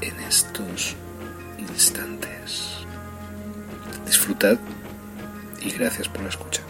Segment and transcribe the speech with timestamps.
[0.00, 0.96] en estos
[1.58, 2.84] instantes.
[4.06, 4.58] Disfrutad
[5.60, 6.62] y gracias por la escucha.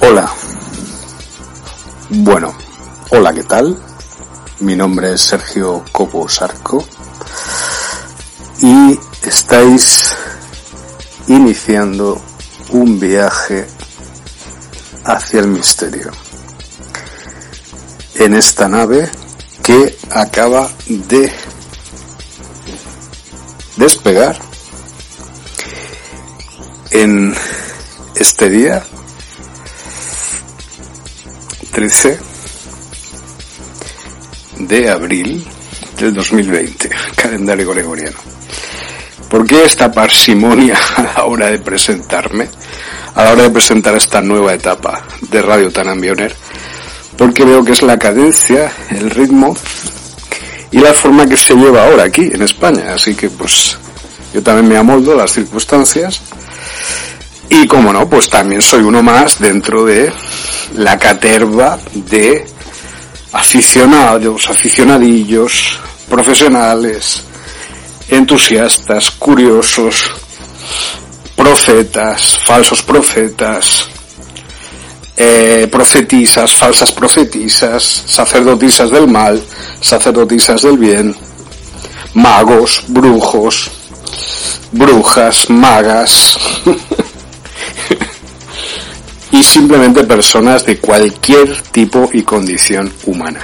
[0.00, 0.30] Hola.
[2.10, 2.54] Bueno,
[3.10, 3.87] hola, ¿qué tal?
[4.60, 6.84] Mi nombre es Sergio Copo Sarco
[8.60, 10.16] y estáis
[11.28, 12.20] iniciando
[12.70, 13.68] un viaje
[15.04, 16.10] hacia el misterio.
[18.16, 19.08] En esta nave
[19.62, 21.32] que acaba de
[23.76, 24.36] despegar
[26.90, 27.32] en
[28.16, 28.82] este día
[31.70, 32.27] 13
[34.58, 35.44] de abril
[35.98, 38.16] del 2020, calendario gregoriano.
[39.28, 42.48] ¿Por qué esta parsimonia a la hora de presentarme?
[43.14, 46.34] A la hora de presentar esta nueva etapa de Radio Tanambioner,
[47.16, 49.56] porque veo que es la cadencia, el ritmo
[50.70, 52.94] y la forma que se lleva ahora aquí en España.
[52.94, 53.76] Así que pues
[54.32, 56.20] yo también me amoldo las circunstancias
[57.50, 60.12] y como no, pues también soy uno más dentro de
[60.76, 62.46] la caterva de
[63.32, 65.78] aficionados, aficionadillos,
[66.08, 67.22] profesionales,
[68.08, 70.10] entusiastas, curiosos,
[71.36, 73.86] profetas, falsos profetas,
[75.16, 79.42] eh, profetisas, falsas profetisas, sacerdotisas del mal,
[79.80, 81.14] sacerdotisas del bien,
[82.14, 83.70] magos, brujos,
[84.72, 86.38] brujas, magas,
[89.30, 93.40] y simplemente personas de cualquier tipo y condición humana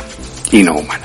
[0.50, 1.04] y no humana.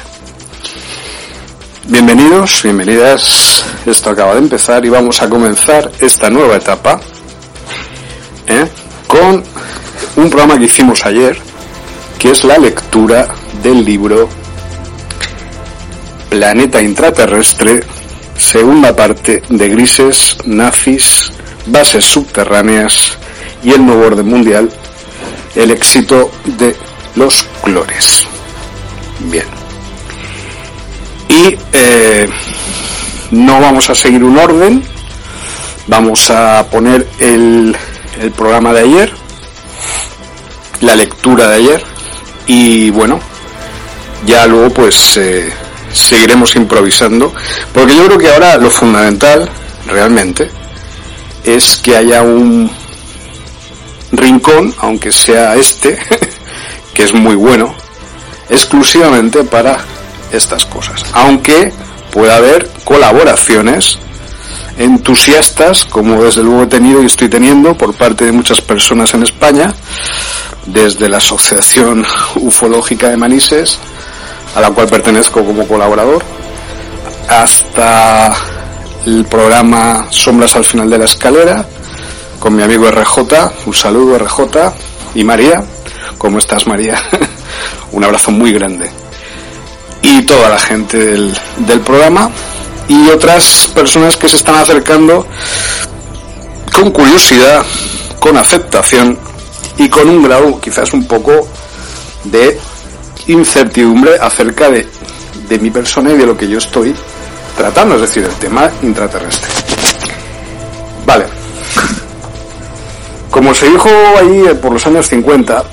[1.85, 3.66] Bienvenidos, bienvenidas.
[3.85, 6.99] Esto acaba de empezar y vamos a comenzar esta nueva etapa
[8.47, 8.67] ¿eh?
[9.08, 9.43] con
[10.16, 11.37] un programa que hicimos ayer,
[12.17, 13.28] que es la lectura
[13.64, 14.29] del libro
[16.29, 17.81] Planeta Intraterrestre,
[18.37, 21.31] segunda parte de Grises, Nazis,
[21.66, 23.18] Bases Subterráneas
[23.64, 24.70] y el nuevo orden mundial,
[25.56, 26.76] el éxito de
[27.16, 28.26] los clores.
[29.20, 29.46] Bien.
[31.28, 32.29] Y eh,
[33.32, 34.84] no vamos a seguir un orden,
[35.88, 37.76] vamos a poner el,
[38.20, 39.14] el programa de ayer,
[40.82, 41.84] la lectura de ayer,
[42.47, 43.20] y bueno,
[44.26, 45.52] ya luego pues eh,
[45.91, 47.34] seguiremos improvisando,
[47.73, 49.50] porque yo creo que ahora lo fundamental,
[49.85, 50.50] realmente,
[51.44, 52.72] es que haya un
[54.11, 55.97] rincón, aunque sea este,
[56.94, 57.73] que es muy bueno,
[58.50, 59.78] exclusivamente para
[60.32, 61.06] estas cosas.
[61.14, 61.72] Aunque
[62.11, 64.00] pueda haber colaboraciones
[64.78, 69.23] entusiastas, como desde luego he tenido y estoy teniendo por parte de muchas personas en
[69.23, 69.73] España,
[70.66, 72.05] desde la Asociación
[72.35, 73.78] Ufológica de Manises,
[74.55, 76.23] a la cual pertenezco como colaborador,
[77.28, 78.35] hasta
[79.05, 81.66] el programa Sombras al final de la escalera,
[82.40, 83.20] con mi amigo RJ,
[83.66, 84.41] un saludo RJ,
[85.16, 85.64] y María,
[86.18, 86.97] ¿cómo estás María?
[87.91, 88.90] un abrazo muy grande.
[90.02, 92.32] Y toda la gente del, programa
[92.88, 95.28] y otras personas que se están acercando
[96.74, 97.64] con curiosidad,
[98.20, 99.18] con aceptación
[99.78, 101.47] y con un grado quizás un poco
[102.24, 102.58] de
[103.28, 104.88] incertidumbre acerca de,
[105.50, 106.96] de mi persona y de lo que yo estoy
[107.58, 109.50] tratando, es decir, el tema intraterrestre.
[111.06, 111.39] Vale,
[113.29, 115.64] Como se dijo ahí por los años 50,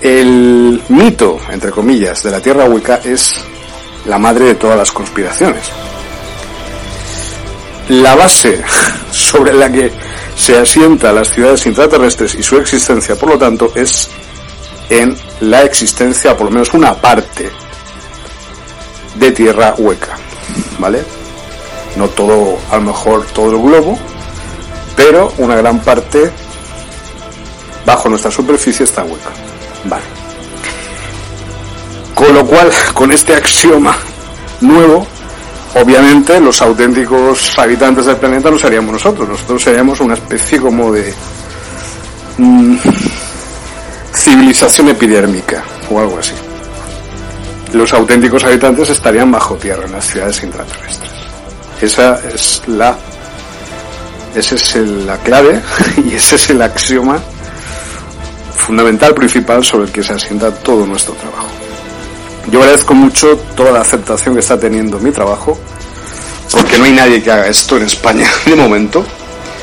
[0.00, 3.34] el mito, entre comillas, de la Tierra Hueca es
[4.06, 5.70] la madre de todas las conspiraciones.
[7.88, 8.62] La base
[9.10, 9.90] sobre la que
[10.36, 14.10] se asienta las ciudades intraterrestres y su existencia, por lo tanto, es
[14.88, 17.50] en la existencia, por lo menos una parte,
[19.14, 20.16] de tierra hueca.
[20.78, 21.02] ¿Vale?
[21.96, 23.98] No todo, a lo mejor todo el globo,
[24.96, 26.30] pero una gran parte
[27.84, 29.30] bajo nuestra superficie está hueca.
[29.84, 30.04] Vale.
[32.14, 33.96] Con lo cual, con este axioma
[34.60, 35.06] nuevo,
[35.74, 41.12] obviamente los auténticos habitantes del planeta no seríamos nosotros, nosotros seríamos una especie como de
[42.38, 42.76] mm,
[44.14, 46.34] civilización epidérmica o algo así.
[47.72, 51.10] Los auténticos habitantes estarían bajo tierra en las ciudades intraterrestres.
[51.80, 52.96] Esa es la
[54.34, 55.60] esa es la clave
[56.04, 57.20] y ese es el axioma
[58.54, 61.48] fundamental principal sobre el que se asienta todo nuestro trabajo.
[62.50, 65.58] Yo agradezco mucho toda la aceptación que está teniendo mi trabajo,
[66.50, 69.04] porque no hay nadie que haga esto en España de momento.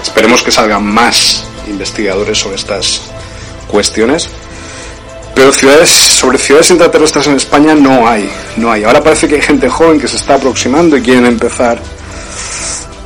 [0.01, 3.01] Esperemos que salgan más investigadores sobre estas
[3.67, 4.29] cuestiones.
[5.33, 8.83] Pero ciudades, sobre ciudades intraterrestres en España no hay, no hay.
[8.83, 11.81] Ahora parece que hay gente joven que se está aproximando y quieren empezar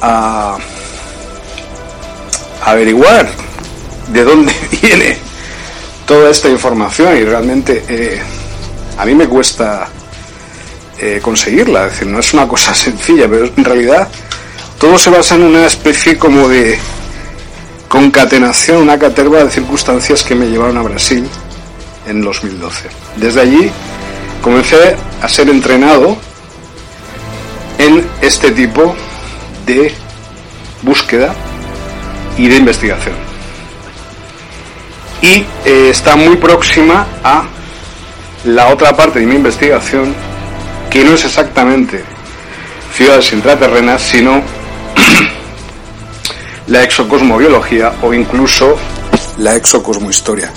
[0.01, 0.57] a
[2.65, 3.29] averiguar
[4.11, 5.17] de dónde viene
[6.05, 8.21] toda esta información y realmente eh,
[8.97, 9.87] a mí me cuesta
[10.99, 14.07] eh, conseguirla, es decir, no es una cosa sencilla, pero en realidad
[14.79, 16.77] todo se basa en una especie como de
[17.87, 21.27] concatenación, una caterva de circunstancias que me llevaron a Brasil
[22.07, 22.89] en 2012.
[23.15, 23.71] Desde allí
[24.41, 26.17] comencé a ser entrenado
[27.77, 28.95] en este tipo
[29.65, 29.93] de
[30.81, 31.33] búsqueda
[32.37, 33.15] y de investigación.
[35.21, 37.45] Y eh, está muy próxima a
[38.43, 40.13] la otra parte de mi investigación,
[40.89, 42.03] que no es exactamente
[42.95, 44.41] ciudades intraterrenas, sino
[46.67, 48.77] la exocosmobiología o incluso
[49.37, 50.51] la exocosmohistoria.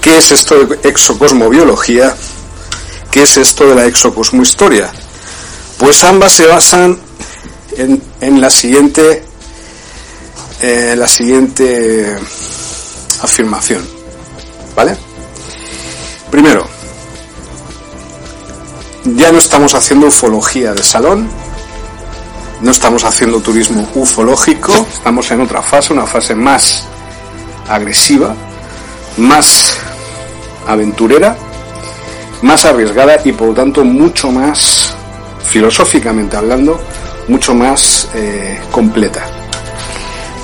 [0.00, 2.14] ¿Qué es esto de exocosmobiología?
[3.10, 4.90] ¿Qué es esto de la exocosmohistoria?
[5.78, 6.98] Pues ambas se basan
[7.76, 9.25] en, en la siguiente
[10.60, 12.16] eh, la siguiente
[13.22, 13.86] afirmación.
[14.74, 14.96] ¿Vale?
[16.30, 16.66] Primero,
[19.04, 21.28] ya no estamos haciendo ufología de salón,
[22.60, 26.84] no estamos haciendo turismo ufológico, estamos en otra fase, una fase más
[27.68, 28.34] agresiva,
[29.16, 29.78] más
[30.66, 31.36] aventurera,
[32.42, 34.94] más arriesgada y por lo tanto mucho más,
[35.44, 36.80] filosóficamente hablando,
[37.28, 39.45] mucho más eh, completa.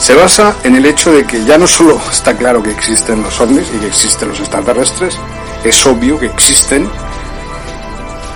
[0.02, 3.40] Se basa en el hecho de que ya no solo está claro que existen los
[3.40, 5.16] ovnis y que existen los extraterrestres,
[5.62, 6.90] es obvio que existen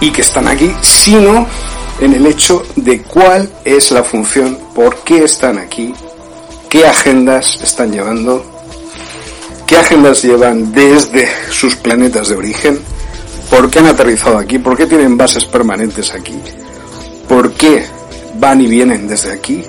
[0.01, 1.45] y que están aquí, sino
[1.99, 5.93] en el hecho de cuál es la función, por qué están aquí,
[6.69, 8.45] qué agendas están llevando,
[9.67, 12.81] qué agendas llevan desde sus planetas de origen,
[13.51, 16.39] por qué han aterrizado aquí, por qué tienen bases permanentes aquí,
[17.29, 17.85] por qué
[18.37, 19.65] van y vienen desde aquí,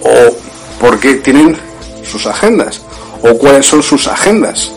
[0.00, 0.53] o
[0.84, 1.56] por qué tienen
[2.02, 2.82] sus agendas,
[3.22, 4.70] o cuáles son sus agendas,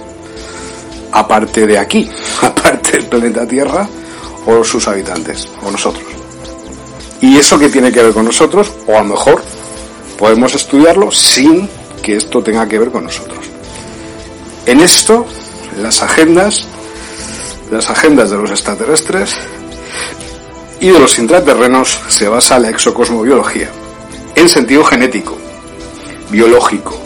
[1.11, 2.09] aparte de aquí,
[2.41, 3.89] aparte del planeta Tierra,
[4.45, 6.05] o sus habitantes, o nosotros.
[7.19, 8.71] ¿Y eso qué tiene que ver con nosotros?
[8.87, 9.43] O a lo mejor
[10.17, 11.69] podemos estudiarlo sin
[12.01, 13.43] que esto tenga que ver con nosotros.
[14.65, 15.25] En esto,
[15.81, 16.63] las agendas,
[17.69, 19.35] las agendas de los extraterrestres
[20.79, 23.69] y de los intraterrenos se basa la exocosmobiología,
[24.35, 25.37] en sentido genético,
[26.29, 26.97] biológico,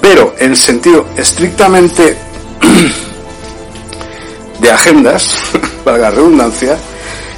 [0.00, 2.16] pero en sentido estrictamente
[4.60, 5.34] de agendas,
[5.84, 6.78] valga la redundancia,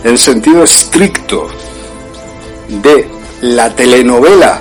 [0.05, 1.49] en sentido estricto
[2.69, 3.09] de
[3.43, 4.61] la telenovela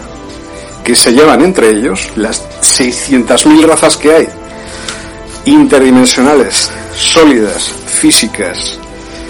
[0.84, 4.30] que se llevan entre ellos, las 600.000 razas que hay,
[5.46, 8.80] interdimensionales, sólidas, físicas,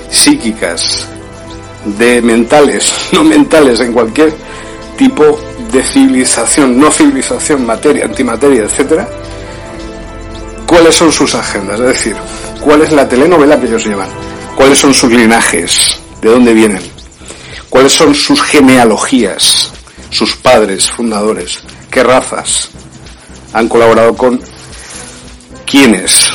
[0.09, 1.07] psíquicas,
[1.85, 4.33] de mentales, no mentales, en cualquier
[4.99, 5.39] tipo
[5.71, 9.07] de civilización, no civilización, materia, antimateria, etcétera,
[10.67, 12.17] cuáles son sus agendas, es decir,
[12.59, 14.09] cuál es la telenovela que ellos llevan,
[14.57, 16.81] cuáles son sus linajes, de dónde vienen,
[17.69, 19.71] cuáles son sus genealogías,
[20.09, 22.69] sus padres fundadores, qué razas
[23.53, 24.41] han colaborado con
[25.65, 26.29] quiénes,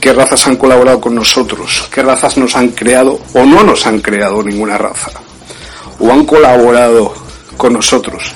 [0.00, 4.00] qué razas han colaborado con nosotros, qué razas nos han creado o no nos han
[4.00, 5.10] creado ninguna raza,
[6.00, 7.25] o han colaborado
[7.56, 8.32] con nosotros,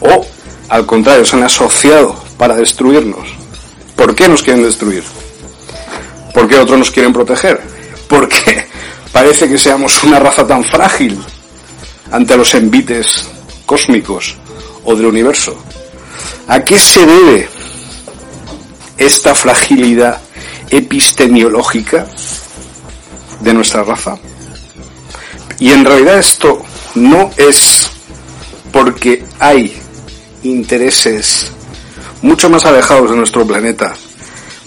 [0.00, 0.26] o
[0.68, 3.28] Al contrario, se han asociado para destruirnos.
[3.96, 5.02] ¿Por qué nos quieren destruir?
[6.34, 7.60] ¿Por qué otros nos quieren proteger?
[8.06, 8.66] ¿Por qué
[9.12, 11.18] parece que seamos una raza tan frágil
[12.10, 13.28] ante los envites
[13.64, 14.36] cósmicos
[14.84, 15.56] o del universo?
[16.48, 17.48] ¿A qué se debe
[18.98, 20.20] esta fragilidad
[20.70, 22.06] epistemiológica
[23.40, 24.18] de nuestra raza?
[25.58, 26.62] Y en realidad esto
[26.94, 27.90] no es
[28.72, 29.76] porque hay
[30.42, 31.50] intereses
[32.22, 33.94] mucho más alejados de nuestro planeta,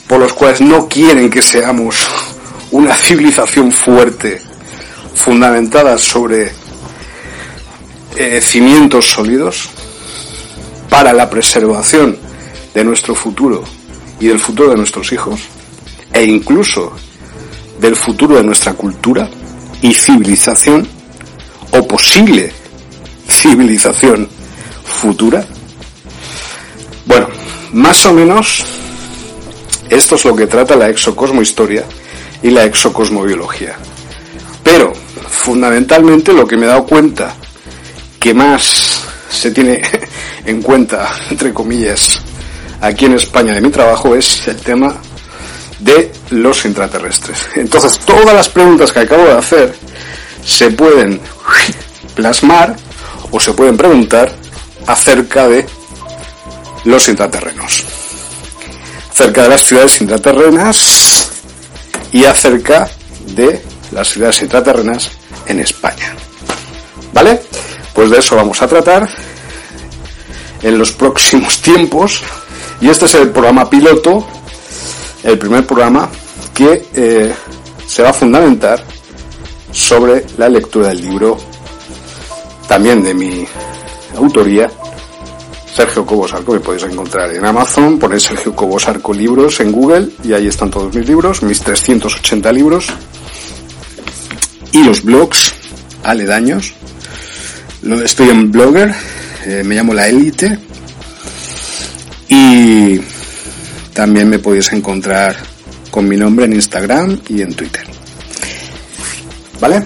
[0.07, 2.07] por los cuales no quieren que seamos
[2.71, 4.41] una civilización fuerte,
[5.15, 6.51] fundamentada sobre
[8.15, 9.69] eh, cimientos sólidos,
[10.89, 12.17] para la preservación
[12.73, 13.63] de nuestro futuro
[14.19, 15.39] y del futuro de nuestros hijos,
[16.13, 16.91] e incluso
[17.79, 19.29] del futuro de nuestra cultura
[19.81, 20.87] y civilización,
[21.71, 22.51] o posible
[23.31, 24.27] civilización
[24.83, 25.45] futura?
[27.05, 27.27] Bueno,
[27.73, 28.63] más o menos
[29.89, 31.83] esto es lo que trata la exocosmohistoria
[32.41, 33.75] y la exocosmobiología.
[34.63, 34.93] Pero,
[35.29, 37.35] fundamentalmente, lo que me he dado cuenta
[38.19, 39.81] que más se tiene
[40.45, 42.21] en cuenta, entre comillas,
[42.79, 44.95] aquí en España de mi trabajo es el tema
[45.79, 47.49] de los intraterrestres.
[47.55, 49.75] Entonces, todas las preguntas que acabo de hacer
[50.45, 51.19] se pueden
[52.15, 52.75] plasmar
[53.31, 54.31] o se pueden preguntar
[54.87, 55.65] acerca de
[56.85, 57.85] los intraterrenos,
[59.11, 61.31] acerca de las ciudades intraterrenas
[62.11, 62.89] y acerca
[63.27, 63.61] de
[63.91, 65.11] las ciudades intraterrenas
[65.45, 66.15] en España.
[67.13, 67.41] ¿Vale?
[67.93, 69.07] Pues de eso vamos a tratar
[70.61, 72.21] en los próximos tiempos
[72.79, 74.25] y este es el programa piloto,
[75.23, 76.09] el primer programa
[76.53, 77.33] que eh,
[77.85, 78.83] se va a fundamentar
[79.71, 81.37] sobre la lectura del libro
[82.71, 83.45] también de mi
[84.15, 84.71] autoría,
[85.75, 90.07] Sergio Cobos Arco, que podéis encontrar en Amazon, ponéis Sergio Cobos Arco libros en Google
[90.23, 92.87] y ahí están todos mis libros, mis 380 libros
[94.71, 95.53] y los blogs
[96.03, 96.73] aledaños.
[98.05, 98.95] Estoy en Blogger,
[99.45, 100.57] eh, me llamo La Elite
[102.29, 103.01] y
[103.93, 105.35] también me podéis encontrar
[105.89, 107.83] con mi nombre en Instagram y en Twitter.
[109.59, 109.83] ¿Vale?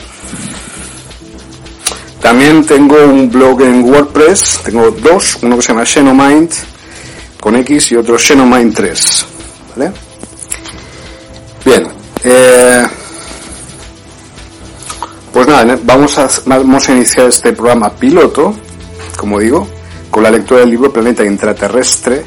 [2.26, 6.50] También tengo un blog en WordPress, tengo dos, uno que se llama Xenomind
[7.40, 9.26] con X y otro Xenomind 3.
[9.76, 9.92] ¿Vale?
[11.64, 11.88] Bien.
[12.24, 12.84] Eh,
[15.32, 18.56] pues nada, vamos a, vamos a iniciar este programa piloto,
[19.16, 19.68] como digo,
[20.10, 22.26] con la lectura del libro Planeta Intraterrestre,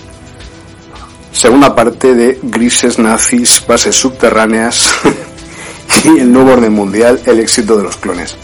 [1.33, 4.95] segunda parte de Grises Nazis, Bases Subterráneas
[6.05, 8.37] y el nuevo orden mundial, el éxito de los clones.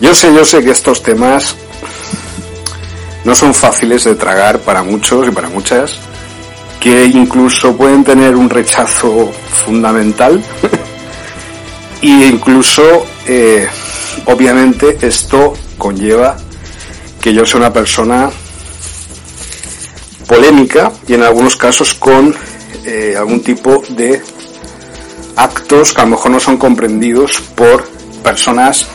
[0.00, 1.54] Yo sé, yo sé que estos temas
[3.24, 5.98] no son fáciles de tragar para muchos y para muchas,
[6.80, 10.42] que incluso pueden tener un rechazo fundamental
[12.02, 12.82] e incluso,
[13.26, 13.68] eh,
[14.24, 16.38] obviamente, esto conlleva
[17.20, 18.30] que yo sea una persona
[20.26, 22.34] polémica y en algunos casos con
[22.86, 24.22] eh, algún tipo de
[25.36, 27.86] actos que a lo mejor no son comprendidos por
[28.22, 28.86] personas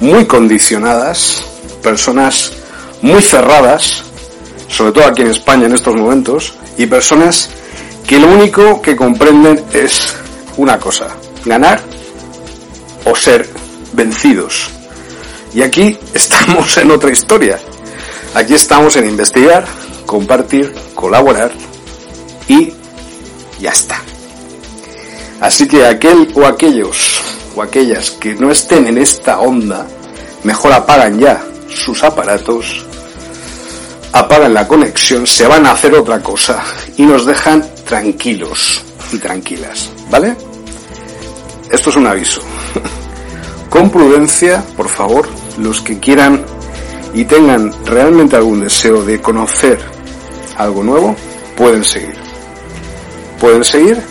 [0.00, 1.44] muy condicionadas,
[1.82, 2.52] personas
[3.02, 4.02] muy cerradas,
[4.68, 7.50] sobre todo aquí en España en estos momentos, y personas
[8.06, 10.14] que lo único que comprenden es
[10.56, 11.08] una cosa,
[11.44, 11.80] ganar
[13.04, 13.48] o ser
[13.92, 14.70] vencidos.
[15.54, 17.58] Y aquí estamos en otra historia.
[18.34, 19.64] Aquí estamos en investigar,
[20.06, 21.50] compartir, colaborar
[22.46, 22.72] y
[23.60, 24.00] ya está.
[25.40, 29.86] Así que aquel o aquellos aquellas que no estén en esta onda,
[30.44, 32.84] mejor apagan ya sus aparatos,
[34.12, 36.62] apagan la conexión, se van a hacer otra cosa
[36.96, 40.36] y nos dejan tranquilos y tranquilas, ¿vale?
[41.70, 42.40] Esto es un aviso.
[43.70, 46.44] Con prudencia, por favor, los que quieran
[47.12, 49.78] y tengan realmente algún deseo de conocer
[50.56, 51.14] algo nuevo,
[51.56, 52.16] pueden seguir.
[53.40, 54.02] Pueden seguir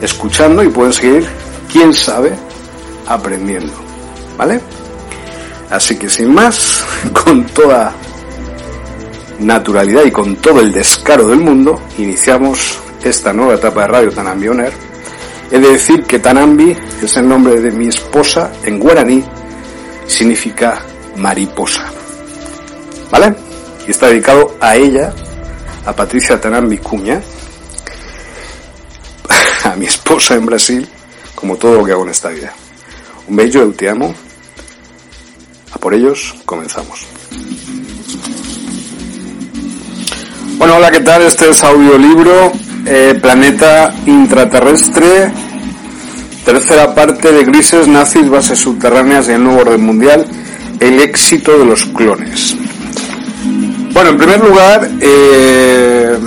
[0.00, 1.41] escuchando y pueden seguir
[1.72, 2.32] quién sabe,
[3.06, 3.72] aprendiendo.
[4.36, 4.60] ¿Vale?
[5.70, 6.84] Así que sin más,
[7.24, 7.94] con toda
[9.40, 14.48] naturalidad y con todo el descaro del mundo, iniciamos esta nueva etapa de Radio Tanambi
[14.48, 14.72] Oner.
[15.50, 19.24] He de decir que Tanambi es el nombre de mi esposa en guaraní,
[20.06, 20.82] significa
[21.16, 21.86] mariposa.
[23.10, 23.34] ¿Vale?
[23.86, 25.12] Y está dedicado a ella,
[25.84, 27.20] a Patricia Tanambi Cuña,
[29.64, 30.88] a mi esposa en Brasil,
[31.42, 32.52] como todo lo que hago en esta vida.
[33.26, 34.14] Un bello, te amo.
[35.72, 37.04] A por ellos, comenzamos.
[40.56, 41.22] Bueno, hola, ¿qué tal?
[41.22, 42.52] Este es audiolibro
[42.86, 45.32] eh, Planeta Intraterrestre,
[46.44, 50.24] tercera parte de Grises, Nazis, Bases Subterráneas y el Nuevo Orden Mundial,
[50.78, 52.56] el éxito de los clones.
[53.92, 56.18] Bueno, en primer lugar, eh,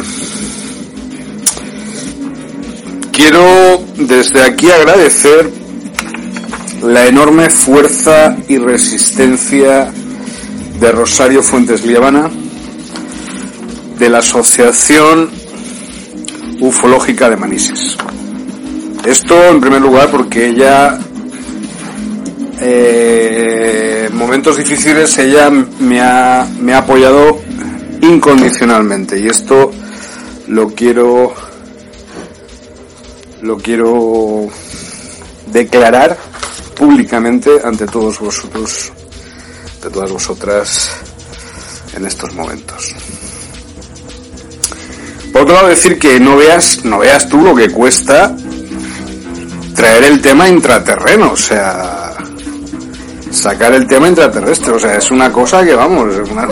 [3.13, 5.49] quiero desde aquí agradecer
[6.81, 9.91] la enorme fuerza y resistencia
[10.79, 12.29] de Rosario Fuentes Lievana,
[13.97, 15.29] de la Asociación
[16.59, 17.97] Ufológica de Manises.
[19.05, 20.97] Esto en primer lugar porque ella,
[22.59, 27.39] eh, en momentos difíciles, ella me ha, me ha apoyado
[28.01, 29.71] incondicionalmente y esto
[30.47, 31.33] lo quiero,
[33.45, 34.47] lo quiero
[35.47, 36.17] declarar
[36.75, 38.91] públicamente ante todos vosotros,
[39.83, 40.89] de todas vosotras
[41.95, 42.95] en estos momentos.
[45.31, 48.35] Por otro lado, decir que no veas, no veas tú lo que cuesta
[49.75, 52.13] traer el tema intraterreno, o sea,
[53.29, 56.47] sacar el tema intraterrestre, o sea, es una cosa que vamos, es una,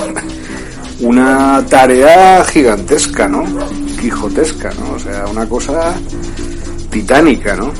[1.00, 3.46] una tarea gigantesca, ¿no?
[4.00, 4.96] Quijotesca, ¿no?
[4.96, 5.96] O sea, una cosa
[6.94, 7.74] titánica, ¿no?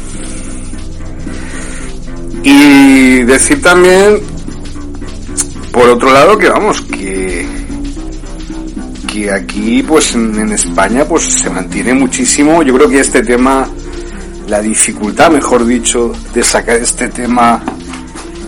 [2.44, 4.20] Y decir también,
[5.72, 7.46] por otro lado, que vamos, que
[9.14, 12.64] que aquí, pues en, España, pues se mantiene muchísimo.
[12.64, 13.68] Yo creo que este tema,
[14.48, 17.62] la dificultad, mejor dicho, de sacar este tema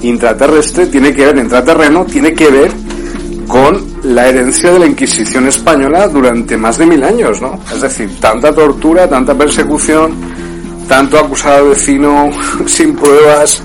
[0.01, 2.71] intraterrestre, tiene que ver, intraterreno, tiene que ver
[3.47, 7.59] con la herencia de la Inquisición española durante más de mil años, ¿no?
[7.71, 10.15] Es decir, tanta tortura, tanta persecución,
[10.87, 12.29] tanto acusado vecino
[12.65, 13.61] sin pruebas,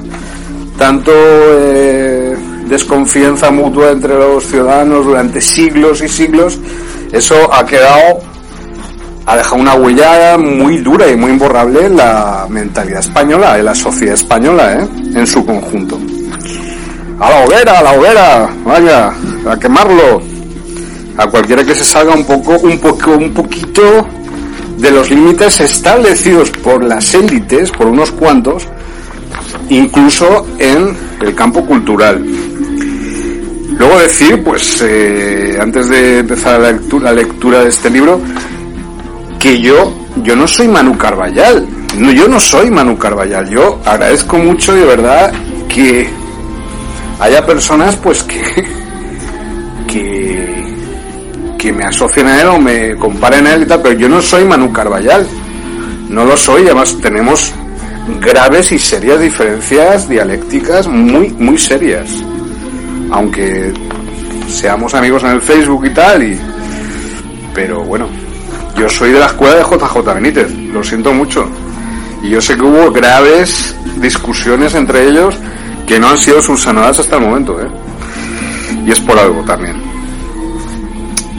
[0.78, 6.58] tanto eh, desconfianza mutua entre los ciudadanos durante siglos y siglos,
[7.12, 8.20] eso ha quedado,
[9.26, 13.74] ha dejado una huella muy dura y muy imborrable en la mentalidad española, en la
[13.74, 14.88] sociedad española, ¿eh?
[15.14, 15.98] en su conjunto.
[17.18, 19.12] A la hoguera, a la hoguera, vaya,
[19.50, 20.22] a quemarlo.
[21.18, 24.06] A cualquiera que se salga un poco, un poco, un poquito
[24.80, 28.66] de los límites establecidos por las élites, por unos cuantos,
[29.68, 32.24] incluso en el campo cultural.
[33.78, 38.20] Luego decir, pues eh, antes de empezar la lectura, la lectura de este libro,
[39.38, 41.66] que yo, yo no soy Manu Carballal.
[41.98, 43.48] No, yo no soy Manu Carballal.
[43.48, 45.32] Yo agradezco mucho de verdad
[45.68, 46.08] que
[47.20, 48.42] haya personas pues que,
[49.88, 50.39] que,
[51.60, 54.22] que me asocien a él o me comparen a él y tal, pero yo no
[54.22, 55.26] soy Manu Carballal.
[56.08, 57.52] No lo soy, además tenemos
[58.20, 62.08] graves y serias diferencias dialécticas muy, muy serias
[63.10, 63.72] aunque
[64.48, 66.38] seamos amigos en el Facebook y tal,
[67.54, 68.08] pero bueno,
[68.76, 71.48] yo soy de la escuela de JJ Benítez, lo siento mucho.
[72.22, 75.34] Y yo sé que hubo graves discusiones entre ellos
[75.86, 77.68] que no han sido subsanadas hasta el momento, ¿eh?
[78.86, 79.99] Y es por algo también.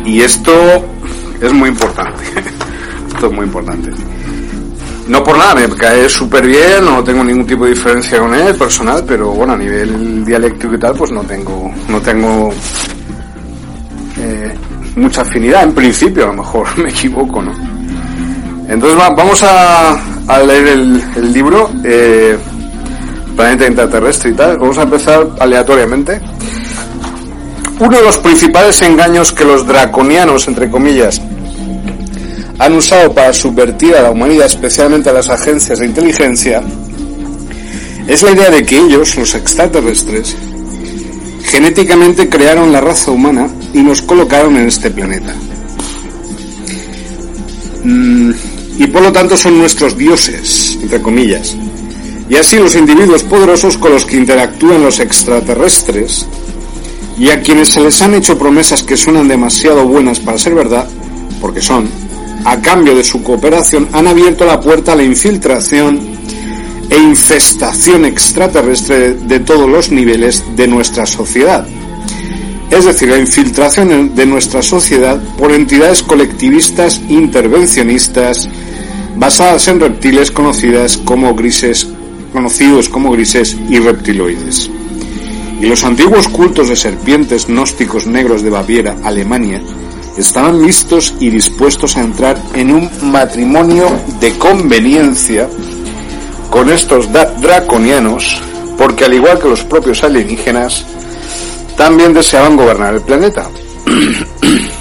[0.06, 0.52] Y esto
[1.42, 2.24] es muy importante.
[3.08, 3.92] esto es muy importante.
[5.08, 8.56] No por nada, me cae súper bien, no tengo ningún tipo de diferencia con él
[8.56, 12.50] personal, pero bueno, a nivel dialéctico y tal, pues no tengo, no tengo
[14.18, 14.56] eh,
[14.96, 17.52] mucha afinidad en principio, a lo mejor me equivoco, ¿no?
[18.70, 20.00] Entonces vamos a,
[20.46, 22.38] leer el, libro, eh,
[23.36, 24.58] Planeta Intraterrestre y tal.
[24.60, 26.22] Vamos a empezar aleatoriamente.
[27.82, 31.20] Uno de los principales engaños que los draconianos, entre comillas,
[32.60, 36.62] han usado para subvertir a la humanidad, especialmente a las agencias de inteligencia,
[38.08, 40.36] es la idea de que ellos, los extraterrestres,
[41.44, 45.34] genéticamente crearon la raza humana y nos colocaron en este planeta.
[47.84, 48.32] Mm,
[48.78, 51.58] y por lo tanto son nuestros dioses, entre comillas.
[52.30, 56.28] Y así los individuos poderosos con los que interactúan los extraterrestres
[57.17, 60.88] y a quienes se les han hecho promesas que suenan demasiado buenas para ser verdad,
[61.39, 61.89] porque son,
[62.45, 66.00] a cambio de su cooperación, han abierto la puerta a la infiltración
[66.89, 71.65] e infestación extraterrestre de todos los niveles de nuestra sociedad.
[72.69, 78.47] Es decir, la infiltración de nuestra sociedad por entidades colectivistas intervencionistas
[79.15, 81.88] basadas en reptiles conocidas como grises,
[82.32, 84.69] conocidos como grises y reptiloides.
[85.62, 89.62] Y los antiguos cultos de serpientes gnósticos negros de Baviera, Alemania,
[90.17, 93.86] estaban listos y dispuestos a entrar en un matrimonio
[94.19, 95.47] de conveniencia
[96.50, 98.41] con estos draconianos,
[98.76, 100.84] porque al igual que los propios alienígenas,
[101.78, 103.47] también deseaban gobernar el planeta.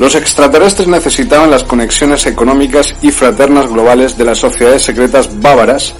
[0.00, 5.94] Los extraterrestres necesitaban las conexiones económicas y fraternas globales de las sociedades secretas bávaras,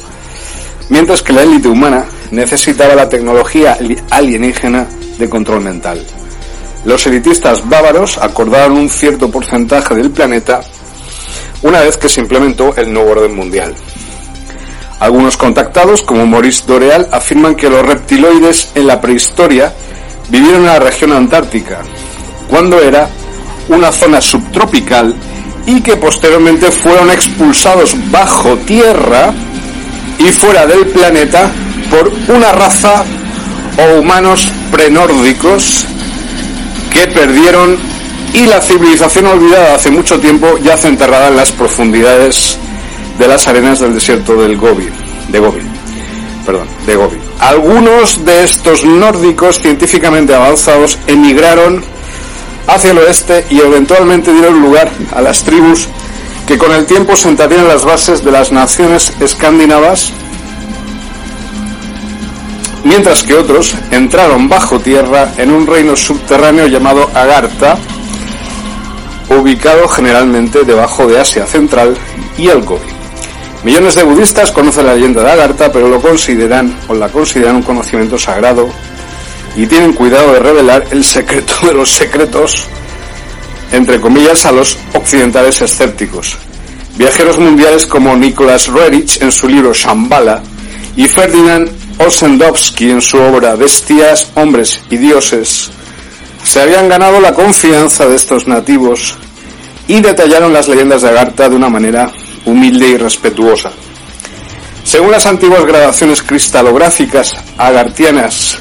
[0.89, 2.05] mientras que la élite humana
[2.35, 3.79] necesitaba la tecnología
[4.11, 4.87] alienígena
[5.19, 6.05] de control mental.
[6.85, 10.61] Los elitistas bávaros acordaron un cierto porcentaje del planeta
[11.63, 13.75] una vez que se implementó el nuevo orden mundial.
[15.01, 19.73] Algunos contactados, como Maurice Doreal, afirman que los reptiloides en la prehistoria
[20.29, 21.81] vivieron en la región antártica,
[22.49, 23.09] cuando era
[23.69, 25.15] una zona subtropical
[25.67, 29.33] y que posteriormente fueron expulsados bajo tierra
[30.19, 31.51] y fuera del planeta
[31.95, 33.05] por una raza
[33.79, 35.85] o humanos prenórdicos
[36.93, 37.77] que perdieron
[38.33, 42.59] y la civilización olvidada hace mucho tiempo yace enterrada en las profundidades
[43.17, 44.89] de las arenas del desierto del Gobi,
[45.29, 45.61] de Gobi,
[46.45, 47.17] perdón, de Gobi.
[47.39, 51.85] Algunos de estos nórdicos científicamente avanzados emigraron
[52.67, 55.87] hacia el oeste y eventualmente dieron lugar a las tribus
[56.49, 60.13] que con el tiempo sentarían las bases de las naciones escandinavas,
[62.85, 67.77] mientras que otros entraron bajo tierra en un reino subterráneo llamado Agartha,
[69.31, 71.97] ubicado generalmente debajo de Asia Central
[72.39, 72.95] y el Gobi.
[73.65, 77.63] Millones de budistas conocen la leyenda de Agartha, pero lo consideran o la consideran un
[77.63, 78.69] conocimiento sagrado
[79.57, 82.67] y tienen cuidado de revelar el secreto de los secretos,
[83.73, 86.37] entre comillas, a los occidentales escépticos.
[86.97, 90.43] Viajeros mundiales como Nicholas Roerich en su libro Shambhala
[90.97, 95.71] y Ferdinand Osendowski en su obra Bestias, Hombres y Dioses
[96.45, 99.17] se habían ganado la confianza de estos nativos
[99.89, 102.13] y detallaron las leyendas de Agartha de una manera
[102.45, 103.71] humilde y respetuosa.
[104.85, 108.59] Según las antiguas grabaciones cristalográficas agartianas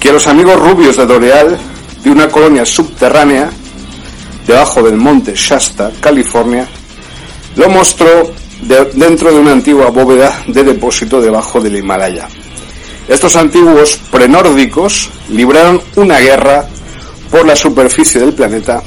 [0.00, 1.56] que los amigos rubios de Doreal,
[2.02, 3.50] de una colonia subterránea,
[4.46, 6.66] debajo del monte Shasta, California,
[7.54, 8.32] lo mostró
[8.94, 12.28] dentro de una antigua bóveda de depósito debajo del Himalaya.
[13.12, 16.66] Estos antiguos prenórdicos libraron una guerra
[17.30, 18.82] por la superficie del planeta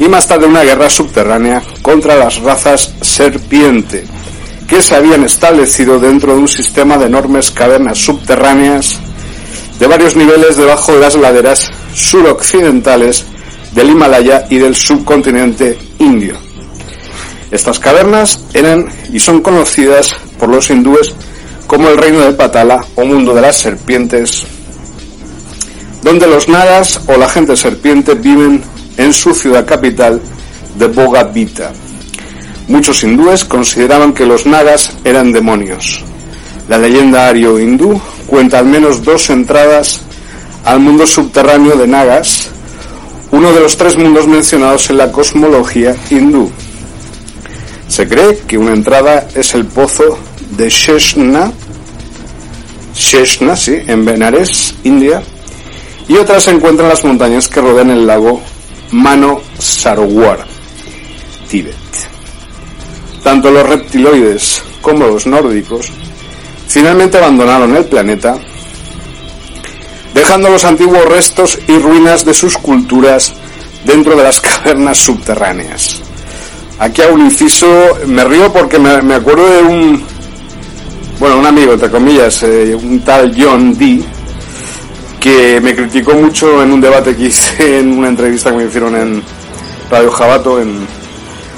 [0.00, 4.06] y más tarde una guerra subterránea contra las razas serpiente,
[4.66, 8.98] que se habían establecido dentro de un sistema de enormes cavernas subterráneas
[9.78, 13.24] de varios niveles debajo de las laderas suroccidentales
[13.72, 16.36] del Himalaya y del subcontinente indio.
[17.52, 21.14] Estas cavernas eran y son conocidas por los hindúes
[21.66, 24.46] como el reino de Patala o mundo de las serpientes,
[26.02, 28.62] donde los nagas o la gente serpiente viven
[28.96, 30.20] en su ciudad capital
[30.78, 31.72] de Bogavita.
[32.68, 36.02] Muchos hindúes consideraban que los nagas eran demonios.
[36.68, 40.00] La leyenda ario-hindú cuenta al menos dos entradas
[40.64, 42.48] al mundo subterráneo de Nagas,
[43.30, 46.50] uno de los tres mundos mencionados en la cosmología hindú.
[47.88, 50.18] Se cree que una entrada es el pozo
[50.56, 51.52] de Sheshna,
[52.94, 55.22] Sheshna, sí, en Benares, India,
[56.08, 58.40] y otra se encuentra en las montañas que rodean el lago
[58.92, 60.46] Mano Sarwar,
[61.48, 61.74] Tíbet.
[63.22, 65.90] Tanto los reptiloides como los nórdicos
[66.68, 68.36] finalmente abandonaron el planeta,
[70.12, 73.32] dejando los antiguos restos y ruinas de sus culturas
[73.84, 76.00] dentro de las cavernas subterráneas.
[76.78, 77.66] Aquí a un inciso,
[78.06, 80.04] me río porque me, acuerdo de un,
[81.18, 84.04] bueno, un amigo, entre comillas, eh, un tal John Dee,
[85.20, 88.96] que me criticó mucho en un debate que hice en una entrevista que me hicieron
[88.96, 89.22] en
[89.90, 90.86] Radio Jabato, en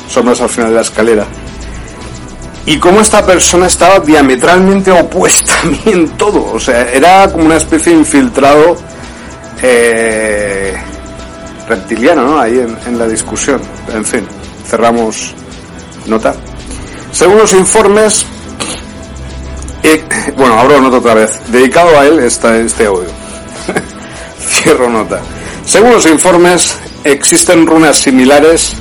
[0.08, 1.26] Somos al final de la escalera
[2.66, 6.52] y cómo esta persona estaba diametralmente opuesta a mí en todo.
[6.52, 8.76] O sea, era como una especie de infiltrado
[9.62, 10.76] eh,
[11.68, 12.40] reptiliano, ¿no?
[12.40, 13.60] Ahí en, la discusión.
[13.94, 14.26] En fin,
[14.66, 15.32] cerramos
[16.06, 16.34] nota.
[17.12, 18.26] Según los informes,
[20.36, 21.32] bueno, abro nota otra vez.
[21.48, 23.08] Dedicado a él está este audio.
[24.40, 25.20] Cierro nota.
[25.64, 28.74] Según los informes, existen runas similares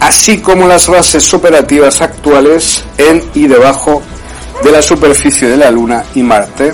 [0.00, 4.02] así como las bases operativas actuales en y debajo
[4.64, 6.72] de la superficie de la Luna y Marte,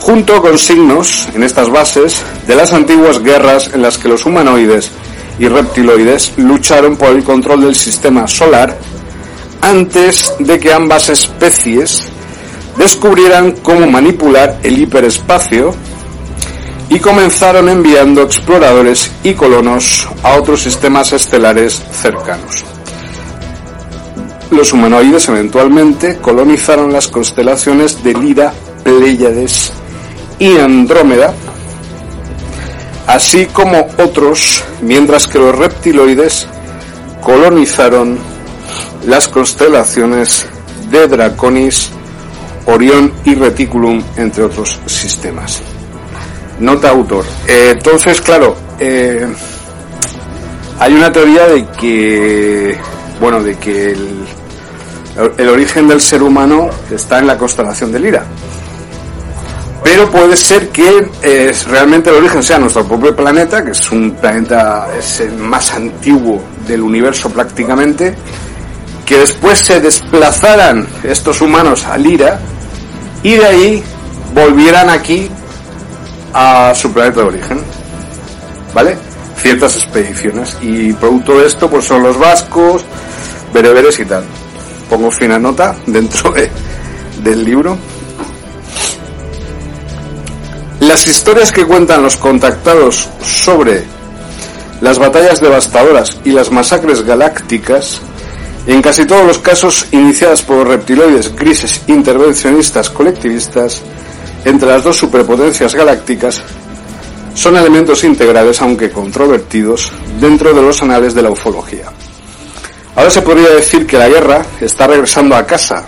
[0.00, 4.90] junto con signos en estas bases de las antiguas guerras en las que los humanoides
[5.38, 8.76] y reptiloides lucharon por el control del sistema solar
[9.64, 12.02] antes de que ambas especies
[12.76, 15.74] descubrieran cómo manipular el hiperespacio
[16.90, 22.64] y comenzaron enviando exploradores y colonos a otros sistemas estelares cercanos.
[24.50, 29.72] Los humanoides eventualmente colonizaron las constelaciones de Lira, Pléyades
[30.38, 31.32] y Andrómeda,
[33.06, 36.48] así como otros, mientras que los reptiloides
[37.22, 38.33] colonizaron
[39.06, 40.46] las constelaciones
[40.90, 41.90] de Draconis,
[42.66, 45.62] Orión y Reticulum, entre otros sistemas.
[46.60, 47.24] Nota autor.
[47.46, 49.26] Eh, entonces, claro, eh,
[50.78, 52.76] hay una teoría de que,
[53.20, 53.90] bueno, de que
[55.38, 58.24] el, origen del ser humano está en la constelación de Lira.
[59.82, 64.12] Pero puede ser que eh, realmente el origen sea nuestro propio planeta, que es un
[64.12, 68.14] planeta es el más antiguo del universo prácticamente,
[69.06, 72.40] que después se desplazaran estos humanos a Lira
[73.22, 73.84] y de ahí
[74.34, 75.28] volvieran aquí
[76.32, 77.60] a su planeta de origen.
[78.74, 78.96] ¿Vale?
[79.36, 80.56] Ciertas expediciones.
[80.60, 82.84] Y producto de esto, pues son los vascos,
[83.52, 84.24] bereberes y tal.
[84.90, 86.50] Pongo fina nota dentro de,
[87.22, 87.78] del libro.
[90.80, 93.84] Las historias que cuentan los contactados sobre
[94.80, 98.02] las batallas devastadoras y las masacres galácticas,
[98.66, 103.82] en casi todos los casos iniciadas por reptiloides grises intervencionistas colectivistas
[104.44, 106.42] entre las dos superpotencias galácticas,
[107.34, 111.86] son elementos integrales, aunque controvertidos, dentro de los anales de la ufología.
[112.94, 115.84] Ahora se podría decir que la guerra está regresando a casa,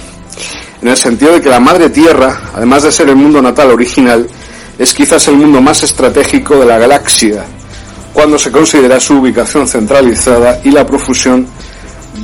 [0.82, 4.26] en el sentido de que la madre tierra, además de ser el mundo natal original,
[4.78, 7.44] es quizás el mundo más estratégico de la galaxia,
[8.12, 11.46] cuando se considera su ubicación centralizada y la profusión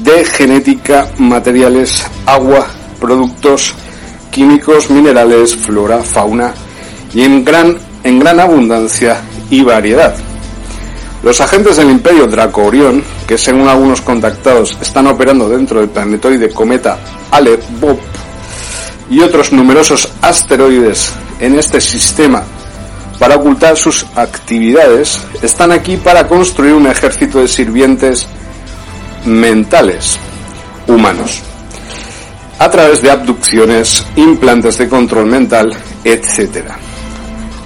[0.03, 2.67] de genética, materiales, agua,
[3.01, 3.75] productos
[4.31, 6.53] químicos, minerales, flora, fauna
[7.15, 10.15] y en gran, en gran abundancia y variedad.
[11.23, 16.51] Los agentes del Imperio Draco Orión, que según algunos contactados están operando dentro del planetoide
[16.51, 16.99] cometa
[17.31, 17.99] Aleph-Bob
[19.09, 22.43] y otros numerosos asteroides en este sistema
[23.21, 28.27] para ocultar sus actividades, están aquí para construir un ejército de sirvientes
[29.25, 30.19] mentales
[30.87, 31.43] humanos
[32.63, 35.73] a través de abducciones, implantes de control mental,
[36.05, 36.69] etc.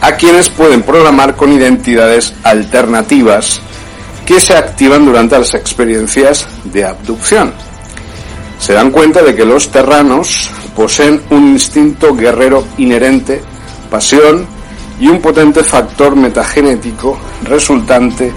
[0.00, 3.60] A quienes pueden programar con identidades alternativas
[4.24, 7.52] que se activan durante las experiencias de abducción.
[8.58, 13.42] Se dan cuenta de que los terranos poseen un instinto guerrero inherente,
[13.90, 14.46] pasión
[14.98, 18.32] y un potente factor metagenético resultante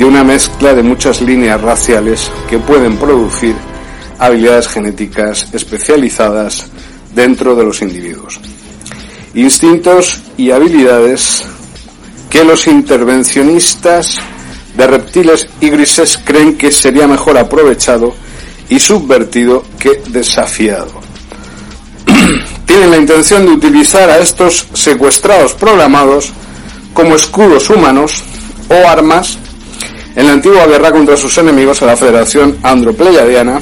[0.00, 3.54] de una mezcla de muchas líneas raciales que pueden producir
[4.18, 6.64] habilidades genéticas especializadas
[7.14, 8.40] dentro de los individuos.
[9.34, 11.44] Instintos y habilidades
[12.30, 14.18] que los intervencionistas
[14.74, 18.14] de reptiles y grises creen que sería mejor aprovechado
[18.70, 20.98] y subvertido que desafiado.
[22.64, 26.32] Tienen la intención de utilizar a estos secuestrados programados
[26.94, 28.24] como escudos humanos
[28.70, 29.36] o armas
[30.14, 33.60] en la antigua guerra contra sus enemigos a la Federación Andropleiadiana,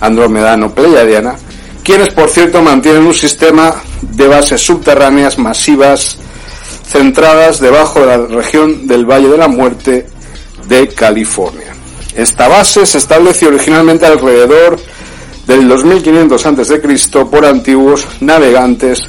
[0.00, 1.36] Andromedano-Pleiadiana,
[1.82, 6.18] quienes por cierto mantienen un sistema de bases subterráneas masivas
[6.86, 10.06] centradas debajo de la región del Valle de la Muerte
[10.68, 11.74] de California.
[12.14, 14.78] Esta base se estableció originalmente alrededor
[15.46, 17.24] del 2500 a.C.
[17.30, 19.00] por antiguos navegantes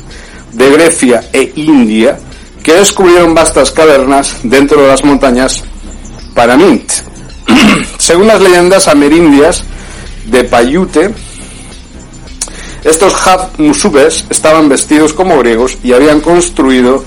[0.54, 2.18] de Grecia e India
[2.64, 5.64] que descubrieron vastas cavernas dentro de las montañas
[6.34, 6.91] Paramint.
[7.98, 9.63] Según las leyendas amerindias
[10.26, 11.13] de Paiute,
[12.84, 13.13] estos
[13.58, 17.06] Musubes estaban vestidos como griegos y habían construido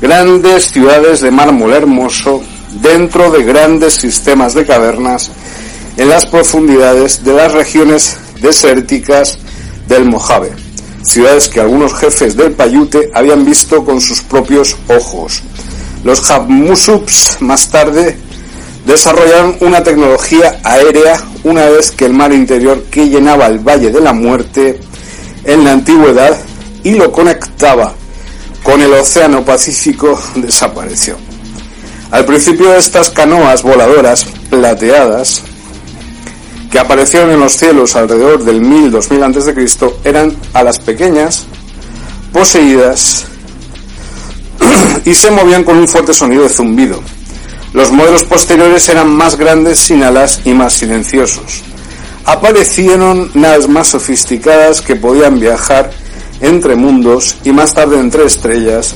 [0.00, 2.42] grandes ciudades de mármol hermoso
[2.80, 5.30] dentro de grandes sistemas de cavernas
[5.96, 9.38] en las profundidades de las regiones desérticas
[9.88, 10.52] del Mojave,
[11.02, 15.42] ciudades que algunos jefes del Paiute habían visto con sus propios ojos.
[16.04, 18.16] Los Habmusups más tarde
[18.90, 24.00] desarrollaron una tecnología aérea una vez que el mar interior que llenaba el Valle de
[24.00, 24.80] la Muerte
[25.44, 26.36] en la antigüedad
[26.82, 27.94] y lo conectaba
[28.64, 31.16] con el Océano Pacífico desapareció.
[32.10, 35.42] Al principio estas canoas voladoras plateadas
[36.70, 39.94] que aparecieron en los cielos alrededor del 1000-2000 a.C.
[40.04, 41.46] eran a las pequeñas,
[42.32, 43.26] poseídas
[45.04, 47.00] y se movían con un fuerte sonido de zumbido.
[47.72, 51.62] Los modelos posteriores eran más grandes, sin alas y más silenciosos.
[52.24, 55.90] Aparecieron naves más sofisticadas que podían viajar
[56.40, 58.94] entre mundos y más tarde entre estrellas,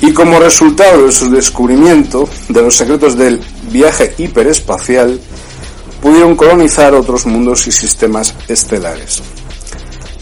[0.00, 5.20] y como resultado de su descubrimiento de los secretos del viaje hiperespacial,
[6.00, 9.22] pudieron colonizar otros mundos y sistemas estelares.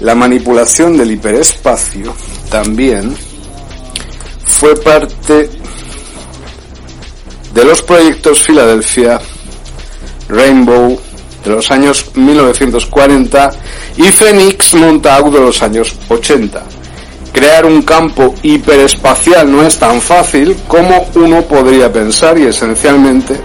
[0.00, 2.14] La manipulación del hiperespacio
[2.50, 3.16] también
[4.44, 5.50] fue parte
[7.60, 9.20] de los proyectos Filadelfia,
[10.30, 10.98] Rainbow
[11.44, 13.50] de los años 1940
[13.98, 16.62] y Phoenix Montauk de los años 80.
[17.34, 23.38] Crear un campo hiperespacial no es tan fácil como uno podría pensar y esencialmente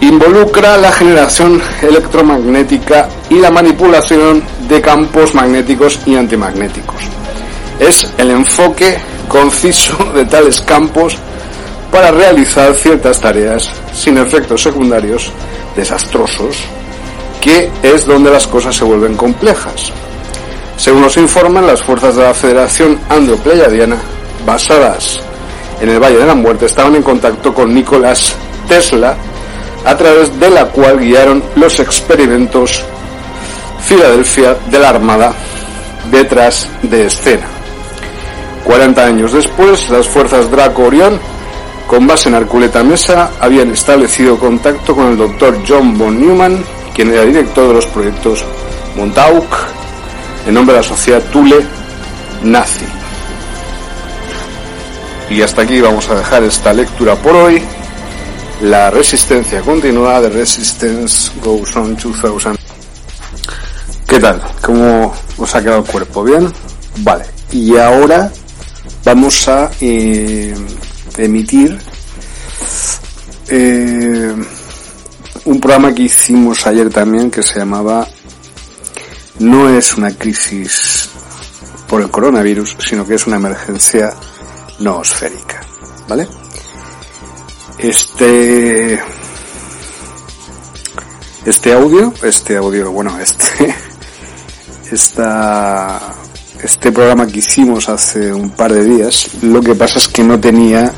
[0.00, 7.02] involucra la generación electromagnética y la manipulación de campos magnéticos y antimagnéticos.
[7.80, 11.18] Es el enfoque conciso de tales campos
[11.94, 15.30] para realizar ciertas tareas sin efectos secundarios
[15.76, 16.56] desastrosos,
[17.40, 19.92] que es donde las cosas se vuelven complejas.
[20.76, 23.96] Según nos informan, las fuerzas de la Federación Andro-Pleiadiana,
[24.44, 25.20] basadas
[25.80, 28.34] en el Valle de la Muerte, estaban en contacto con Nicolás
[28.66, 29.14] Tesla,
[29.84, 32.82] a través de la cual guiaron los experimentos
[33.86, 35.32] Filadelfia de la Armada
[36.10, 37.46] detrás de escena.
[38.64, 41.20] 40 años después, las fuerzas Draco Orión,
[41.86, 47.12] con base en Arculeta Mesa, habían establecido contacto con el doctor John von Neumann, quien
[47.12, 48.44] era director de los proyectos
[48.96, 49.44] Montauk,
[50.46, 51.64] en nombre de la sociedad Thule
[52.42, 52.86] Nazi.
[55.30, 57.62] Y hasta aquí vamos a dejar esta lectura por hoy.
[58.62, 62.58] La resistencia continua de Resistance Goes On 2000.
[64.06, 64.40] ¿Qué tal?
[64.62, 66.22] ¿Cómo os ha quedado el cuerpo?
[66.22, 66.52] ¿Bien?
[66.98, 67.24] Vale.
[67.50, 68.30] Y ahora
[69.04, 70.54] vamos a eh,
[71.16, 71.78] emitir
[73.48, 74.34] eh,
[75.44, 78.08] un programa que hicimos ayer también que se llamaba
[79.38, 81.10] No es una crisis
[81.88, 84.12] por el coronavirus, sino que es una emergencia
[84.78, 85.60] noosférica.
[86.08, 86.26] ¿Vale?
[87.78, 89.00] Este
[91.44, 93.74] este audio, este audio, bueno, este
[94.90, 96.00] esta
[96.62, 100.38] este programa que hicimos hace un par de días, lo que pasa es que no
[100.38, 100.92] tenía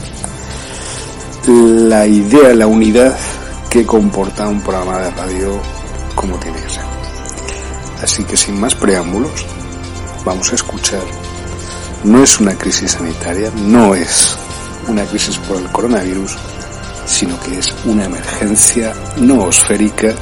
[1.49, 3.16] la idea, la unidad
[3.71, 5.61] que comporta un programa de radio
[6.14, 6.85] como tiene que ser.
[8.03, 9.47] Así que sin más preámbulos,
[10.25, 11.03] vamos a escuchar.
[12.05, 14.37] No es una crisis sanitaria, no es
[14.88, 16.37] una crisis por el coronavirus,
[17.07, 20.12] sino que es una emergencia noosférica.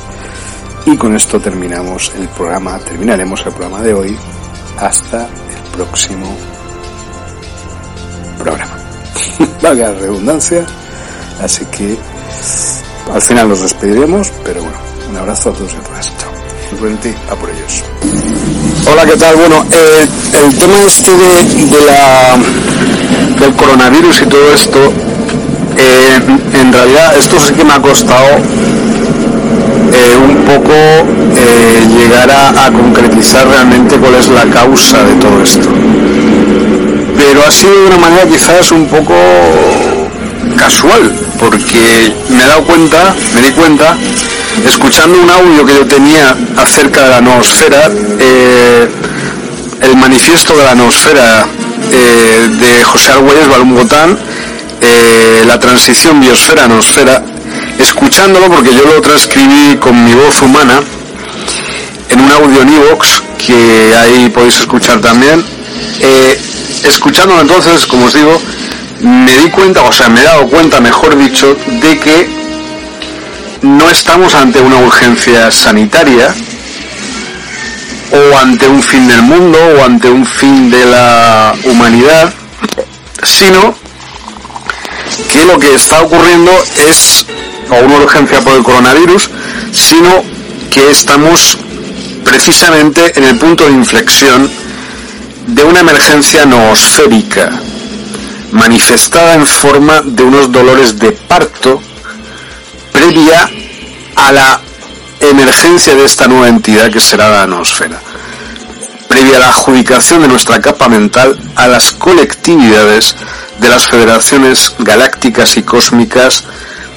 [0.86, 4.18] Y con esto terminamos el programa, terminaremos el programa de hoy
[4.78, 6.36] hasta el próximo
[8.38, 8.76] programa.
[9.62, 10.66] Valga la redundancia,
[11.42, 11.96] así que
[13.12, 14.76] al final nos despediremos, pero bueno,
[15.10, 16.12] un abrazo a todos y a todas.
[16.18, 16.34] Chao.
[17.30, 17.84] A por ellos.
[18.90, 19.36] Hola, ¿qué tal?
[19.36, 22.36] Bueno, eh, el tema este de, la,
[23.38, 24.92] del coronavirus y todo esto,
[25.76, 26.20] eh,
[26.52, 28.26] en realidad esto sí que me ha costado
[29.96, 35.68] eh, un poco eh, llegar a, concretizar realmente cuál es la causa de todo esto.
[37.16, 39.14] Pero ha sido de una manera quizás un poco
[40.58, 43.96] casual, porque me he dado cuenta, me di cuenta,
[44.66, 47.88] escuchando un audio que yo tenía acerca de la noosfera,
[48.18, 48.88] eh,
[49.80, 51.46] el manifiesto de la noosfera
[51.90, 54.18] de José Argüelles Balungotán,
[55.46, 57.22] la transición biosfera-noosfera,
[57.78, 60.82] escuchándolo porque yo lo transcribí con mi voz humana
[62.08, 65.44] en un audio en iVox que ahí podéis escuchar también.
[66.00, 66.40] Eh,
[66.84, 68.40] escuchándolo entonces, como os digo,
[69.00, 72.28] me di cuenta, o sea, me he dado cuenta, mejor dicho, de que
[73.62, 76.34] no estamos ante una urgencia sanitaria
[78.12, 82.32] o ante un fin del mundo o ante un fin de la humanidad,
[83.22, 83.74] sino
[85.30, 87.26] que lo que está ocurriendo es
[87.70, 89.30] o una urgencia por el coronavirus,
[89.72, 90.22] sino
[90.70, 91.58] que estamos
[92.24, 94.50] precisamente en el punto de inflexión
[95.46, 97.50] de una emergencia noosférica,
[98.52, 101.80] manifestada en forma de unos dolores de parto
[102.92, 103.50] previa
[104.16, 104.60] a la
[105.20, 108.00] emergencia de esta nueva entidad que será la noosfera,
[109.08, 113.16] previa a la adjudicación de nuestra capa mental a las colectividades
[113.60, 116.44] de las federaciones galácticas y cósmicas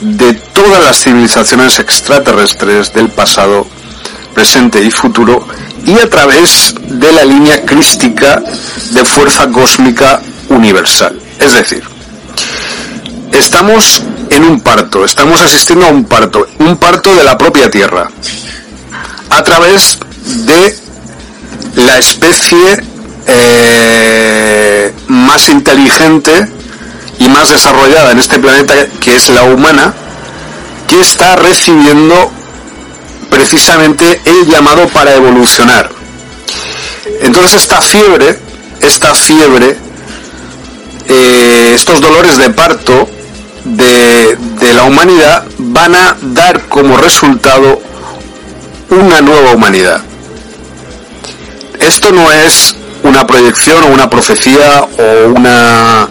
[0.02, 3.68] de todas las civilizaciones extraterrestres del pasado,
[4.34, 5.48] presente y futuro,
[5.86, 8.42] y a través de la línea crística
[8.92, 11.20] de fuerza cósmica universal.
[11.40, 11.84] Es decir,
[13.32, 18.10] estamos en un parto, estamos asistiendo a un parto, un parto de la propia Tierra,
[19.30, 19.98] a través
[20.46, 20.78] de
[21.76, 22.84] la especie
[23.28, 26.57] eh, más inteligente
[27.20, 29.94] y más desarrollada en este planeta que es la humana,
[30.88, 32.32] que está recibiendo
[33.30, 35.90] precisamente el llamado para evolucionar.
[37.22, 38.38] Entonces esta fiebre,
[38.80, 39.78] esta fiebre,
[41.08, 43.08] eh, estos dolores de parto
[43.64, 47.82] de, de la humanidad van a dar como resultado
[48.90, 50.02] una nueva humanidad.
[51.80, 56.08] Esto no es una proyección o una profecía o una...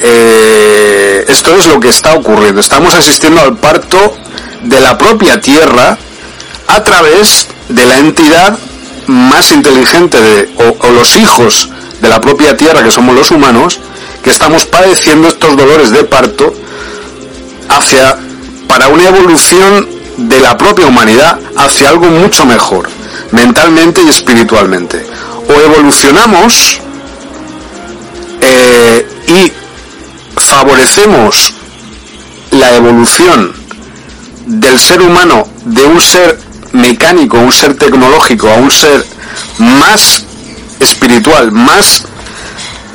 [0.00, 2.60] Eh, esto es lo que está ocurriendo.
[2.60, 4.16] Estamos asistiendo al parto
[4.62, 5.98] de la propia Tierra
[6.66, 8.58] a través de la entidad
[9.06, 11.70] más inteligente de, o, o los hijos
[12.00, 13.80] de la propia Tierra, que somos los humanos,
[14.22, 16.52] que estamos padeciendo estos dolores de parto
[17.68, 18.18] hacia
[18.66, 22.88] para una evolución de la propia humanidad hacia algo mucho mejor,
[23.32, 25.04] mentalmente y espiritualmente.
[25.48, 26.80] O evolucionamos
[30.48, 31.52] favorecemos
[32.52, 33.52] la evolución
[34.46, 36.38] del ser humano de un ser
[36.72, 39.04] mecánico, un ser tecnológico, a un ser
[39.58, 40.24] más
[40.80, 42.04] espiritual, más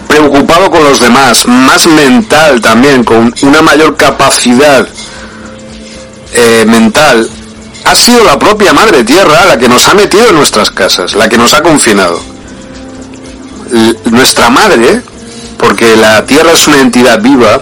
[0.08, 4.88] preocupado con los demás, más mental también, con una mayor capacidad
[6.34, 7.30] eh, mental,
[7.86, 11.30] ha sido la propia Madre Tierra la que nos ha metido en nuestras casas, la
[11.30, 12.20] que nos ha confinado.
[14.06, 15.02] nuestra Madre,
[15.64, 17.62] porque la Tierra es una entidad viva,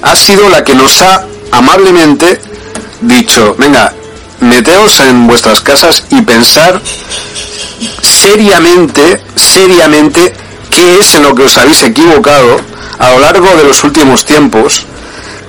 [0.00, 2.40] ha sido la que nos ha amablemente
[3.00, 3.92] dicho, venga,
[4.38, 6.80] meteos en vuestras casas y pensar
[8.00, 10.32] seriamente, seriamente,
[10.70, 12.60] qué es en lo que os habéis equivocado
[13.00, 14.86] a lo largo de los últimos tiempos,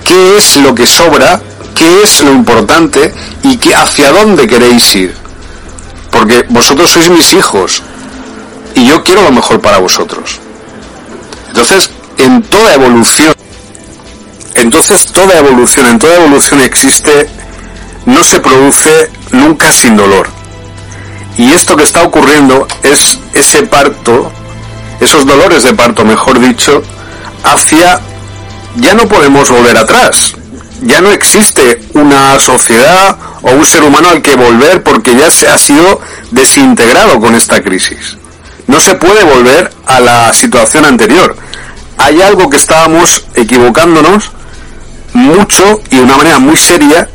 [0.03, 1.39] qué es lo que sobra,
[1.75, 3.13] qué es lo importante
[3.43, 5.15] y qué, hacia dónde queréis ir.
[6.09, 7.83] Porque vosotros sois mis hijos
[8.73, 10.39] y yo quiero lo mejor para vosotros.
[11.49, 13.33] Entonces, en toda evolución,
[14.55, 17.29] entonces toda evolución, en toda evolución existe,
[18.05, 20.27] no se produce nunca sin dolor.
[21.37, 24.31] Y esto que está ocurriendo es ese parto
[24.99, 26.83] esos dolores de parto, mejor dicho,
[27.43, 28.01] hacia
[28.75, 30.35] ya no podemos volver atrás.
[30.81, 35.47] Ya no existe una sociedad o un ser humano al que volver porque ya se
[35.47, 38.17] ha sido desintegrado con esta crisis.
[38.69, 41.35] No se puede volver a la situación anterior.
[41.97, 44.31] Hay algo que estábamos equivocándonos
[45.13, 47.09] mucho y de una manera muy seria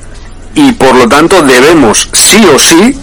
[0.56, 2.98] y por lo tanto debemos sí o sí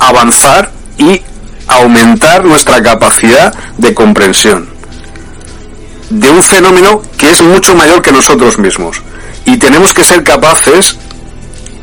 [0.00, 1.22] avanzar y
[1.68, 4.68] aumentar nuestra capacidad de comprensión
[6.10, 9.00] de un fenómeno que es mucho mayor que nosotros mismos.
[9.44, 10.96] Y tenemos que ser capaces,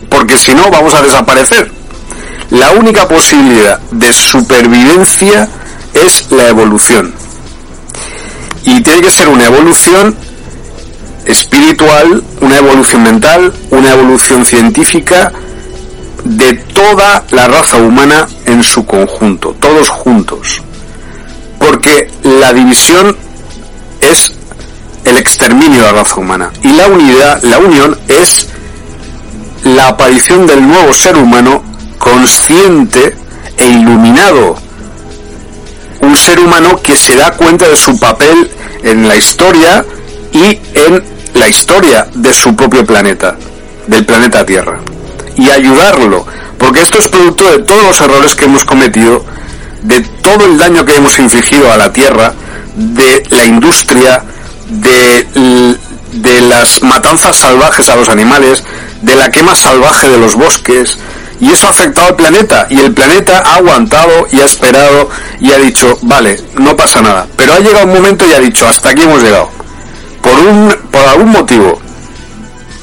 [0.09, 1.71] porque si no vamos a desaparecer.
[2.49, 5.47] La única posibilidad de supervivencia
[5.93, 7.13] es la evolución.
[8.63, 10.15] Y tiene que ser una evolución
[11.25, 15.31] espiritual, una evolución mental, una evolución científica,
[16.23, 20.61] de toda la raza humana en su conjunto, todos juntos.
[21.57, 23.15] Porque la división
[24.01, 24.33] es
[25.05, 28.47] el exterminio de la raza humana y la unidad, la unión es
[29.63, 31.63] la aparición del nuevo ser humano
[31.97, 33.15] consciente
[33.57, 34.57] e iluminado.
[36.09, 38.49] Un ser humano que se da cuenta de su papel
[38.81, 39.85] en la historia
[40.31, 41.03] y en
[41.35, 43.37] la historia de su propio planeta,
[43.85, 44.79] del planeta Tierra.
[45.35, 46.25] Y ayudarlo,
[46.57, 49.23] porque esto es producto de todos los errores que hemos cometido,
[49.83, 52.33] de todo el daño que hemos infligido a la tierra,
[52.75, 54.23] de la industria,
[54.67, 55.27] de,
[56.13, 58.63] de las matanzas salvajes a los animales,
[59.03, 60.97] de la quema salvaje de los bosques,
[61.41, 65.09] y eso ha afectado al planeta y el planeta ha aguantado y ha esperado
[65.39, 67.27] y ha dicho, vale, no pasa nada.
[67.37, 69.49] Pero ha llegado un momento y ha dicho, hasta aquí hemos llegado.
[70.21, 71.79] Por, un, por algún motivo,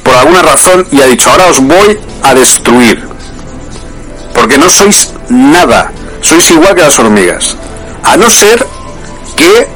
[0.03, 3.07] por alguna razón, y ha dicho, ahora os voy a destruir.
[4.35, 5.93] Porque no sois nada,
[6.23, 7.57] sois igual que las hormigas.
[8.03, 8.67] A no ser
[9.37, 9.69] que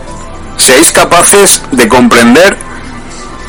[0.56, 2.56] seáis capaces de comprender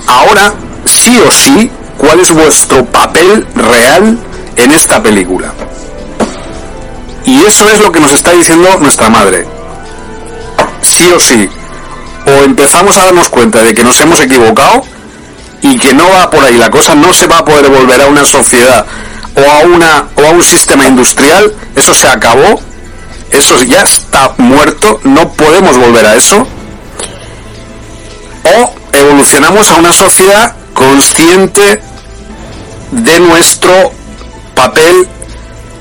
[0.08, 0.54] ahora
[0.86, 4.18] sí o sí cuál es vuestro papel real
[4.56, 5.54] en esta película.
[7.26, 9.46] Y eso es lo que nos está diciendo nuestra madre.
[10.82, 11.50] Sí o sí.
[12.26, 14.84] O empezamos a darnos cuenta de que nos hemos equivocado
[15.62, 18.08] y que no va por ahí la cosa, no se va a poder volver a
[18.08, 18.86] una sociedad
[19.36, 22.60] o a una o a un sistema industrial, eso se acabó,
[23.30, 26.48] eso ya está muerto, no podemos volver a eso.
[28.44, 31.82] O evolucionamos a una sociedad consciente
[32.92, 33.94] de nuestro
[34.62, 35.08] papel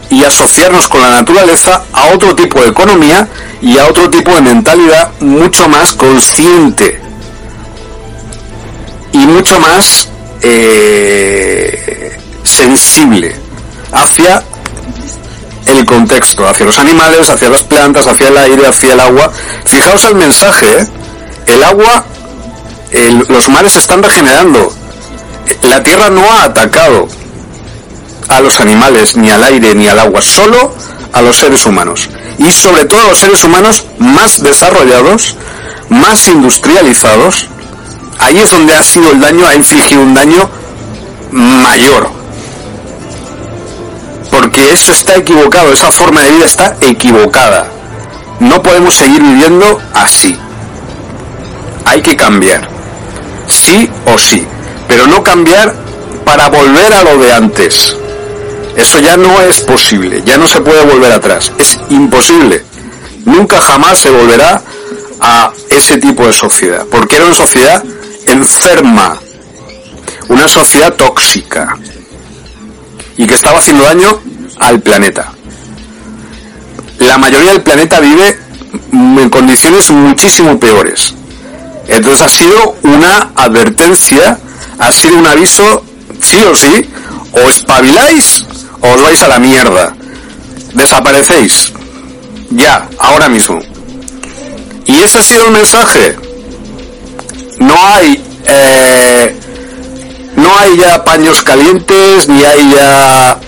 [0.08, 3.28] y asociarnos con la naturaleza a otro tipo de economía
[3.60, 6.98] y a otro tipo de mentalidad mucho más consciente
[9.12, 10.08] y mucho más
[10.40, 13.36] eh, sensible
[13.92, 14.42] hacia
[15.66, 19.30] el contexto, hacia los animales, hacia las plantas, hacia el aire, hacia el agua.
[19.66, 20.86] Fijaos el mensaje, ¿eh?
[21.46, 22.06] el agua,
[23.28, 24.72] los mares están regenerando,
[25.64, 27.19] la Tierra no ha atacado
[28.30, 30.72] a los animales, ni al aire, ni al agua, solo
[31.12, 32.08] a los seres humanos.
[32.38, 35.36] Y sobre todo a los seres humanos más desarrollados,
[35.88, 37.48] más industrializados.
[38.18, 40.48] Ahí es donde ha sido el daño, ha infligido un daño
[41.32, 42.10] mayor.
[44.30, 47.66] Porque eso está equivocado, esa forma de vida está equivocada.
[48.38, 50.38] No podemos seguir viviendo así.
[51.84, 52.68] Hay que cambiar.
[53.48, 54.46] Sí o sí.
[54.86, 55.74] Pero no cambiar
[56.24, 57.96] para volver a lo de antes.
[58.80, 62.64] Eso ya no es posible, ya no se puede volver atrás, es imposible.
[63.26, 64.62] Nunca jamás se volverá
[65.20, 67.84] a ese tipo de sociedad, porque era una sociedad
[68.26, 69.20] enferma,
[70.28, 71.76] una sociedad tóxica
[73.18, 74.18] y que estaba haciendo daño
[74.58, 75.30] al planeta.
[77.00, 78.38] La mayoría del planeta vive
[78.92, 81.14] en condiciones muchísimo peores.
[81.86, 84.38] Entonces ha sido una advertencia,
[84.78, 85.84] ha sido un aviso,
[86.22, 86.88] sí o sí,
[87.32, 88.46] o espabiláis
[88.80, 89.94] os vais a la mierda.
[90.74, 91.72] Desaparecéis.
[92.50, 93.60] Ya, ahora mismo.
[94.86, 96.16] Y ese ha sido el mensaje.
[97.58, 98.22] No hay...
[98.46, 99.36] Eh,
[100.36, 103.38] no hay ya paños calientes, ni hay ya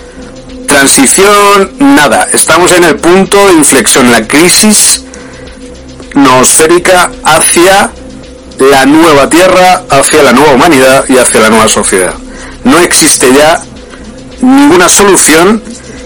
[0.66, 2.28] transición, nada.
[2.32, 5.04] Estamos en el punto de inflexión, la crisis
[6.14, 7.90] nosférica hacia
[8.58, 12.14] la nueva tierra, hacia la nueva humanidad y hacia la nueva sociedad.
[12.64, 13.60] No existe ya
[14.42, 15.62] ninguna solución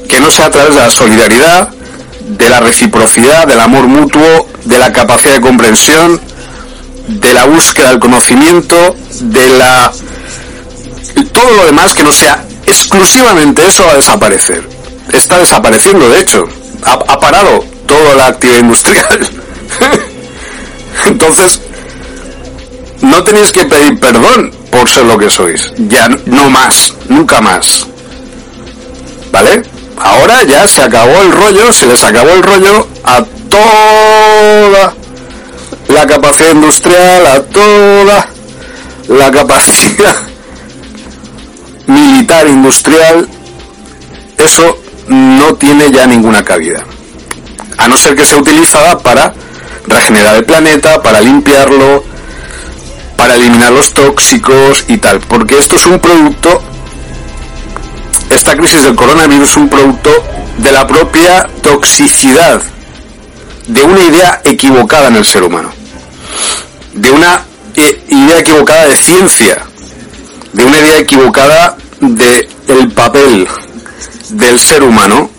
[0.09, 1.68] que no sea a través de la solidaridad,
[2.28, 6.20] de la reciprocidad, del amor mutuo, de la capacidad de comprensión,
[7.09, 9.93] de la búsqueda del conocimiento, de la
[11.32, 14.68] todo lo demás que no sea exclusivamente eso va a desaparecer.
[15.12, 16.45] Está desapareciendo, de hecho.
[16.82, 19.28] Ha, ha parado toda la actividad industrial.
[21.07, 21.61] Entonces,
[23.01, 25.72] no tenéis que pedir perdón por ser lo que sois.
[25.89, 27.87] Ya no más, nunca más.
[29.37, 29.62] ¿Vale?
[29.99, 34.95] Ahora ya se acabó el rollo, se les acabó el rollo a toda
[35.89, 38.30] la capacidad industrial, a toda
[39.09, 40.16] la capacidad
[41.87, 43.28] militar industrial.
[44.39, 44.78] Eso
[45.09, 46.82] no tiene ya ninguna cabida.
[47.76, 49.34] A no ser que sea utilizada para
[49.87, 52.03] regenerar el planeta, para limpiarlo,
[53.18, 55.20] para eliminar los tóxicos y tal.
[55.20, 56.62] Porque esto es un producto
[58.30, 60.10] esta crisis del coronavirus es un producto
[60.58, 62.62] de la propia toxicidad
[63.66, 65.70] de una idea equivocada en el ser humano,
[66.92, 69.62] de una eh, idea equivocada de ciencia,
[70.52, 73.46] de una idea equivocada de el papel
[74.30, 75.30] del ser humano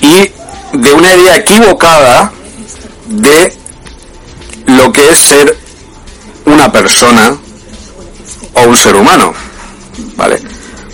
[0.00, 0.30] y
[0.72, 2.32] de una idea equivocada
[3.06, 3.56] de
[4.66, 5.56] lo que es ser
[6.44, 7.36] una persona
[8.54, 9.32] o un ser humano,
[10.16, 10.40] ¿vale?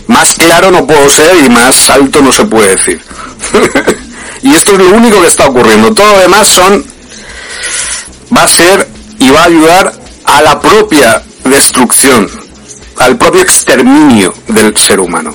[0.06, 3.00] Más claro no puedo ser y más alto no se puede decir.
[4.42, 5.94] y esto es lo único que está ocurriendo.
[5.94, 6.84] Todo lo demás son
[8.36, 8.88] va a ser
[9.18, 9.92] y va a ayudar
[10.24, 12.28] a la propia destrucción,
[12.98, 15.34] al propio exterminio del ser humano.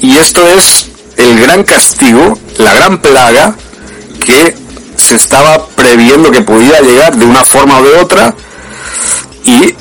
[0.00, 3.54] Y esto es el gran castigo, la gran plaga
[4.24, 4.56] que
[4.96, 8.34] se estaba previendo que podía llegar de una forma o de otra
[9.44, 9.74] y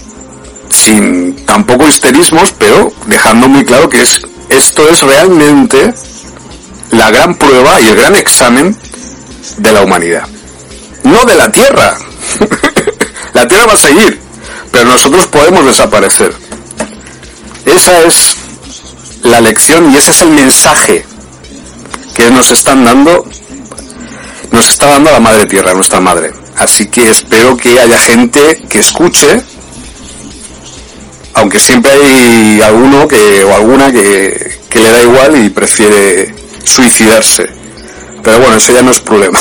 [0.71, 5.93] sin tampoco histerismos, pero dejando muy claro que es, esto es realmente
[6.91, 8.75] la gran prueba y el gran examen
[9.57, 10.27] de la humanidad.
[11.03, 11.97] No de la Tierra.
[13.33, 14.19] la Tierra va a seguir,
[14.71, 16.33] pero nosotros podemos desaparecer.
[17.65, 18.37] Esa es
[19.23, 21.05] la lección y ese es el mensaje
[22.15, 23.25] que nos están dando,
[24.51, 26.33] nos está dando la Madre Tierra, nuestra Madre.
[26.57, 29.41] Así que espero que haya gente que escuche
[31.33, 37.49] aunque siempre hay alguno que, o alguna que, le da igual y prefiere suicidarse.
[38.23, 39.39] Pero bueno, eso ya no es problema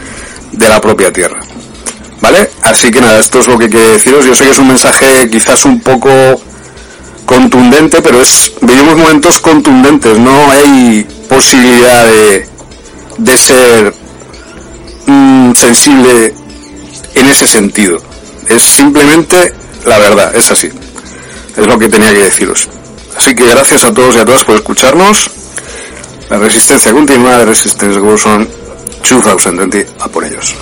[0.52, 1.40] de la propia Tierra.
[2.20, 2.50] ¿Vale?
[2.62, 4.24] Así que nada, esto es lo que quiero deciros.
[4.24, 6.10] Yo sé que es un mensaje quizás un poco
[7.24, 12.48] contundente, pero es vivimos momentos contundentes, no hay posibilidad de,
[13.18, 13.94] de ser
[15.06, 16.34] mm, sensible
[17.14, 18.02] en ese sentido.
[18.48, 19.52] Es simplemente
[19.84, 20.70] la verdad, es así
[21.58, 22.68] es lo que tenía que deciros.
[23.16, 25.30] Así que gracias a todos y a todas por escucharnos.
[26.30, 28.48] La resistencia continua de Resistance Wilson
[29.02, 30.54] 2020 a por ellos.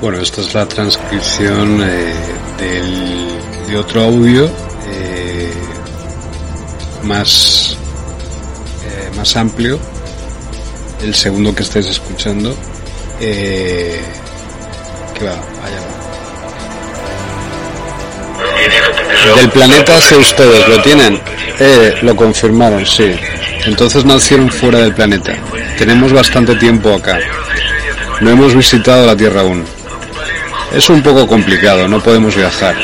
[0.00, 2.14] Bueno, esta es la transcripción eh,
[3.68, 4.46] de otro audio
[4.86, 5.52] eh,
[7.02, 7.76] más,
[8.84, 9.78] eh, más amplio,
[11.02, 12.54] el segundo que estáis escuchando,
[13.18, 14.00] que
[15.22, 15.99] va, allá va.
[19.36, 21.20] Del planeta hacia ustedes, ¿lo tienen?
[21.58, 23.14] Eh, lo confirmaron, sí.
[23.66, 25.34] Entonces nacieron fuera del planeta.
[25.78, 27.18] Tenemos bastante tiempo acá.
[28.20, 29.64] No hemos visitado la Tierra aún.
[30.72, 32.76] Es un poco complicado, no podemos viajar.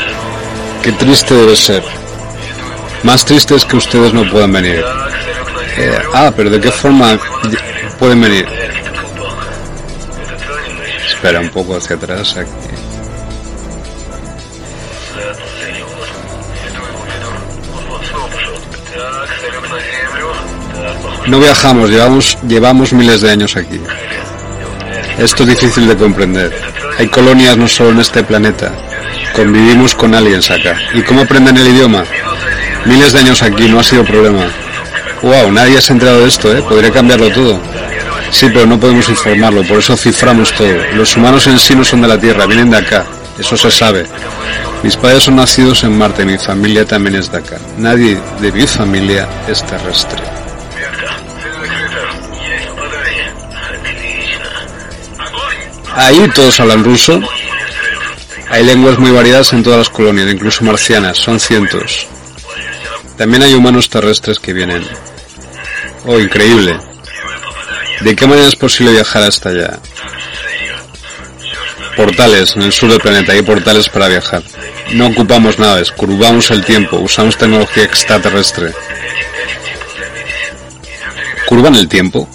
[0.83, 1.83] Qué triste debe ser.
[3.03, 4.85] Más triste es que ustedes no puedan venir.
[5.77, 7.19] Eh, ah, pero ¿de qué forma
[7.99, 8.47] pueden venir?
[11.07, 12.51] Espera un poco hacia atrás aquí.
[21.29, 23.81] No viajamos, llevamos, llevamos miles de años aquí.
[25.19, 26.57] Esto es difícil de comprender.
[26.99, 28.73] Hay colonias no solo en este planeta.
[29.35, 30.77] Convivimos con aliens acá.
[30.95, 32.05] ¿Y cómo aprenden el idioma?
[32.85, 34.47] Miles de años aquí, no ha sido problema.
[35.23, 36.63] Wow, nadie se ha enterado de esto, ¿eh?
[36.63, 37.61] Podría cambiarlo todo.
[38.31, 40.75] Sí, pero no podemos informarlo, por eso ciframos todo.
[40.95, 43.05] Los humanos en sí no son de la Tierra, vienen de acá.
[43.39, 44.07] Eso se sabe.
[44.83, 47.57] Mis padres son nacidos en Marte, mi familia también es de acá.
[47.79, 50.46] Nadie de mi familia es terrestre.
[55.97, 57.21] Ahí todos hablan ruso.
[58.51, 62.07] Hay lenguas muy variadas en todas las colonias, incluso marcianas, son cientos.
[63.17, 64.87] También hay humanos terrestres que vienen.
[66.05, 66.79] Oh, increíble.
[68.01, 69.79] ¿De qué manera es posible viajar hasta allá?
[71.97, 74.43] Portales, en el sur del planeta hay portales para viajar.
[74.93, 78.73] No ocupamos naves, curvamos el tiempo, usamos tecnología extraterrestre.
[81.47, 82.29] ¿Curvan el tiempo?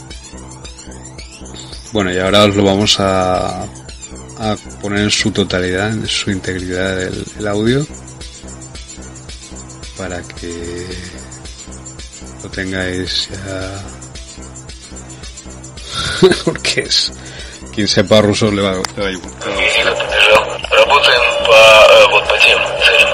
[1.92, 3.62] Bueno, y ahora os lo vamos a,
[4.38, 7.86] a poner en su totalidad, en su integridad el, audio,
[9.97, 10.86] para que
[12.42, 13.82] lo tengáis ya.
[16.44, 17.12] Porque es.
[17.74, 19.53] Quien sepa ruso le va, le va a importar.
[20.70, 23.11] Работаем по, вот по тем целям.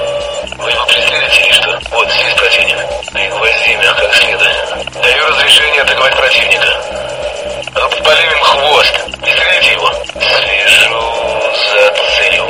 [0.57, 1.79] Вы его преследуете или что?
[1.91, 2.77] Вот здесь противник.
[3.11, 4.93] Пригвозди меня как следует.
[5.01, 7.06] Даю разрешение атаковать противника.
[7.74, 8.94] Обпалим хвост.
[9.20, 9.90] Пристрелите его.
[10.20, 11.00] Слежу
[11.70, 12.47] за целью.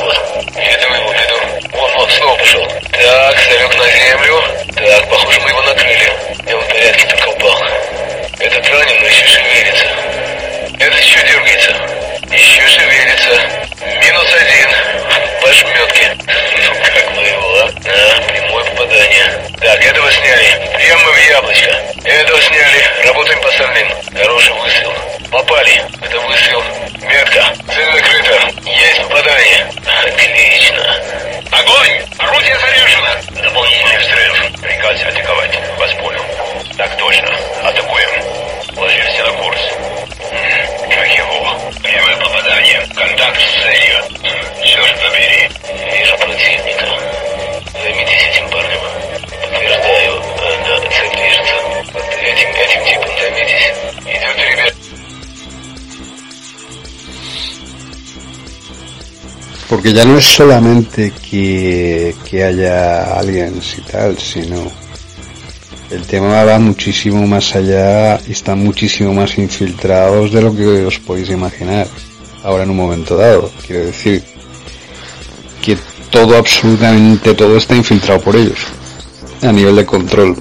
[59.94, 64.70] Ya no es solamente que, que haya aliens y tal, sino
[65.90, 70.98] el tema va muchísimo más allá y están muchísimo más infiltrados de lo que os
[70.98, 71.88] podéis imaginar.
[72.44, 74.22] Ahora en un momento dado, quiero decir
[75.62, 75.78] que
[76.10, 78.58] todo, absolutamente todo está infiltrado por ellos.
[79.40, 80.36] A nivel de control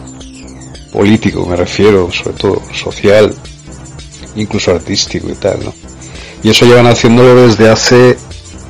[0.91, 3.33] político, me refiero, sobre todo social,
[4.35, 5.73] incluso artístico y tal, ¿no?
[6.43, 8.16] Y eso llevan haciéndolo desde hace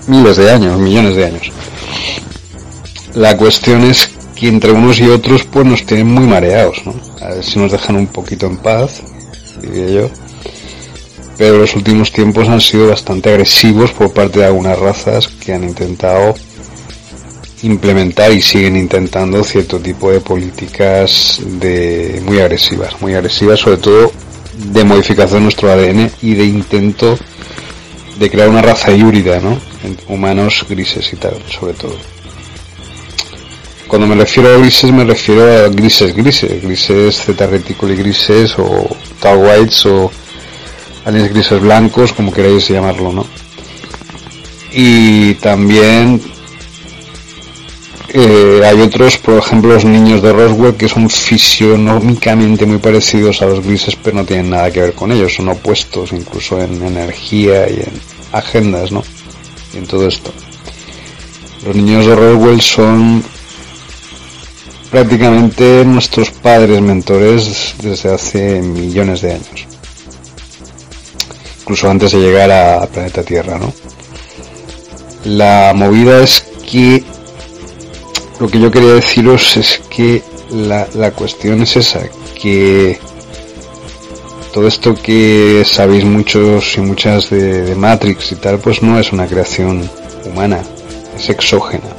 [0.07, 1.51] miles de años, millones de años.
[3.13, 6.93] La cuestión es que entre unos y otros pues nos tienen muy mareados, ¿no?
[7.21, 9.01] A ver si nos dejan un poquito en paz,
[9.61, 10.09] diría yo.
[11.37, 15.63] Pero los últimos tiempos han sido bastante agresivos por parte de algunas razas que han
[15.63, 16.35] intentado
[17.63, 24.11] implementar y siguen intentando cierto tipo de políticas de muy agresivas, muy agresivas sobre todo
[24.73, 27.17] de modificación de nuestro ADN y de intento
[28.19, 29.57] de crear una raza híbrida, ¿no?
[30.07, 31.95] Humanos grises y tal, sobre todo.
[33.87, 38.87] Cuando me refiero a grises me refiero a grises grises, grises Z reticuli grises o
[39.21, 40.11] tal whites o
[41.05, 43.25] aliens grises blancos, como queráis llamarlo, ¿no?
[44.73, 46.21] Y también
[48.09, 53.45] eh, hay otros, por ejemplo, los niños de Roswell que son fisionómicamente muy parecidos a
[53.45, 57.69] los grises, pero no tienen nada que ver con ellos, son opuestos incluso en energía
[57.69, 59.03] y en agendas, ¿no?
[59.73, 60.31] En todo esto.
[61.65, 63.23] Los niños de Roswell son
[64.89, 69.67] prácticamente nuestros padres mentores desde hace millones de años.
[71.61, 73.73] Incluso antes de llegar a planeta Tierra, ¿no?
[75.25, 77.03] La movida es que
[78.39, 82.01] lo que yo quería deciros es que la, la cuestión es esa,
[82.39, 82.99] que
[84.53, 89.27] todo esto que sabéis muchos y muchas de, Matrix y tal, pues no es una
[89.27, 89.89] creación
[90.25, 90.61] humana,
[91.15, 91.89] es exógena.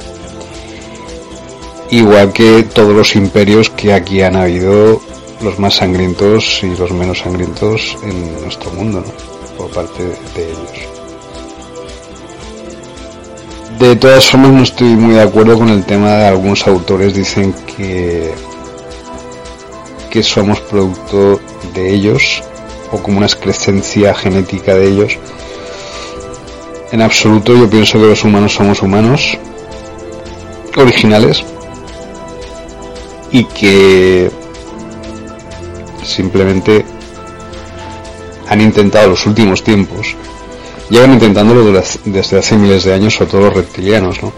[1.91, 5.01] Igual que todos los imperios que aquí han habido,
[5.41, 9.57] los más sangrientos y los menos sangrientos en nuestro mundo, ¿no?
[9.57, 10.99] por parte de ellos.
[13.79, 17.53] De todas formas no estoy muy de acuerdo con el tema de algunos autores dicen
[17.65, 18.33] que
[20.09, 21.39] que somos producto
[21.73, 22.43] de ellos
[22.91, 25.17] o como una excrescencia genética de ellos.
[26.91, 29.37] En absoluto yo pienso que los humanos somos humanos
[30.75, 31.43] originales
[33.31, 34.31] y que
[36.03, 36.83] simplemente
[38.47, 40.15] han intentado los últimos tiempos,
[40.89, 41.71] llevan intentándolo
[42.05, 44.33] desde hace miles de años, sobre todo los reptilianos, ¿no?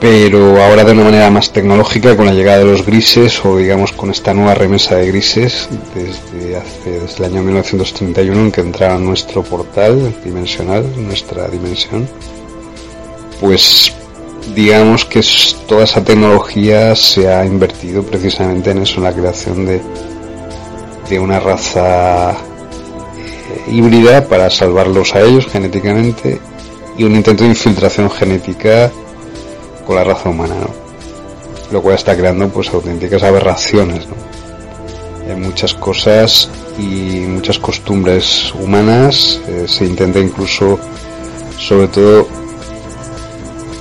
[0.00, 3.92] Pero ahora de una manera más tecnológica con la llegada de los grises o digamos
[3.92, 8.98] con esta nueva remesa de grises desde hace desde el año 1931 en que entraba
[8.98, 12.08] nuestro portal dimensional, nuestra dimensión,
[13.40, 13.92] pues
[14.54, 15.22] digamos que
[15.66, 19.80] toda esa tecnología se ha invertido precisamente en eso, en la creación de,
[21.08, 22.34] de una raza eh,
[23.70, 26.38] híbrida para salvarlos a ellos genéticamente
[26.98, 28.90] y un intento de infiltración genética
[29.86, 30.70] con la raza humana, ¿no?
[31.70, 34.14] Lo cual está creando pues auténticas aberraciones, ¿no?
[35.30, 40.78] En muchas cosas y muchas costumbres humanas eh, se intenta incluso,
[41.58, 42.28] sobre todo,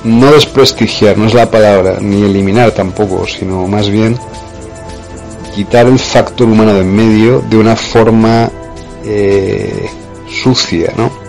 [0.03, 4.17] no desprestigiar, no es la palabra, ni eliminar tampoco, sino más bien
[5.55, 8.49] quitar el factor humano de en medio de una forma
[9.03, 9.87] eh,
[10.29, 11.24] sucia, ¿no?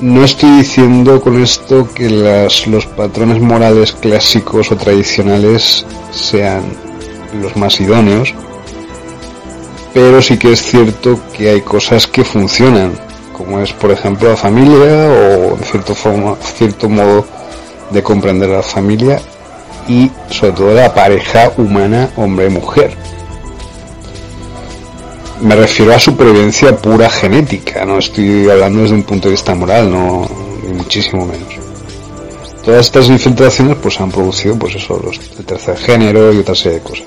[0.00, 6.62] No estoy diciendo con esto que los patrones morales clásicos o tradicionales sean
[7.42, 8.32] los más idóneos,
[9.92, 12.92] pero sí que es cierto que hay cosas que funcionan,
[13.32, 17.26] como es por ejemplo la familia o en cierto, forma, cierto modo
[17.90, 19.20] de comprender la familia
[19.88, 23.17] y sobre todo la pareja humana hombre-mujer
[25.40, 29.90] me refiero a supervivencia pura genética, no estoy hablando desde un punto de vista moral,
[29.90, 30.28] no,
[30.66, 31.54] ni muchísimo menos.
[32.64, 36.78] Todas estas infiltraciones pues han producido pues eso, los, el tercer género y otra serie
[36.78, 37.06] de cosas.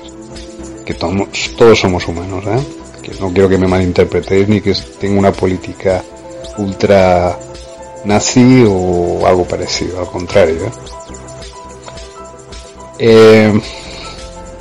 [0.84, 2.58] Que todos, somos humanos, ¿eh?
[3.02, 6.02] Que no quiero que me malinterpretéis ni que tenga una política
[6.58, 7.38] ultra
[8.04, 10.66] nazi o algo parecido, al contrario.
[10.66, 10.70] ¿eh?
[12.98, 13.60] Eh,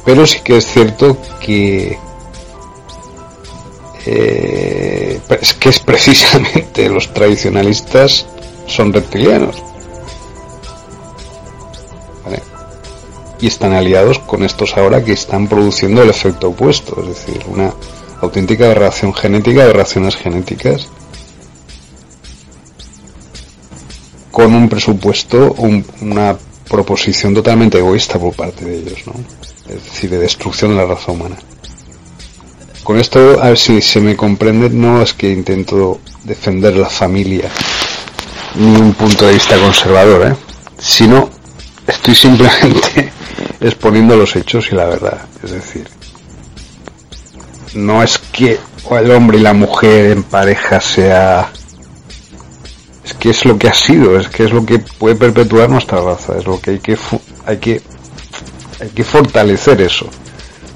[0.05, 1.97] pero sí que es cierto que
[4.05, 8.25] eh, es que es precisamente los tradicionalistas
[8.67, 9.63] son reptilianos.
[13.39, 17.73] Y están aliados con estos ahora que están produciendo el efecto opuesto, es decir, una
[18.21, 20.87] auténtica aberración genética, aberraciones genéticas,
[24.31, 25.55] con un presupuesto,
[26.01, 26.37] una
[26.69, 29.13] proposición totalmente egoísta por parte de ellos, ¿no?
[29.67, 31.37] Es decir, de destrucción de la raza humana.
[32.83, 37.49] Con esto, a ver si se me comprende, no es que intento defender la familia
[38.55, 40.35] ni un punto de vista conservador, ¿eh?
[40.77, 41.29] sino
[41.87, 43.11] estoy simplemente
[43.61, 45.21] exponiendo los hechos y la verdad.
[45.43, 45.87] Es decir,
[47.75, 48.59] no es que
[48.89, 51.51] el hombre y la mujer en pareja sea...
[53.03, 56.01] Es que es lo que ha sido, es que es lo que puede perpetuar nuestra
[56.01, 56.97] raza, es lo que hay que,
[57.45, 57.81] hay que,
[58.79, 60.07] hay que fortalecer eso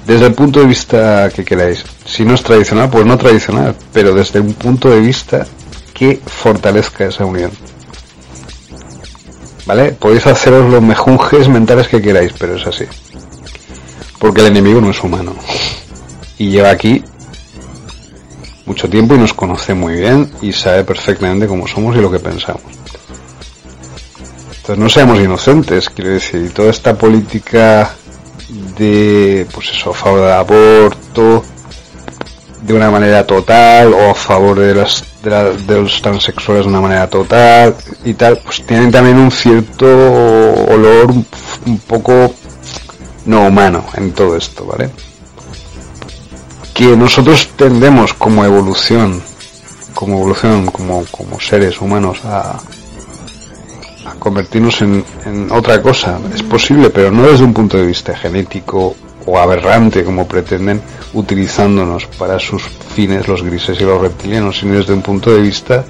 [0.06, 1.84] desde el punto de vista que queráis.
[2.16, 5.46] Si no es tradicional, pues no tradicional, pero desde un punto de vista
[5.92, 7.50] que fortalezca esa unión.
[9.66, 9.92] ¿Vale?
[9.92, 12.86] Podéis haceros los mejunjes mentales que queráis, pero es así.
[14.18, 15.34] Porque el enemigo no es humano.
[16.38, 17.04] Y lleva aquí
[18.64, 22.18] mucho tiempo y nos conoce muy bien y sabe perfectamente cómo somos y lo que
[22.18, 22.62] pensamos.
[24.56, 27.90] Entonces no seamos inocentes, quiero decir, y toda esta política
[28.78, 31.44] de, pues eso, a favor del aborto
[32.66, 37.08] de una manera total o a favor de, las, de, los transexuales de una manera
[37.08, 42.34] total y tal, pues tienen también un cierto olor un, poco
[43.24, 44.90] no humano en todo esto, ¿vale?
[46.74, 49.22] Que nosotros tendemos como evolución,
[49.94, 52.58] como evolución, como, como seres humanos a,
[54.18, 55.04] convertirnos en,
[55.50, 56.18] otra cosa.
[56.34, 58.96] Es posible, pero no desde un punto de vista genético
[59.26, 60.80] o aberrante como pretenden
[61.12, 65.84] utilizándonos para sus fines los grises y los reptilianos, sino desde un punto de vista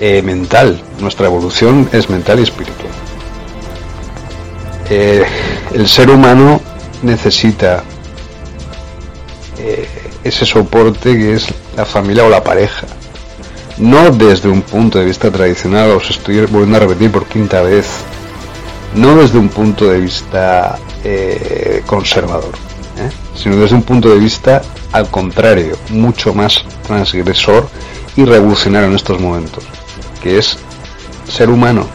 [0.00, 0.80] eh, mental.
[1.00, 2.92] Nuestra evolución es mental y espiritual.
[4.90, 5.24] Eh,
[5.72, 6.60] el ser humano
[7.02, 7.82] necesita
[9.58, 9.88] eh,
[10.22, 12.86] ese soporte que es la familia o la pareja.
[13.78, 17.86] No desde un punto de vista tradicional, os estoy volviendo a repetir por quinta vez,
[18.94, 20.78] no desde un punto de vista
[21.86, 22.52] conservador,
[23.34, 27.68] sino desde un punto de vista al contrario, mucho más transgresor
[28.16, 29.64] y revolucionario en estos momentos,
[30.22, 30.56] que es
[31.28, 31.86] ser humano.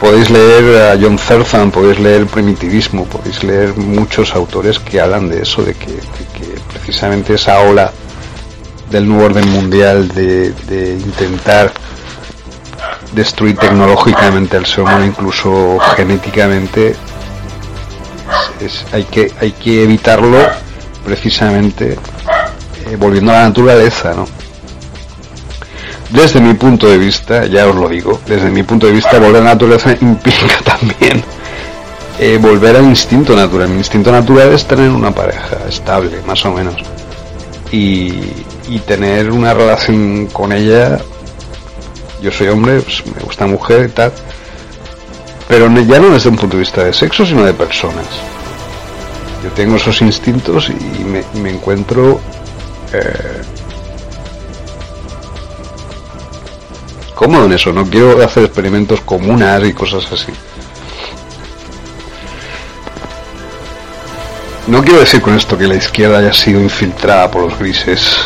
[0.00, 5.42] Podéis leer a John Zerzan, podéis leer Primitivismo, podéis leer muchos autores que hablan de
[5.42, 5.98] eso, de que,
[6.72, 7.92] precisamente esa ola
[8.90, 10.52] del nuevo orden mundial de,
[11.04, 11.72] intentar
[13.12, 16.94] destruir tecnológicamente al ser humano, incluso genéticamente,
[18.92, 20.38] hay, que, hay que evitarlo
[21.04, 21.96] precisamente
[22.86, 24.26] eh, volviendo a la naturaleza, ¿no?
[26.10, 29.42] Desde mi punto de vista, ya os lo digo, desde mi punto de vista volver
[29.42, 31.22] a la naturaleza implica también
[32.22, 33.68] eh, volver al instinto natural.
[33.70, 36.74] Mi instinto natural es tener una pareja estable, más o menos.
[37.72, 38.10] Y,
[38.86, 40.98] tener una relación con ella.
[42.20, 44.12] Yo soy hombre, pues, me gusta mujer y tal.
[45.48, 48.06] Pero ya no desde un punto de vista de sexo, sino de personas.
[49.42, 52.20] Yo tengo esos instintos y me, encuentro
[52.92, 53.42] eh,
[57.14, 57.72] cómodo en eso.
[57.72, 60.32] No quiero hacer experimentos comunas y cosas así.
[64.66, 68.16] No quiero decir con esto que la izquierda haya sido infiltrada por los grises,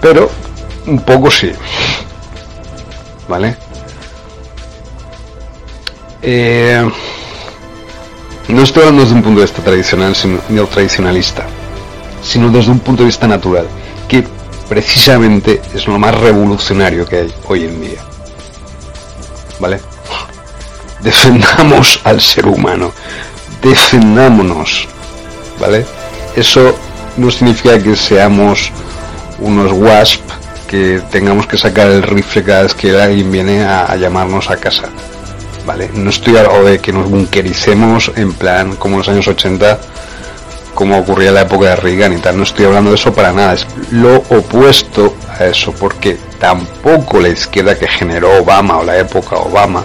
[0.00, 0.30] pero
[0.86, 1.52] un poco sí.
[3.28, 3.56] ¿Vale?
[6.22, 6.88] Eh,
[8.48, 11.46] no estoy hablando desde un punto de vista tradicional, sino tradicionalista,
[12.22, 13.66] sino desde un punto de vista natural,
[14.08, 14.24] que
[14.68, 18.00] precisamente es lo más revolucionario que hay hoy en día.
[19.58, 19.80] ¿Vale?
[21.00, 22.92] Defendamos al ser humano,
[23.62, 24.88] defendámonos,
[25.60, 25.84] ¿vale?
[26.34, 26.74] Eso
[27.16, 28.70] no significa que seamos
[29.38, 30.22] unos wasp
[30.66, 34.90] que tengamos que sacar el rifle cada vez que alguien viene a llamarnos a casa.
[35.66, 35.90] ¿vale?
[35.92, 39.78] No estoy hablando de que nos bunkericemos en plan como en los años 80,
[40.74, 42.36] como ocurría en la época de Reagan y tal.
[42.36, 47.28] No estoy hablando de eso para nada, es lo opuesto a eso, porque tampoco la
[47.28, 49.84] izquierda que generó Obama o la época Obama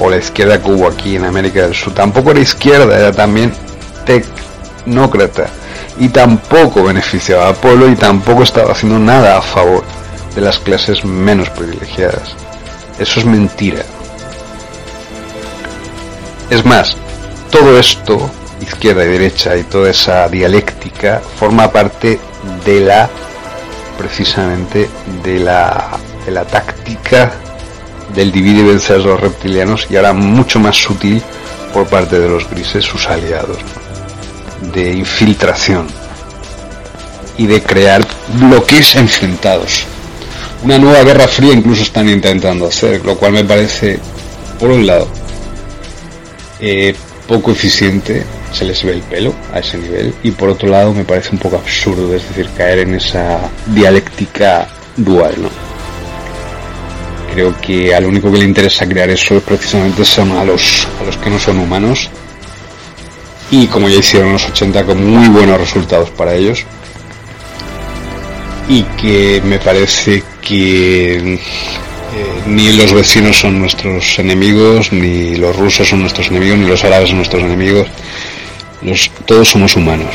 [0.00, 3.52] o la izquierda que hubo aquí en América del Sur, tampoco era izquierda, era también
[4.04, 5.46] tecnócrata
[5.98, 9.84] y tampoco beneficiaba al pueblo y tampoco estaba haciendo nada a favor
[10.34, 12.34] de las clases menos privilegiadas.
[12.98, 13.82] Eso es mentira.
[16.50, 16.96] Es más,
[17.50, 18.30] todo esto,
[18.60, 22.18] izquierda y derecha y toda esa dialéctica, forma parte
[22.64, 23.08] de la,
[23.98, 24.88] precisamente,
[25.22, 27.32] de la, de la táctica
[28.14, 31.22] del divide y vencer de los reptilianos y ahora mucho más sutil
[31.72, 33.58] por parte de los grises, sus aliados,
[34.72, 35.86] de infiltración
[37.36, 38.06] y de crear
[38.38, 39.86] bloques enfrentados.
[40.64, 43.98] Una nueva guerra fría incluso están intentando hacer, lo cual me parece,
[44.58, 45.06] por un lado,
[46.58, 46.94] eh,
[47.28, 51.04] poco eficiente, se les ve el pelo a ese nivel y por otro lado me
[51.04, 55.50] parece un poco absurdo, es decir, caer en esa dialéctica dual, ¿no?
[57.34, 61.04] Creo que al único que le interesa crear eso es precisamente son a los, a
[61.04, 62.08] los que no son humanos
[63.50, 66.64] y como ya hicieron los 80 con muy buenos resultados para ellos
[68.66, 71.38] y que me parece que
[72.14, 76.84] eh, ni los vecinos son nuestros enemigos, ni los rusos son nuestros enemigos, ni los
[76.84, 77.88] árabes son nuestros enemigos.
[78.82, 80.14] Los, todos somos humanos.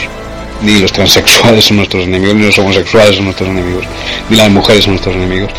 [0.61, 3.85] Ni los transexuales son nuestros enemigos, ni los homosexuales son nuestros enemigos,
[4.29, 5.51] ni las mujeres son nuestros enemigos,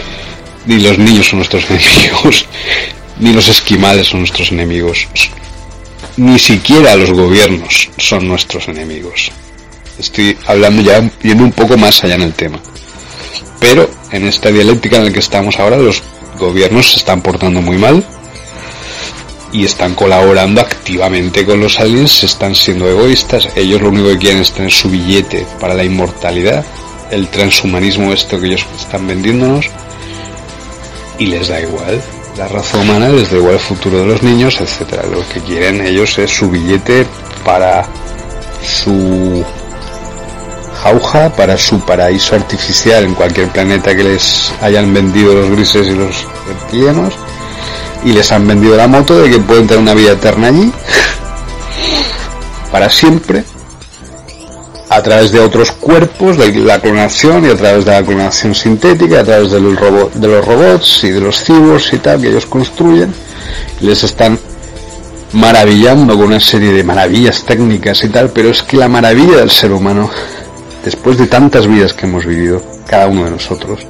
[0.67, 2.47] ni los niños son nuestros enemigos,
[3.19, 5.09] ni los esquimales son nuestros enemigos.
[6.17, 9.31] Ni siquiera los gobiernos son nuestros enemigos.
[9.99, 12.61] Estoy hablando ya yendo un poco más allá en el tema.
[13.61, 16.03] Pero en esta dialéctica en la que estamos ahora, los
[16.39, 18.05] gobiernos se están portando muy mal
[19.53, 24.43] y están colaborando activamente con los aliens, están siendo egoístas, ellos lo único que quieren
[24.43, 26.65] es tener su billete para la inmortalidad,
[27.11, 29.67] el transhumanismo esto que ellos están vendiéndonos
[31.19, 32.01] y les da igual,
[32.37, 35.03] la raza humana les da igual el futuro de los niños, etcétera.
[35.11, 37.05] Lo que quieren ellos es su billete
[37.45, 37.87] para
[38.63, 39.45] su
[40.83, 45.95] jauja para su paraíso artificial en cualquier planeta que les hayan vendido los grises y
[45.95, 47.15] los reptilianos.
[48.05, 50.73] Y les han vendido la moto de que pueden tener una vida eterna allí.
[52.73, 53.45] Para siempre.
[54.89, 59.21] A través de otros cuerpos, de la clonación y a través de la clonación sintética,
[59.21, 59.77] a través de los,
[60.15, 63.15] de los robots y de los cibos y tal que ellos construyen,
[63.81, 64.37] les están
[65.33, 69.51] maravillando con una serie de maravillas técnicas y tal, pero es que la maravilla del
[69.51, 70.11] ser humano,
[70.85, 73.87] después de tantas vidas que hemos vivido, cada uno de nosotros,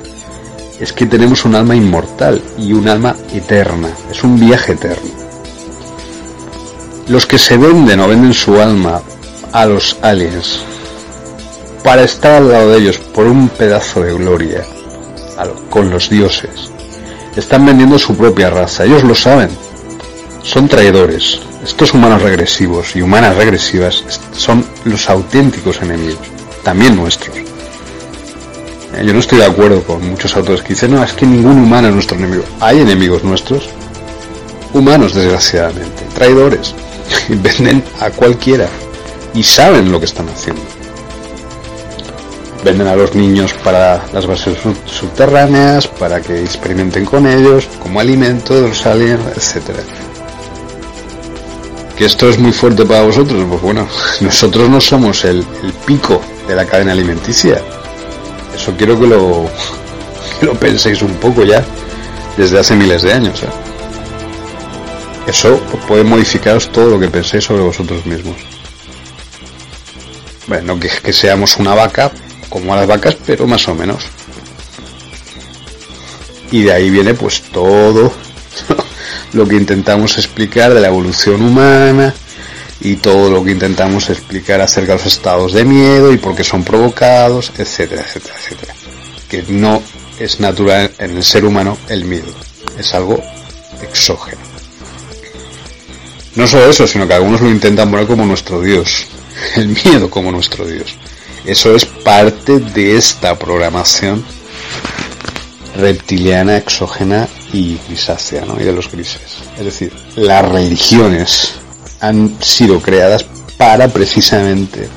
[0.81, 5.11] es que tenemos un alma inmortal y un alma eterna, es un viaje eterno.
[7.09, 9.03] Los que se venden o venden su alma
[9.53, 10.61] a los aliens
[11.83, 14.65] para estar al lado de ellos por un pedazo de gloria
[15.71, 16.71] con los dioses.
[17.37, 19.51] Están vendiendo su propia raza, ellos lo saben.
[20.43, 21.41] Son traidores.
[21.65, 26.27] Estos humanos regresivos y humanas regresivas son los auténticos enemigos,
[26.63, 27.37] también nuestros.
[27.37, 31.59] Eh, yo no estoy de acuerdo con muchos autores que dicen, no, es que ningún
[31.59, 32.45] humano es nuestro enemigo.
[32.61, 33.69] Hay enemigos nuestros,
[34.73, 36.75] humanos desgraciadamente, traidores,
[37.29, 38.69] y venden a cualquiera
[39.35, 40.81] y saben lo que están haciendo
[42.65, 48.55] venden a los niños para las bases subterráneas, para que experimenten con ellos, como alimento
[48.55, 49.81] de los aliens, etcétera.
[51.97, 53.87] Que esto es muy fuerte para vosotros, pues bueno,
[54.21, 55.45] nosotros no somos el,
[55.87, 57.63] pico de la cadena alimenticia.
[58.55, 59.49] Eso quiero que lo,
[60.43, 61.65] lo penséis un poco ya,
[62.37, 63.43] desde hace miles de años.
[63.43, 63.47] ¿eh?
[65.29, 68.37] Eso puede modificaros todo lo que penséis sobre vosotros mismos.
[70.49, 72.11] Bueno, que, que seamos una vaca,
[72.49, 74.03] como a las vacas, pero más o menos.
[76.51, 78.13] Y de ahí viene pues todo
[79.35, 82.13] lo que intentamos explicar de la evolución humana
[82.81, 86.45] y todo lo que intentamos explicar acerca de los estados de miedo y por qué
[86.45, 88.75] son provocados, etcétera, etcétera, etcétera.
[89.29, 89.83] Que no
[90.19, 92.33] es natural en el ser humano el miedo,
[92.79, 93.23] es algo
[93.83, 94.41] exógeno.
[96.37, 99.07] No solo eso, sino que algunos lo intentan poner como nuestro Dios,
[99.57, 100.95] el miedo como nuestro Dios.
[101.45, 104.25] Eso es parte de esta programación
[105.77, 108.61] reptiliana, exógena y grisácea, ¿no?
[108.61, 109.39] Y de los grises.
[109.59, 111.55] Es decir, las religiones
[112.01, 113.25] han sido creadas
[113.57, 114.89] para precisamente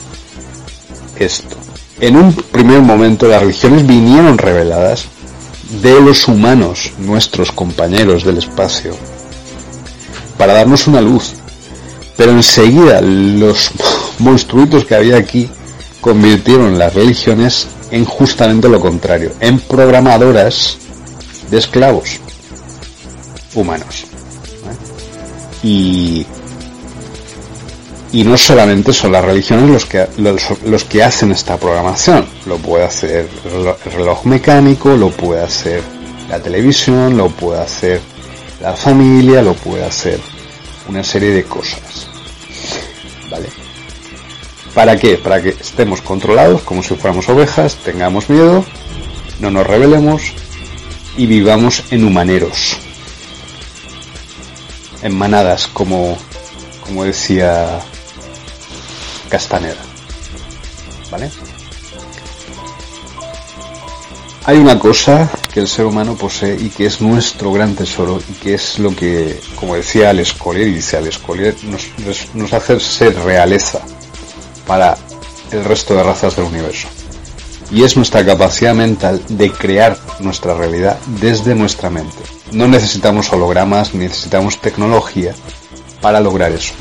[1.18, 1.58] esto.
[2.00, 5.06] En un primer momento las religiones vinieron reveladas
[5.82, 8.96] de los humanos, nuestros compañeros del espacio,
[10.38, 11.34] para darnos una luz.
[12.18, 13.72] Pero enseguida los
[14.20, 15.50] monstruitos que había aquí
[16.02, 20.78] convirtieron las religiones en justamente lo contrario, en programadoras
[21.50, 22.20] de esclavos
[23.56, 24.06] humanos.
[25.64, 26.26] Y,
[28.14, 32.86] y no solamente son las religiones los que, los, que hacen esta programación, lo puede
[32.86, 35.82] hacer el reloj mecánico, lo puede hacer
[36.30, 38.00] la televisión, lo puede hacer
[38.62, 40.20] la familia, lo puede hacer
[40.88, 42.08] una serie de cosas.
[43.32, 43.48] ¿Vale?
[44.76, 45.18] ¿Para qué?
[45.18, 48.64] Para que estemos controlados como si fuéramos ovejas, tengamos miedo,
[49.40, 50.22] no nos rebelemos
[51.18, 52.78] y vivamos en humaneros,
[55.02, 56.16] en manadas, como,
[56.86, 57.82] como decía
[59.34, 59.82] Castaneda.
[61.10, 61.32] ¿Vale?
[64.46, 68.34] Hay una cosa que el ser humano posee y que es nuestro gran tesoro y
[68.34, 71.90] que es lo que, como decía Al Escolier, y dice Al Escolier, nos,
[72.36, 73.80] nos hace ser realeza
[74.68, 74.96] para
[75.50, 76.88] el resto de razas del universo.
[77.72, 82.22] Y es nuestra capacidad mental de crear nuestra realidad desde nuestra mente.
[82.52, 85.34] No necesitamos hologramas, necesitamos tecnología
[86.02, 86.76] para lograr eso.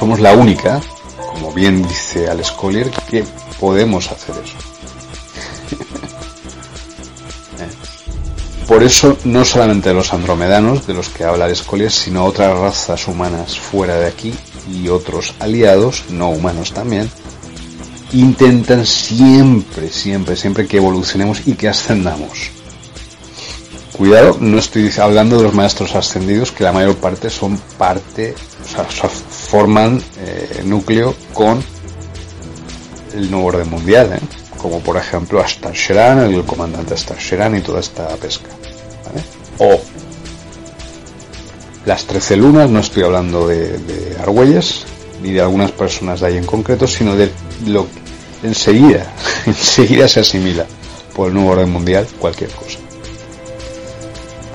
[0.00, 0.80] Somos la única,
[1.34, 3.22] como bien dice Al Collier, que
[3.60, 4.56] podemos hacer eso.
[7.60, 8.66] Eh.
[8.66, 13.58] Por eso no solamente los andromedanos, de los que habla Al sino otras razas humanas
[13.58, 14.32] fuera de aquí,
[14.72, 17.10] y otros aliados, no humanos también,
[18.12, 22.52] intentan siempre, siempre, siempre que evolucionemos y que ascendamos.
[23.92, 28.34] Cuidado, no estoy hablando de los maestros ascendidos, que la mayor parte son parte,
[29.02, 31.62] o forman eh, núcleo con
[33.14, 34.20] el nuevo orden mundial, ¿eh?
[34.58, 38.48] como por ejemplo Astar Sheran, el comandante Astar Sheran y toda esta pesca.
[39.58, 39.78] O
[41.84, 44.84] las trece lunas, no estoy hablando de, de, Argüelles
[45.22, 47.30] ni de algunas personas de ahí en concreto, sino de
[47.66, 48.00] lo que
[48.48, 49.12] enseguida,
[49.46, 50.66] enseguida se asimila
[51.14, 52.78] por el nuevo orden mundial cualquier cosa,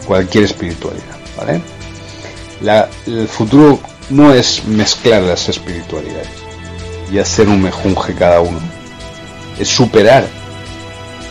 [0.07, 1.61] cualquier espiritualidad, ¿vale?
[3.05, 3.79] el futuro
[4.09, 6.29] no es mezclar las espiritualidades
[7.11, 8.59] y hacer un mejunje cada uno,
[9.59, 10.25] es superar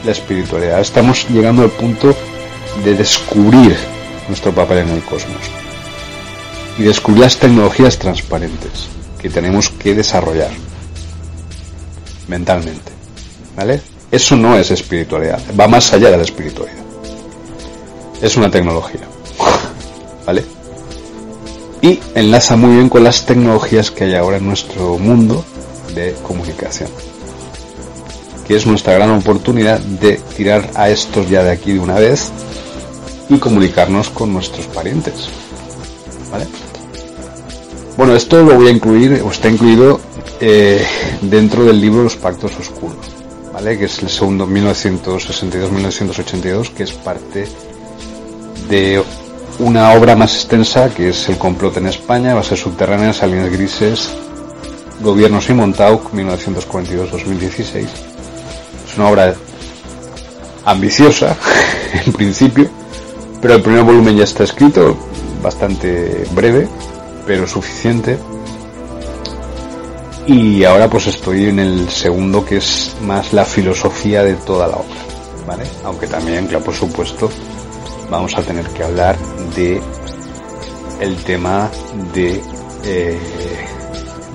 [0.05, 0.81] la espiritualidad.
[0.81, 2.15] Estamos llegando al punto
[2.85, 3.77] de descubrir
[4.29, 5.43] nuestro papel en el cosmos
[6.79, 8.89] y descubrir las tecnologías transparentes,
[9.21, 10.51] que tenemos que desarrollar
[12.29, 12.93] mentalmente.
[13.57, 13.81] ¿Vale?
[14.11, 16.83] Eso no es espiritualidad, va más allá de la espiritualidad.
[18.21, 19.01] Es una tecnología.
[20.27, 20.54] ¿Vale?
[21.85, 25.45] Y enlaza muy bien con las tecnologías que hay ahora en nuestro mundo
[25.95, 26.89] de comunicación.
[28.49, 32.33] Que es nuestra gran oportunidad de tirar a estos ya de aquí de una vez
[33.29, 35.29] y comunicarnos con nuestros parientes.
[37.99, 40.01] Bueno, esto lo voy a incluir, o está incluido
[40.41, 40.83] eh,
[41.21, 42.97] dentro del libro Los Pactos Oscuros,
[43.53, 43.77] ¿vale?
[43.77, 47.47] Que es el segundo 1962-1982, que es parte
[48.71, 49.03] de
[49.59, 54.11] una obra más extensa que es El complot en España, bases subterráneas, aliens grises,
[55.01, 57.87] gobiernos y Montauk, 1942-2016.
[58.87, 59.35] Es una obra
[60.65, 61.37] ambiciosa,
[62.07, 62.69] en principio,
[63.41, 64.97] pero el primer volumen ya está escrito,
[65.43, 66.69] bastante breve,
[67.27, 68.19] pero suficiente.
[70.27, 74.77] Y ahora pues estoy en el segundo que es más la filosofía de toda la
[74.77, 74.97] obra,
[75.47, 75.65] ¿vale?
[75.85, 77.31] Aunque también, claro, por supuesto,
[78.11, 79.17] vamos a tener que hablar
[79.55, 79.81] de
[81.01, 81.71] el tema
[82.15, 82.41] de
[82.85, 83.19] eh,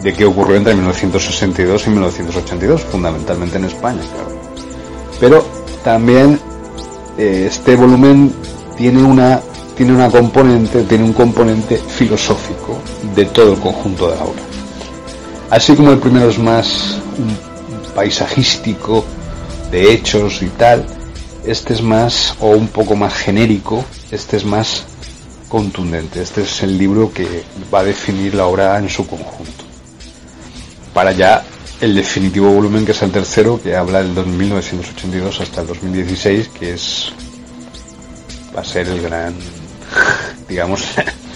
[0.01, 4.39] de qué ocurrió entre 1962 y 1982, fundamentalmente en España, claro.
[5.19, 5.45] Pero
[5.83, 6.39] también
[7.17, 8.33] eh, este volumen
[8.77, 9.41] tiene una
[9.75, 12.77] tiene una componente, tiene un componente filosófico
[13.15, 14.41] de todo el conjunto de la obra.
[15.49, 16.99] Así como el primero es más
[17.95, 19.05] paisajístico,
[19.71, 20.85] de hechos y tal,
[21.45, 24.83] este es más, o un poco más genérico, este es más
[25.49, 26.21] contundente.
[26.21, 29.65] Este es el libro que va a definir la obra en su conjunto.
[30.93, 31.43] Para ya
[31.81, 36.73] el definitivo volumen, que es el tercero, que habla del 1982 hasta el 2016, que
[36.73, 37.11] es
[38.55, 39.33] va a ser el gran,
[40.49, 40.83] digamos,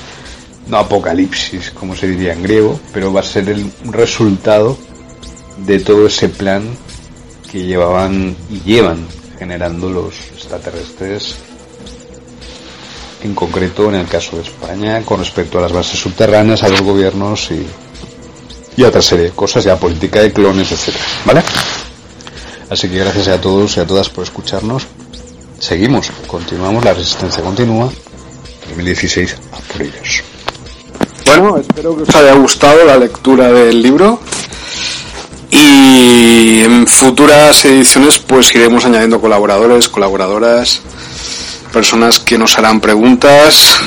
[0.68, 4.78] no apocalipsis, como se diría en griego, pero va a ser el resultado
[5.66, 6.64] de todo ese plan
[7.52, 9.06] que llevaban y llevan
[9.44, 11.36] generando los extraterrestres,
[13.24, 16.82] en concreto en el caso de España, con respecto a las bases subterráneas, a los
[16.82, 17.68] gobiernos y,
[18.78, 21.44] y a otra serie de cosas, ya política de clones, etcétera, ¿vale?
[22.70, 24.88] Así que gracias a todos y a todas por escucharnos.
[25.60, 27.92] Seguimos, continuamos, la resistencia continúa.
[28.70, 30.24] 2016 a por ellos.
[31.26, 34.22] Bueno, espero que os haya gustado la lectura del libro
[35.54, 40.82] y en futuras ediciones pues iremos añadiendo colaboradores, colaboradoras,
[41.72, 43.80] personas que nos harán preguntas,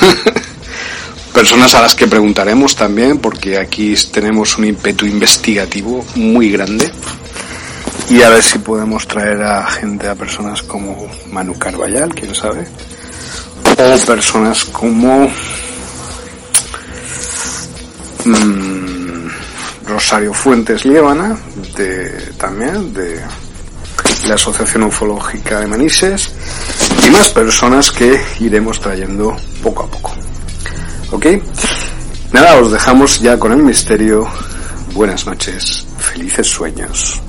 [1.33, 6.89] personas a las que preguntaremos también porque aquí tenemos un ímpetu investigativo muy grande.
[8.09, 12.65] Y a ver si podemos traer a gente, a personas como Manu Carballal, quién sabe,
[13.65, 15.29] o personas como
[18.23, 18.76] mmm,
[19.87, 21.37] Rosario Fuentes Liébana,
[21.75, 23.21] de, también de
[24.27, 26.33] la Asociación Ufológica de Manises,
[27.07, 30.13] y más personas que iremos trayendo poco a poco.
[31.11, 31.25] ¿Ok?
[32.33, 34.27] Nada, os dejamos ya con el misterio.
[34.93, 37.21] Buenas noches, felices sueños.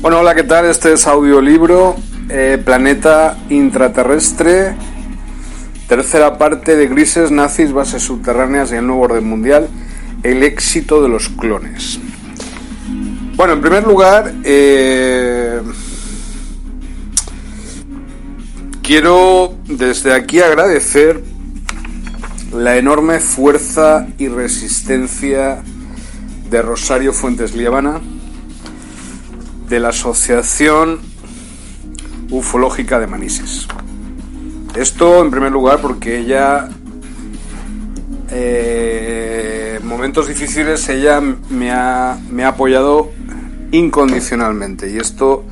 [0.00, 0.66] Bueno, hola, ¿qué tal?
[0.66, 1.96] Este es audiolibro
[2.28, 4.74] eh, Planeta Intraterrestre,
[5.96, 9.68] tercera parte de Grises, Nazis, Bases Subterráneas y el Nuevo Orden Mundial,
[10.22, 12.00] el éxito de los clones.
[13.36, 15.60] Bueno, en primer lugar, eh,
[18.80, 21.22] quiero desde aquí agradecer
[22.54, 25.62] la enorme fuerza y resistencia
[26.48, 28.00] de Rosario Fuentes Liebana,
[29.68, 31.00] de la Asociación
[32.30, 33.68] Ufológica de Manises.
[34.74, 36.66] Esto en primer lugar porque ella,
[38.30, 43.10] eh, en momentos difíciles, ella me ha, me ha apoyado
[43.70, 45.44] incondicionalmente y esto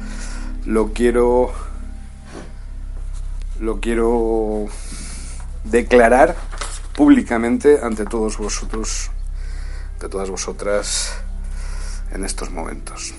[0.65, 1.53] lo quiero,
[3.61, 4.65] lo quiero
[5.65, 6.35] declarar
[6.95, 9.11] públicamente ante todos vosotros,
[9.93, 11.13] ante todas vosotras
[12.11, 13.13] en estos momentos.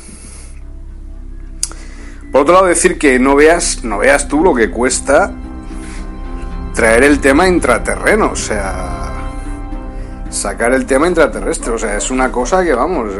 [2.31, 5.31] Por otro lado, decir que no veas, no veas tú lo que cuesta
[6.81, 9.13] traer el tema intraterreno, o sea,
[10.31, 13.11] sacar el tema intraterrestre, o sea, es una cosa que vamos,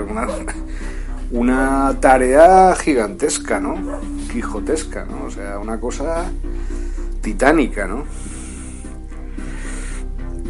[1.30, 3.76] una, tarea gigantesca, ¿no?
[4.32, 5.26] Quijotesca, ¿no?
[5.26, 6.26] O sea, una cosa
[7.22, 8.06] titánica, ¿no?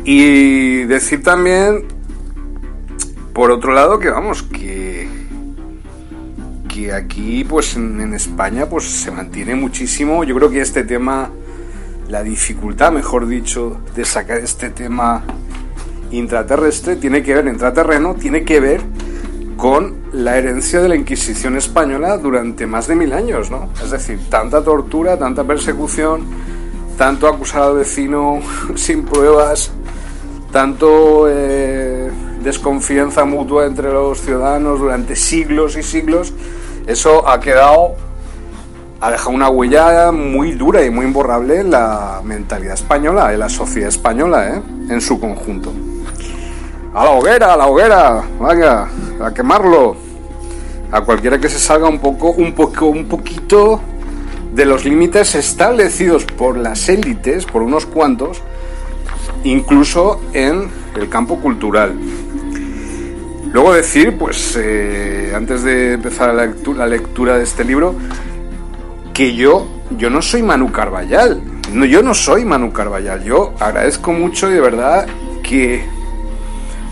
[0.06, 1.88] Y decir también,
[3.34, 5.10] por otro lado, que vamos, que
[6.74, 10.24] que aquí, pues en, España, pues se mantiene muchísimo.
[10.24, 11.30] Yo creo que este tema,
[12.12, 15.24] la dificultad, mejor dicho, de sacar este tema
[16.12, 18.82] intraterrestre tiene que ver, intraterreno, tiene que ver
[19.56, 23.70] con la herencia de la Inquisición española durante más de mil años, ¿no?
[23.82, 26.26] Es decir, tanta tortura, tanta persecución,
[26.98, 28.42] tanto acusar al vecino
[28.76, 29.72] sin pruebas,
[30.52, 32.12] tanto eh,
[32.44, 36.34] desconfianza mutua entre los ciudadanos durante siglos y siglos,
[36.88, 37.96] eso ha quedado,
[39.02, 43.50] ha dejado una huella muy dura y muy imborrable en la mentalidad española, en la
[43.50, 44.62] sociedad española, ¿eh?
[44.90, 45.74] en su conjunto.
[46.94, 48.88] A la hoguera, a la hoguera, vaya,
[49.20, 49.96] a quemarlo.
[50.92, 53.82] A cualquiera que se salga un poco, un poco, un poquito
[54.54, 58.44] de los límites establecidos por las élites, por unos cuantos,
[59.44, 61.96] incluso en el campo cultural.
[63.52, 67.96] Luego decir, pues, eh, antes de empezar la lectura, la lectura, de este libro,
[69.14, 69.68] que yo,
[69.98, 71.42] yo no soy Manu Carballal.
[71.72, 73.24] No, yo no soy Manu Carballal.
[73.24, 75.08] Yo agradezco mucho y de verdad
[75.44, 75.86] que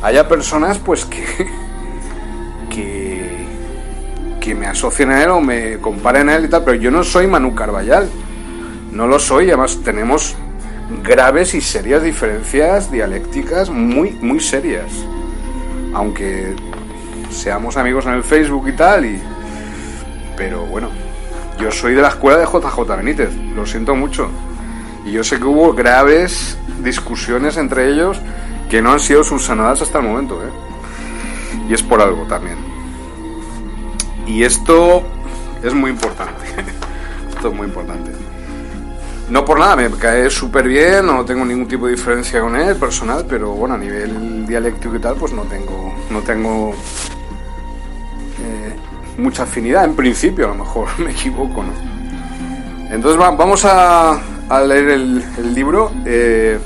[0.02, 1.24] haya personas, pues, que,
[2.70, 3.46] que,
[4.40, 7.04] que me asocien a él o me comparen a él y tal, pero yo no
[7.04, 8.10] soy Manu Carballal.
[8.92, 10.36] No lo soy, además tenemos
[11.04, 14.88] graves y serias diferencias dialécticas muy, muy serias
[15.94, 16.56] aunque
[17.30, 19.22] seamos amigos en el Facebook y tal, y,
[20.38, 20.90] pero bueno,
[21.60, 24.30] yo soy de la escuela de JJ Benítez, lo siento mucho.
[25.06, 28.20] Y yo sé que hubo graves discusiones entre ellos
[28.70, 30.50] que no han sido subsanadas hasta el momento, ¿eh?
[31.68, 32.58] Y es por algo también.
[34.26, 35.04] Y esto
[35.64, 36.46] es muy importante.
[37.30, 38.12] esto es muy importante.
[39.30, 42.76] No por nada, me cae súper bien, no tengo ningún tipo de diferencia con él
[42.76, 46.74] personal, pero bueno, a nivel dialéctico y tal, pues no tengo, no tengo
[48.40, 48.76] eh,
[49.20, 51.74] mucha afinidad, en principio, a lo mejor me equivoco, ¿no?
[52.92, 54.20] Entonces vamos a,
[54.66, 56.58] leer el, libro, eh,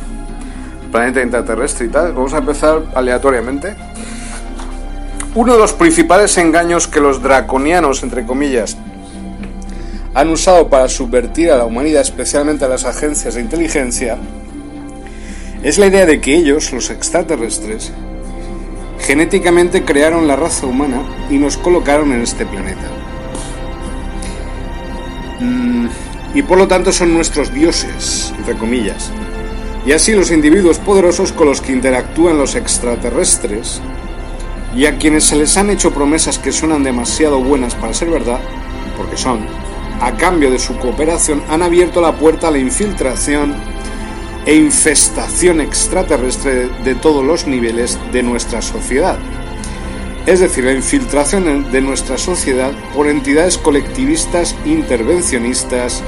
[0.92, 3.76] Planeta Intraterrestre y tal, vamos a empezar aleatoriamente.
[5.36, 8.78] Uno de los principales engaños que los draconianos, entre comillas,
[10.14, 14.18] han usado para subvertir a la humanidad, especialmente a las agencias de inteligencia,
[15.64, 17.92] es la idea de que ellos, los extraterrestres,
[19.04, 22.90] genéticamente crearon la raza humana y nos colocaron en este planeta.
[25.40, 25.88] Mm,
[26.34, 29.12] y por lo tanto son nuestros dioses, entre comillas.
[29.86, 33.82] Y así los individuos poderosos con los que interactúan los extraterrestres,
[34.76, 38.40] y a quienes se les han hecho promesas que suenan demasiado buenas para ser verdad,
[38.98, 39.46] porque son,
[40.02, 43.54] a cambio de su cooperación, han abierto la puerta a la infiltración
[44.46, 49.18] e infestación extraterrestre de todos los niveles de nuestra sociedad.
[50.26, 56.02] Es decir, la infiltración de nuestra sociedad por entidades colectivistas intervencionistas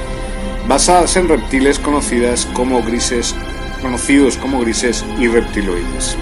[0.66, 3.34] basadas en reptiles conocidas como grises,
[3.82, 6.16] conocidos como grises y reptiloides.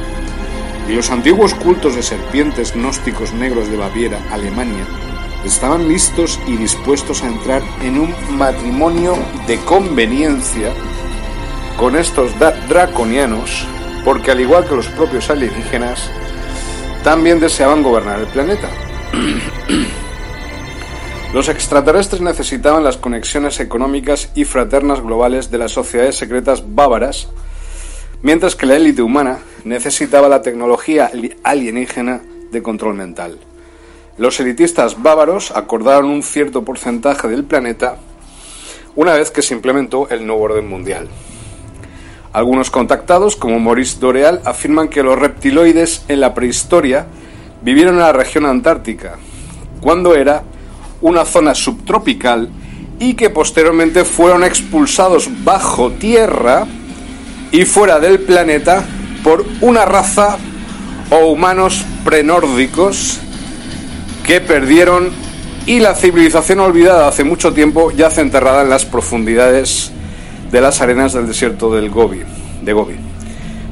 [0.88, 4.84] Y los antiguos cultos de serpientes gnósticos negros de Baviera, Alemania,
[5.44, 9.16] estaban listos y dispuestos a entrar en un matrimonio
[9.46, 10.72] de conveniencia
[11.76, 12.32] con estos
[12.68, 13.66] draconianos,
[14.04, 16.10] porque al igual que los propios alienígenas,
[17.02, 18.68] también deseaban gobernar el planeta.
[21.34, 27.28] Los extraterrestres necesitaban las conexiones económicas y fraternas globales de las sociedades secretas bávaras,
[28.22, 31.10] mientras que la élite humana necesitaba la tecnología
[31.42, 32.20] alienígena
[32.52, 33.40] de control mental.
[34.16, 37.96] Los elitistas bávaros acordaron un cierto porcentaje del planeta
[38.94, 41.08] una vez que se implementó el nuevo orden mundial.
[42.34, 47.06] Algunos contactados, como Maurice Doreal, afirman que los reptiloides en la prehistoria
[47.62, 49.18] vivieron en la región antártica,
[49.80, 50.42] cuando era
[51.00, 52.48] una zona subtropical
[52.98, 56.66] y que posteriormente fueron expulsados bajo tierra
[57.52, 58.84] y fuera del planeta
[59.22, 60.36] por una raza
[61.10, 63.20] o humanos prenórdicos
[64.26, 65.10] que perdieron
[65.66, 69.93] y la civilización olvidada hace mucho tiempo yace enterrada en las profundidades
[70.50, 72.22] de las arenas del desierto del Gobi,
[72.62, 72.96] de Gobi.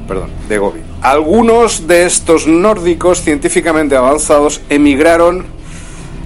[0.07, 0.81] Perdón, de Gobi.
[1.01, 5.45] Algunos de estos nórdicos científicamente avanzados emigraron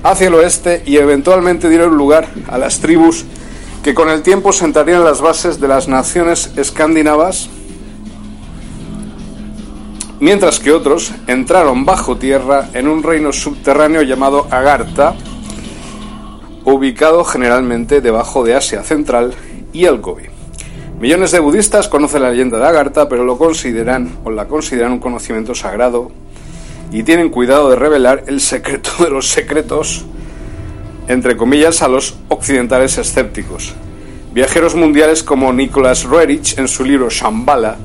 [0.03, 3.25] hacia el oeste y eventualmente dieron lugar a las tribus
[3.83, 7.49] que con el tiempo sentarían las bases de las naciones escandinavas
[10.19, 15.15] mientras que otros entraron bajo tierra en un reino subterráneo llamado Agartha,
[16.65, 19.33] ubicado generalmente debajo de Asia Central
[19.73, 20.36] y el Gobi.
[20.99, 24.99] Millones de budistas conocen la leyenda de Agartha, pero lo consideran o la consideran un
[24.99, 26.11] conocimiento sagrado
[26.91, 30.05] y tienen cuidado de revelar el secreto de los secretos,
[31.07, 33.75] entre comillas, a los occidentales escépticos.
[34.33, 37.77] Viajeros mundiales como Nicholas Roerich en su libro Shambhala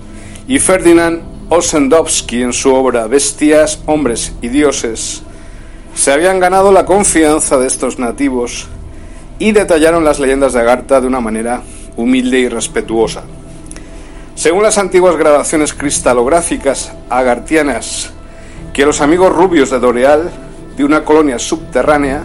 [0.49, 1.21] y Ferdinand
[1.51, 5.23] Osendowski en su obra Bestias, Hombres y Dioses,
[5.95, 8.69] se habían ganado la confianza de estos nativos
[9.39, 11.63] y detallaron las leyendas de Agartha de una manera
[11.97, 13.25] humilde y respetuosa.
[14.35, 18.13] Según las antiguas grabaciones cristalográficas agartianas
[18.73, 20.31] que los amigos rubios de Doreal,
[20.77, 22.25] de una colonia subterránea,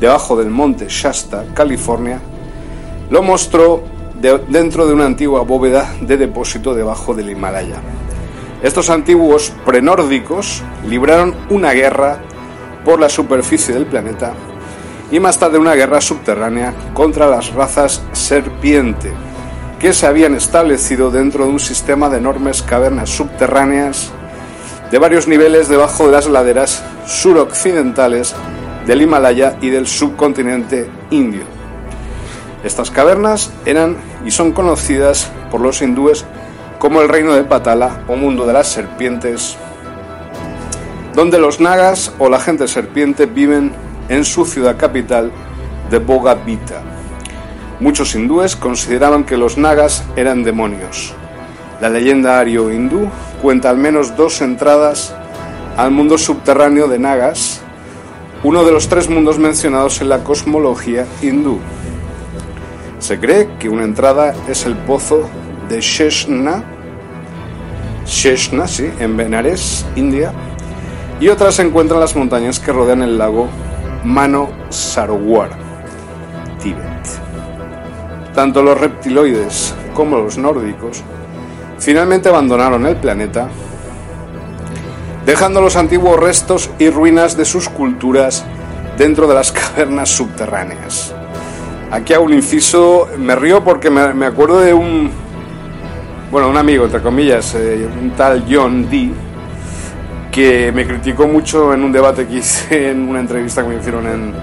[0.00, 2.20] debajo del monte Shasta, California,
[3.10, 3.84] lo mostró
[4.48, 7.76] dentro de una antigua bóveda de depósito debajo del Himalaya.
[8.62, 12.20] Estos antiguos prenórdicos libraron una guerra
[12.84, 14.32] por la superficie del planeta
[15.12, 19.12] y más tarde una guerra subterránea contra las razas serpiente,
[19.78, 24.10] que se habían establecido dentro de un sistema de enormes cavernas subterráneas
[24.90, 28.34] de varios niveles debajo de las laderas suroccidentales
[28.86, 31.42] del Himalaya y del subcontinente indio.
[32.64, 36.24] Estas cavernas eran y son conocidas por los hindúes
[36.78, 39.58] como el reino de Patala o mundo de las serpientes,
[41.14, 43.72] donde los nagas o la gente serpiente viven
[44.08, 45.30] en su ciudad capital
[45.90, 46.82] de Bogabita.
[47.80, 51.14] Muchos hindúes consideraban que los nagas eran demonios.
[51.80, 53.08] La leyenda ario-hindú
[53.40, 55.14] cuenta al menos dos entradas
[55.76, 57.60] al mundo subterráneo de nagas,
[58.44, 61.58] uno de los tres mundos mencionados en la cosmología hindú.
[62.98, 65.28] Se cree que una entrada es el pozo
[65.68, 66.62] de Sheshna,
[68.06, 70.32] Sheshna, sí, en Benares, India,
[71.20, 73.48] y otra se encuentra en las montañas que rodean el lago
[74.04, 75.50] Mano Sarowar,
[76.60, 76.82] Tíbet.
[78.34, 81.04] Tanto los reptiloides como los nórdicos
[81.78, 83.48] finalmente abandonaron el planeta,
[85.26, 88.44] dejando los antiguos restos y ruinas de sus culturas
[88.96, 91.14] dentro de las cavernas subterráneas.
[91.90, 95.10] Aquí hago un inciso, me río porque me, acuerdo de un,
[96.30, 99.12] bueno, un amigo, entre comillas, eh, un tal John Dee,
[100.32, 104.06] que me criticó mucho en un debate que hice en una entrevista que me hicieron
[104.06, 104.34] en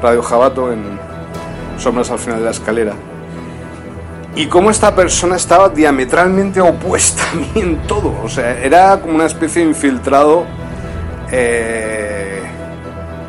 [0.00, 1.00] Radio Jabato, en
[1.78, 2.92] Sombras al final de la escalera.
[4.36, 8.14] Y cómo esta persona estaba diametralmente opuesta a mí en todo.
[8.22, 10.44] O sea, era como una especie de infiltrado
[11.30, 12.42] eh,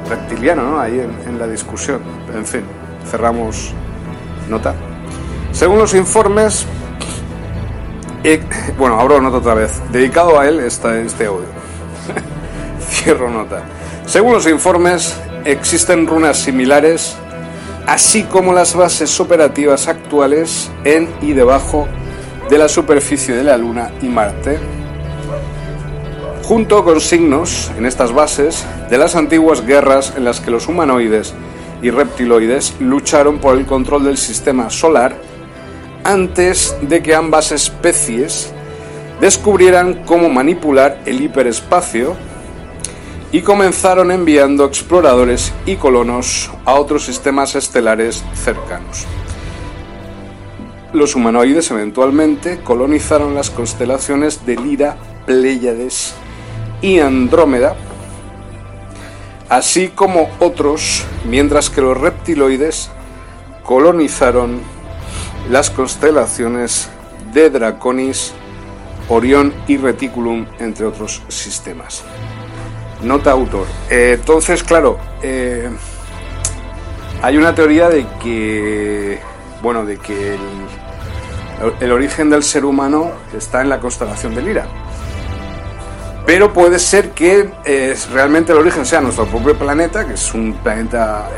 [0.09, 0.79] reptiliano, ¿no?
[0.79, 2.01] Ahí en, en la discusión.
[2.35, 2.63] En fin,
[3.09, 3.73] cerramos
[4.49, 4.75] nota.
[5.51, 6.65] Según los informes,
[8.77, 9.81] bueno, abro nota otra vez.
[9.91, 11.62] Dedicado a él está este audio.
[14.05, 17.15] Según los informes, existen runas similares,
[17.85, 21.87] así como las bases operativas actuales en y debajo
[22.49, 24.57] de la superficie de la Luna y Marte,
[26.43, 31.33] junto con signos en estas bases de las antiguas guerras en las que los humanoides
[31.81, 35.15] y reptiloides lucharon por el control del sistema solar
[36.03, 38.53] antes de que ambas especies
[39.19, 42.15] descubrieran cómo manipular el hiperespacio
[43.33, 49.07] y comenzaron enviando exploradores y colonos a otros sistemas estelares cercanos.
[50.93, 56.13] Los humanoides eventualmente colonizaron las constelaciones de Lira, Pléyades
[56.83, 57.75] y Andrómeda,
[59.49, 62.91] así como otros, mientras que los reptiloides
[63.63, 64.61] colonizaron
[65.49, 66.87] las constelaciones
[67.33, 68.31] de Draconis,
[69.09, 72.03] Orión y Reticulum, entre otros sistemas.
[73.03, 73.67] Nota autor.
[73.89, 75.69] Eh, entonces, claro, eh,
[77.21, 79.19] hay una teoría de que,
[79.61, 80.37] bueno, de que
[81.81, 84.67] el, origen del ser humano está en la constelación de Lira.
[86.25, 90.53] Pero puede ser que eh, realmente el origen sea nuestro propio planeta, que es un
[90.53, 91.29] planeta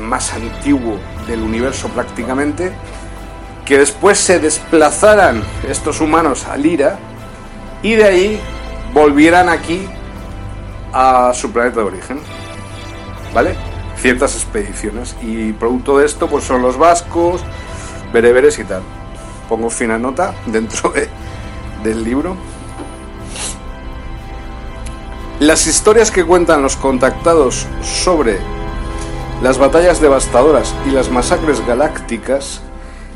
[0.00, 2.72] más antiguo del universo prácticamente,
[3.66, 6.98] que después se desplazaran estos humanos a Lira
[7.82, 8.40] y de ahí
[8.94, 9.86] volvieran aquí
[10.92, 12.20] a su planeta de origen.
[13.34, 13.54] ¿Vale?
[13.96, 15.16] Ciertas expediciones.
[15.22, 17.42] Y producto de esto, pues son los vascos,
[18.12, 18.82] bereberes y tal.
[19.48, 20.92] Pongo fina nota dentro
[21.82, 22.36] del libro.
[25.40, 28.38] Las historias que cuentan los contactados sobre
[29.42, 32.60] las batallas devastadoras y las masacres galácticas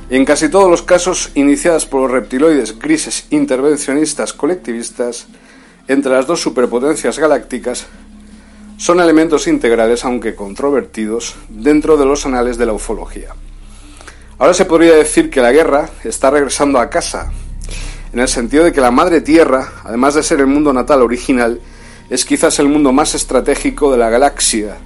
[0.09, 5.27] en casi todos los casos iniciadas por los reptiloides grises intervencionistas colectivistas
[5.89, 7.87] entre las dos superpotencias galácticas,
[8.77, 13.35] son elementos integrales, aunque controvertidos, dentro de los anales de la ufología.
[14.39, 17.31] Ahora se podría decir que la guerra está regresando a casa,
[18.13, 21.61] en el sentido de que la Madre Tierra, además de ser el mundo natal original,
[22.11, 24.77] es quizás el mundo más estratégico de la galaxia,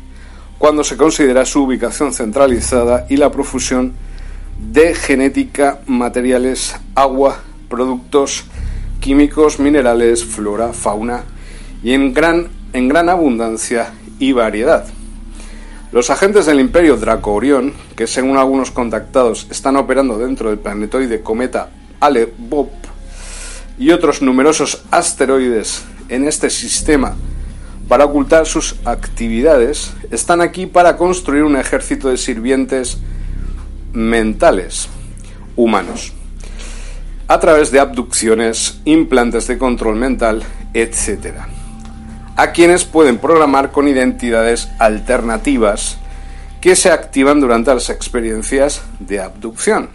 [0.58, 3.94] cuando se considera su ubicación centralizada y la profusión
[4.58, 8.44] de genética, materiales, agua, productos,
[9.00, 11.24] químicos, minerales, flora, fauna
[11.82, 14.86] y en gran, en gran abundancia y variedad.
[15.92, 21.22] Los agentes del Imperio Draco Orión, que según algunos contactados están operando dentro del planetoide
[21.22, 21.70] cometa
[22.00, 22.68] Ale-Bob
[23.78, 27.16] y otros numerosos asteroides en este sistema
[27.88, 32.98] para ocultar sus actividades, están aquí para construir un ejército de sirvientes
[33.94, 34.88] mentales
[35.56, 36.12] humanos
[37.28, 40.42] a través de abducciones, implantes de control mental,
[40.72, 41.34] etc.
[42.36, 45.98] A quienes pueden programar con identidades alternativas
[46.62, 49.90] que se activan durante las experiencias de abducción.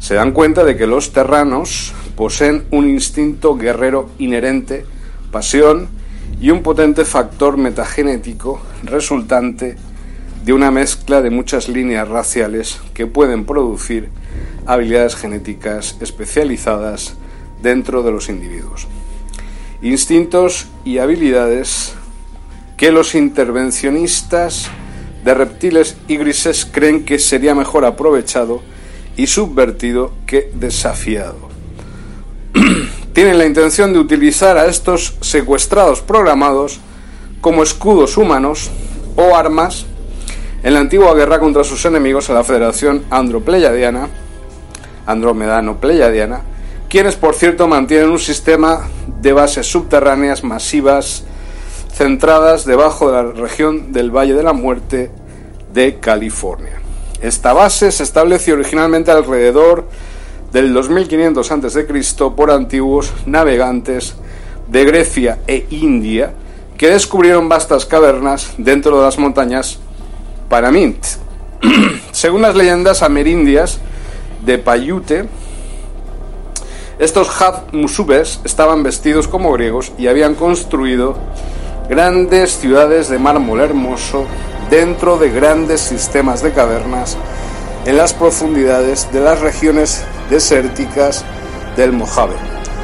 [0.00, 4.84] Se dan cuenta de que los terranos poseen un instinto guerrero inherente,
[5.30, 5.88] pasión
[6.40, 9.76] y un potente factor metagenético resultante
[10.44, 14.10] de una mezcla de muchas líneas raciales que pueden producir
[14.66, 17.14] habilidades genéticas especializadas
[17.62, 18.86] dentro de los individuos.
[19.82, 21.94] Instintos y habilidades
[22.76, 24.70] que los intervencionistas
[25.24, 28.62] de reptiles y grises creen que sería mejor aprovechado
[29.16, 31.48] y subvertido que desafiado.
[33.12, 36.80] Tienen la intención de utilizar a estos secuestrados programados
[37.40, 38.70] como escudos humanos
[39.16, 39.86] o armas
[40.62, 44.08] en la antigua guerra contra sus enemigos a la Federación Andropleiadiana,
[45.06, 46.42] Andromedano-Pleiadiana,
[46.88, 48.88] quienes por cierto mantienen un sistema
[49.20, 51.24] de bases subterráneas masivas
[51.92, 55.10] centradas debajo de la región del Valle de la Muerte
[55.72, 56.80] de California.
[57.20, 59.86] Esta base se estableció originalmente alrededor
[60.52, 61.86] del 2500 a.C.
[62.36, 64.14] por antiguos navegantes
[64.68, 66.32] de Grecia e India
[66.76, 69.78] que descubrieron vastas cavernas dentro de las montañas
[70.48, 71.04] Paramint.
[72.12, 73.80] Según las leyendas amerindias
[74.44, 75.28] de Paiute,
[76.98, 77.28] estos
[77.72, 81.16] Musubes estaban vestidos como griegos y habían construido
[81.88, 84.26] grandes ciudades de mármol hermoso
[84.70, 87.16] dentro de grandes sistemas de cavernas
[87.84, 91.24] en las profundidades de las regiones desérticas
[91.76, 92.36] del Mojave,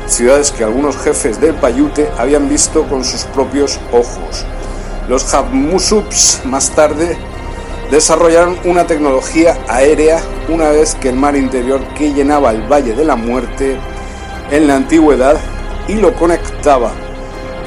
[0.06, 4.44] ciudades que algunos jefes del Paiute habían visto con sus propios ojos.
[5.08, 7.16] Los Musubs más tarde
[7.90, 13.04] desarrollaron una tecnología aérea una vez que el mar interior que llenaba el Valle de
[13.04, 13.76] la Muerte
[14.50, 15.38] en la antigüedad
[15.88, 16.92] y lo conectaba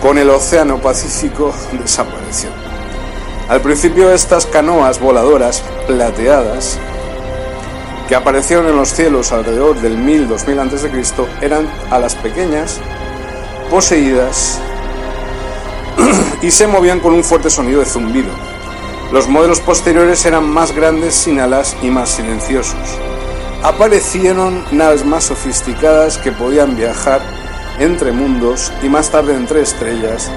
[0.02, 2.50] con el Océano Pacífico desapareció.
[3.50, 6.80] Al principio estas canoas voladoras plateadas
[8.08, 11.46] que aparecieron en los cielos alrededor del 1000-2000 a.C.
[11.46, 12.80] eran a las pequeñas,
[13.70, 14.60] poseídas
[16.42, 18.53] y se movían con un fuerte sonido de zumbido
[19.12, 22.98] los modelos posteriores eran más grandes, sin alas y más silenciosos.
[23.62, 27.22] Aparecieron naves más sofisticadas que podían viajar
[27.80, 30.30] entre mundos y más tarde entre estrellas,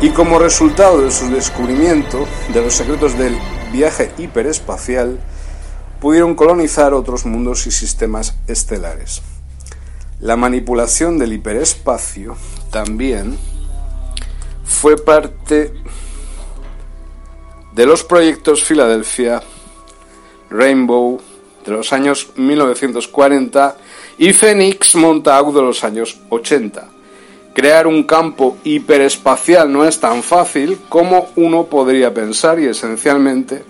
[0.00, 3.36] y como resultado de su descubrimiento de los secretos del
[3.72, 5.20] viaje hiperespacial,
[6.00, 9.22] pudieron colonizar otros mundos y sistemas estelares.
[10.20, 12.36] La manipulación del hiperespacio
[12.70, 13.38] también
[14.64, 15.72] fue parte
[17.78, 19.40] de los proyectos Filadelfia,
[20.50, 21.20] Rainbow
[21.64, 23.76] de los años 1940
[24.18, 26.88] y Phoenix Montauk de los años 80.
[27.54, 33.62] Crear un campo hiperespacial no es tan fácil como uno podría pensar y esencialmente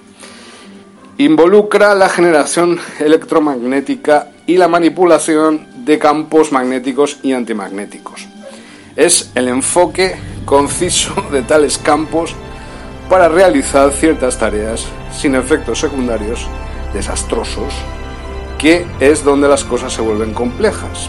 [1.18, 8.26] involucra la generación electromagnética y la manipulación de campos magnéticos y antimagnéticos.
[8.97, 10.16] Es el enfoque
[10.47, 12.35] conciso de tales campos
[13.09, 16.47] para realizar ciertas tareas sin efectos secundarios
[16.93, 17.74] desastrosos,
[18.59, 21.09] que es donde las cosas se vuelven complejas.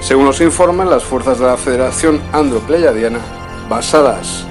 [0.00, 3.20] Según nos informan, las fuerzas de la Federación Andro-Pleiadiana,
[3.68, 4.44] basadas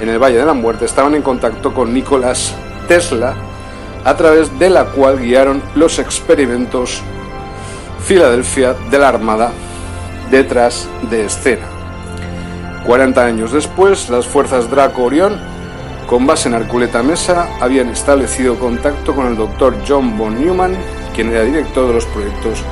[0.00, 2.54] en el Valle de la Muerte, estaban en contacto con Nicolás
[2.88, 3.34] Tesla,
[4.04, 7.02] a través de la cual guiaron los experimentos
[8.02, 9.52] Filadelfia de la Armada
[10.30, 11.66] detrás de escena.
[12.86, 15.38] 40 años después, las fuerzas Draco Orión
[16.10, 20.76] con base en Arculeta Mesa, habían establecido contacto con el doctor John von Neumann,
[21.14, 22.64] quien era director de los proyectos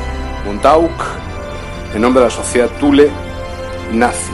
[0.44, 0.90] Montauk,
[1.94, 3.08] en nombre de la sociedad Thule
[3.92, 4.32] Nazi.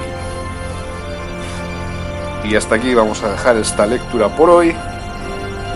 [2.44, 4.74] Y hasta aquí vamos a dejar esta lectura por hoy.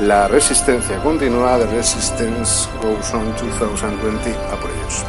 [0.01, 5.05] La resistencia continua de Resistance Goes On 2020 a por ellos.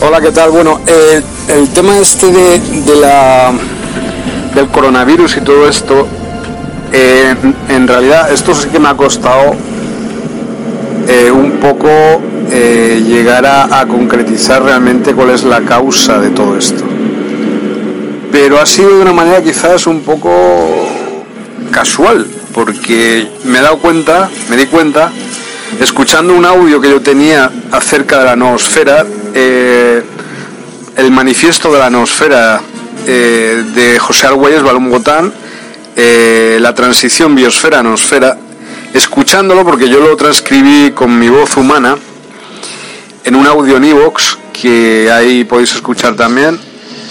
[0.00, 0.50] Hola, ¿qué tal?
[0.50, 3.52] Bueno, eh, el tema este de, de la,
[4.56, 6.08] del coronavirus y todo esto
[6.92, 7.34] eh,
[7.68, 9.56] en realidad esto sí que me ha costado
[11.08, 11.88] eh, un poco
[12.50, 16.84] eh, llegar a, concretizar realmente cuál es la causa de todo esto.
[18.30, 20.86] Pero ha sido de una manera quizás un poco
[21.70, 25.10] casual, porque me he dado cuenta, me di cuenta,
[25.80, 32.60] escuchando un audio que yo tenía acerca de la noosfera, el manifiesto de la noosfera
[33.06, 34.90] de José Argüelles Balón
[35.96, 38.38] eh, la transición biosfera-noosfera,
[38.94, 41.96] escuchándolo porque yo lo transcribí con mi voz humana
[43.24, 43.84] en un audio en
[44.52, 46.58] que ahí podéis escuchar también.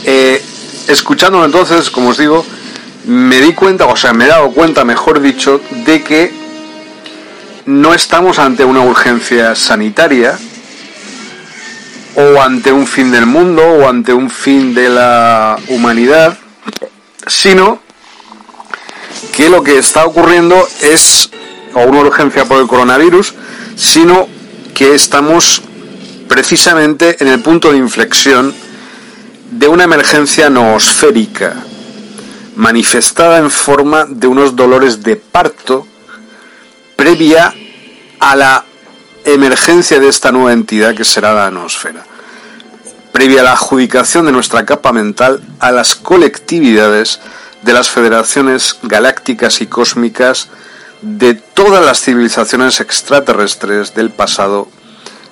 [0.06, 0.44] Eh,
[0.88, 2.46] escuchándolo entonces, como os digo,
[3.06, 6.32] me di cuenta, o sea, me he dado cuenta, mejor dicho, de que
[7.66, 10.38] no estamos ante una urgencia sanitaria
[12.16, 16.38] o ante un fin del mundo o ante un fin de la humanidad,
[17.28, 17.80] sino
[19.36, 21.30] que lo que está ocurriendo es
[21.74, 23.34] una urgencia por el coronavirus,
[23.76, 24.28] sino
[24.74, 25.62] que estamos
[26.28, 28.54] precisamente en el punto de inflexión
[29.52, 31.56] de una emergencia noosférica
[32.56, 35.88] manifestada en forma de unos dolores de parto
[36.96, 37.54] previa
[38.20, 38.66] a la
[39.26, 42.06] emergencia de esta nueva entidad que será la noosfera,
[43.12, 47.20] previa a la adjudicación de nuestra capa mental a las colectividades
[47.62, 50.50] de las federaciones galácticas y cósmicas
[51.02, 54.68] de todas las civilizaciones extraterrestres del pasado,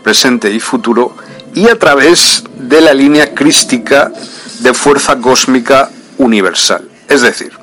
[0.03, 1.15] presente y futuro,
[1.53, 4.11] y a través de la línea crística
[4.59, 6.87] de fuerza cósmica universal.
[7.07, 7.53] Es decir,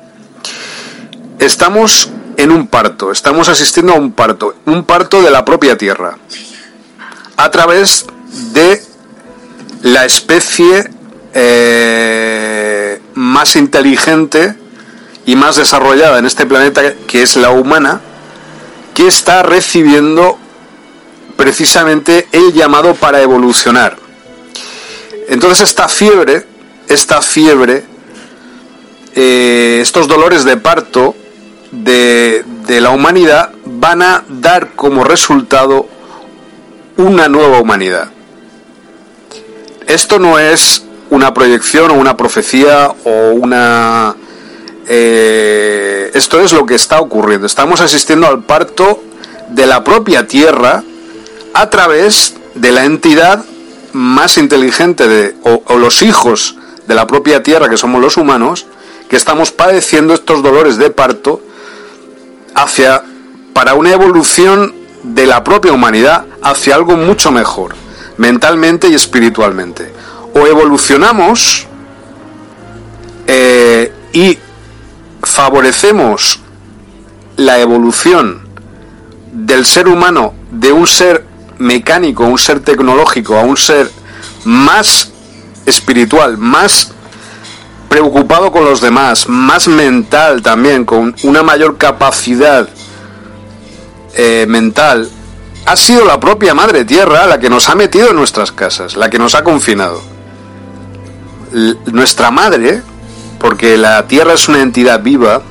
[1.39, 6.17] estamos en un parto, estamos asistiendo a un parto, un parto de la propia Tierra,
[7.35, 8.05] a través
[8.53, 8.83] de
[9.83, 10.89] la especie
[11.33, 14.55] eh, más inteligente
[15.25, 18.01] y más desarrollada en este planeta, que es la humana,
[18.93, 20.37] que está recibiendo
[21.35, 23.97] precisamente el llamado para evolucionar.
[25.27, 26.45] Entonces esta fiebre,
[26.87, 27.83] esta fiebre,
[29.15, 31.15] eh, estos dolores de parto
[31.71, 35.87] de, de la humanidad van a dar como resultado
[36.95, 38.09] una nueva humanidad.
[39.85, 44.15] Esto no es una proyección o una profecía o una...
[44.87, 47.45] Eh, esto es lo que está ocurriendo.
[47.45, 49.03] Estamos asistiendo al parto
[49.49, 50.83] de la propia Tierra
[51.53, 53.43] a través de la entidad
[53.93, 56.55] más inteligente de, o, o los hijos
[56.87, 58.65] de la propia Tierra, que somos los humanos,
[59.09, 61.41] que estamos padeciendo estos dolores de parto
[62.55, 63.03] hacia
[63.53, 64.73] para una evolución
[65.03, 67.75] de la propia humanidad hacia algo mucho mejor,
[68.17, 69.91] mentalmente y espiritualmente.
[70.39, 71.65] O evolucionamos
[73.25, 74.37] eh, y
[75.23, 76.39] favorecemos
[77.37, 78.47] la evolución
[79.31, 81.25] del ser humano de un ser
[81.57, 83.91] mecánico, un ser tecnológico, a un ser
[84.45, 85.11] más
[85.65, 86.91] espiritual, más
[87.89, 92.67] preocupado con los demás, más mental también, con una mayor capacidad
[94.15, 95.09] eh, mental,
[95.65, 99.09] ha sido la propia Madre Tierra la que nos ha metido en nuestras casas, la
[99.09, 100.16] que nos ha confinado.
[101.91, 102.81] Nuestra Madre,
[103.39, 105.41] porque la Tierra es una entidad viva,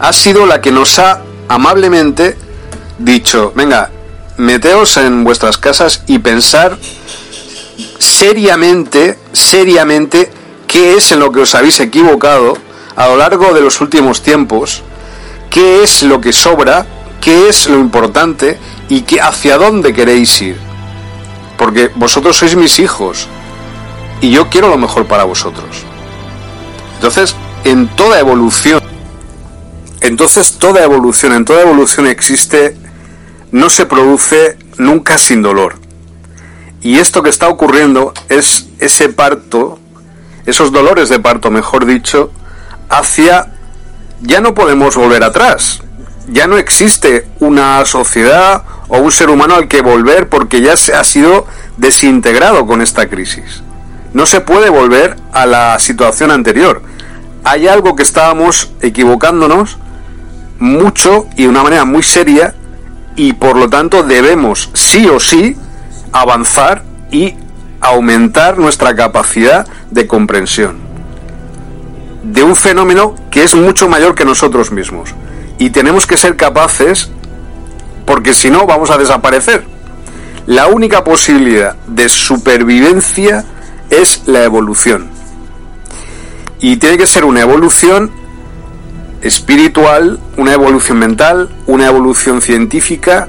[0.00, 2.36] ha sido la que nos ha amablemente
[2.98, 3.90] dicho, venga,
[4.38, 6.78] meteos en vuestras casas y pensar
[7.98, 10.30] seriamente, seriamente,
[10.66, 12.56] qué es en lo que os habéis equivocado
[12.96, 14.82] a lo largo de los últimos tiempos,
[15.50, 16.86] qué es lo que sobra,
[17.20, 18.58] qué es lo importante
[18.88, 20.56] y qué, hacia dónde queréis ir.
[21.56, 23.28] Porque vosotros sois mis hijos
[24.20, 25.84] y yo quiero lo mejor para vosotros.
[26.94, 28.82] Entonces, en toda evolución,
[30.00, 32.76] entonces toda evolución, en toda evolución existe,
[33.52, 35.76] no se produce nunca sin dolor.
[36.80, 39.78] Y esto que está ocurriendo es ese parto
[40.48, 42.32] esos dolores de parto, mejor dicho,
[42.88, 43.52] hacia...
[44.20, 45.80] Ya no podemos volver atrás.
[46.26, 50.94] Ya no existe una sociedad o un ser humano al que volver porque ya se
[50.94, 51.46] ha sido
[51.76, 53.62] desintegrado con esta crisis.
[54.18, 56.82] No se puede volver a la situación anterior.
[57.44, 59.78] Hay algo que estábamos equivocándonos
[60.58, 62.52] mucho y de una manera muy seria
[63.14, 65.56] y por lo tanto debemos sí o sí
[66.10, 66.82] avanzar
[67.12, 67.36] y
[67.80, 70.78] aumentar nuestra capacidad de comprensión
[72.24, 75.14] de un fenómeno que es mucho mayor que nosotros mismos.
[75.58, 77.08] Y tenemos que ser capaces,
[78.04, 79.64] porque si no vamos a desaparecer.
[80.46, 83.44] La única posibilidad de supervivencia
[83.90, 85.08] es la evolución.
[86.60, 88.10] Y tiene que ser una evolución
[89.22, 93.28] espiritual, una evolución mental, una evolución científica,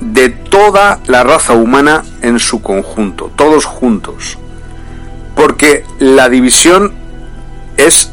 [0.00, 4.38] de toda la raza humana en su conjunto, todos juntos.
[5.34, 6.92] Porque la división
[7.76, 8.12] es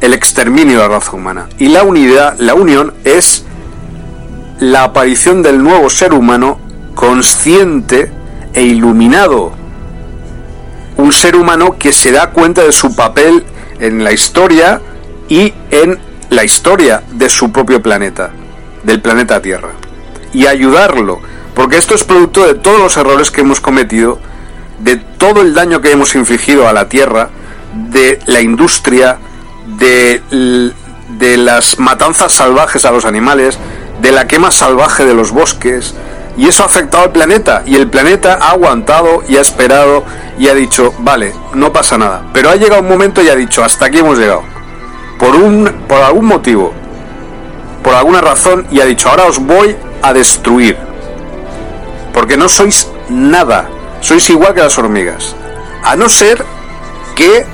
[0.00, 3.44] el exterminio de la raza humana y la unidad, la unión es
[4.60, 6.60] la aparición del nuevo ser humano
[6.94, 8.10] consciente
[8.52, 9.52] e iluminado.
[10.98, 13.44] Un ser humano que se da cuenta de su papel
[13.80, 14.80] en la historia
[15.28, 15.98] y en
[16.28, 18.30] la historia de su propio planeta,
[18.82, 19.70] del planeta Tierra.
[20.32, 21.20] Y ayudarlo,
[21.54, 24.18] porque esto es producto de todos los errores que hemos cometido,
[24.80, 27.30] de todo el daño que hemos infligido a la Tierra,
[27.72, 29.18] de la industria,
[29.78, 30.20] de,
[31.18, 33.58] de las matanzas salvajes a los animales,
[34.02, 35.94] de la quema salvaje de los bosques,
[36.38, 40.04] y eso ha afectado al planeta, y el planeta ha aguantado y ha esperado
[40.38, 42.26] y ha dicho, vale, no pasa nada.
[42.32, 44.44] Pero ha llegado un momento y ha dicho, hasta aquí hemos llegado.
[45.18, 46.72] Por, un, por algún motivo,
[47.82, 50.76] por alguna razón, y ha dicho, ahora os voy a destruir.
[52.14, 53.68] Porque no sois nada,
[54.00, 55.34] sois igual que las hormigas.
[55.82, 56.44] A no ser
[57.16, 57.46] que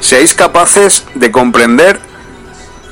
[0.00, 2.00] seáis capaces de comprender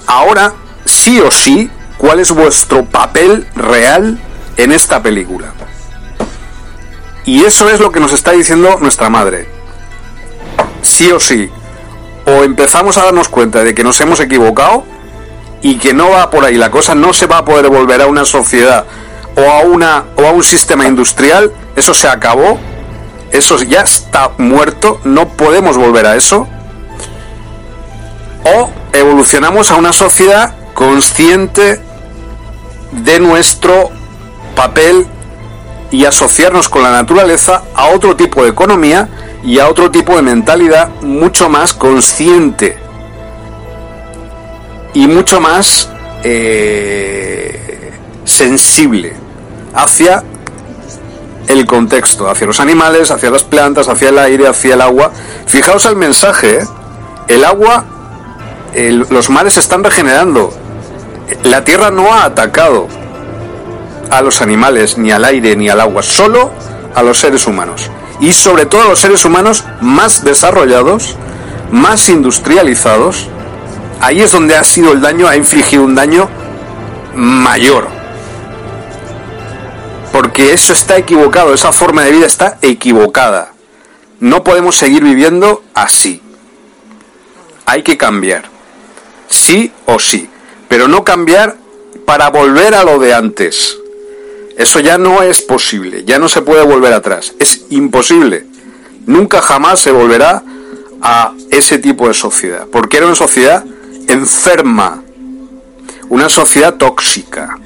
[0.07, 0.53] ahora,
[0.85, 4.21] sí o sí, cuál es vuestro papel real
[4.57, 5.53] en esta película.
[7.25, 9.49] Y eso es lo que nos está diciendo nuestra madre.
[10.83, 11.51] Sí o sí.
[12.27, 14.85] O empezamos a darnos cuenta de que nos hemos equivocado
[15.63, 18.07] y que no va por ahí la cosa, no se va a poder volver a
[18.07, 18.85] una sociedad
[19.37, 22.59] o a una o a un sistema industrial, eso se acabó.
[23.33, 26.47] Eso ya está muerto, no podemos volver a eso.
[28.45, 31.81] O evolucionamos a una sociedad consciente
[32.93, 33.91] de nuestro
[34.55, 35.07] papel
[35.91, 39.09] y asociarnos con la naturaleza a otro tipo de economía
[39.45, 42.79] y a otro tipo de mentalidad mucho más consciente
[44.95, 45.91] y mucho más
[46.23, 47.93] eh,
[48.25, 49.15] sensible
[49.75, 50.25] hacia
[51.47, 55.13] el contexto, hacia los animales, hacia las plantas, hacia el aire, hacia el agua.
[55.47, 56.67] Fijaos el mensaje, ¿eh?
[57.29, 57.85] el agua,
[59.11, 60.53] los mares se están regenerando,
[61.43, 62.89] la tierra no ha atacado,
[64.11, 66.53] a los animales, ni al aire, ni al agua, solo
[66.95, 67.91] a los seres humanos.
[68.21, 71.17] Y sobre todo a los seres humanos más desarrollados,
[71.71, 73.29] más industrializados.
[74.01, 76.29] Ahí es donde ha sido el daño, ha infligido un daño
[77.15, 77.89] mayor.
[80.13, 83.53] Porque eso está equivocado, esa forma de vida está equivocada.
[84.21, 86.23] No podemos seguir viviendo así.
[87.67, 88.45] Hay que cambiar.
[89.29, 90.31] Sí o sí.
[90.69, 91.57] Pero no cambiar
[92.07, 93.77] para volver a lo de antes.
[94.57, 98.47] Eso ya no es posible, ya no se puede volver atrás, es imposible.
[99.07, 100.43] Nunca jamás se volverá
[101.03, 103.65] a ese tipo de sociedad, porque era una sociedad
[104.07, 105.03] enferma,
[106.09, 107.59] una sociedad tóxica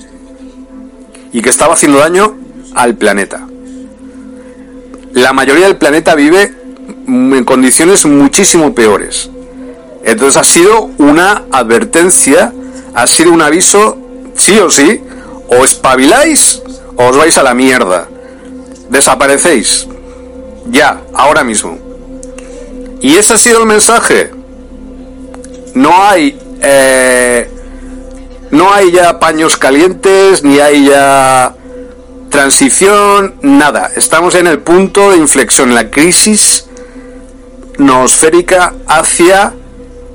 [1.33, 2.37] y que estaba haciendo daño
[2.75, 3.47] al planeta.
[5.13, 6.55] La mayoría del planeta vive
[7.07, 9.31] en condiciones muchísimo peores.
[10.05, 12.53] Entonces ha sido una advertencia,
[12.95, 13.99] ha sido un aviso,
[14.35, 15.03] sí o sí,
[15.49, 16.63] o espabiláis
[16.99, 18.09] os vais a la mierda.
[18.91, 19.87] Desaparecéis.
[20.67, 21.79] Ya, ahora mismo.
[23.01, 24.33] Y ese ha sido el mensaje.
[25.75, 26.39] No hay...
[26.61, 27.49] Eh,
[28.51, 31.55] no hay ya paños calientes, ni hay ya
[32.31, 33.91] transición, nada.
[33.95, 36.67] Estamos en el punto de inflexión, la crisis
[37.77, 39.53] noosférica hacia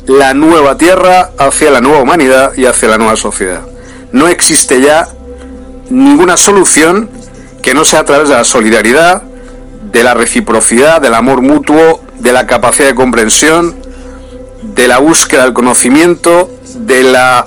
[0.07, 3.61] la nueva Tierra, hacia la nueva humanidad y hacia la nueva sociedad.
[4.11, 5.07] No existe ya
[5.93, 7.09] ninguna solución
[7.61, 9.21] que no sea a través de la solidaridad,
[9.91, 13.75] de la reciprocidad, del amor mutuo, de la capacidad de comprensión,
[14.63, 17.45] de la búsqueda del conocimiento, de la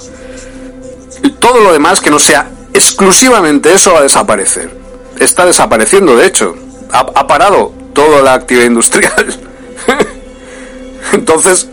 [1.40, 4.70] todo lo demás que no sea exclusivamente eso va a desaparecer.
[5.18, 6.55] Está desapareciendo, de hecho.
[6.93, 9.35] Ha, ha parado toda la actividad industrial.
[11.12, 11.68] Entonces,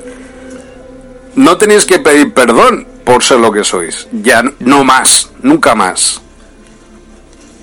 [1.35, 4.07] no tenéis que pedir perdón por ser lo que sois.
[4.11, 6.22] Ya no más, nunca más.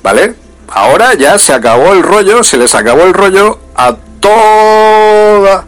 [0.02, 0.34] ¿Vale?
[0.68, 5.66] Ahora ya se acabó el rollo, se les acabó el rollo a toda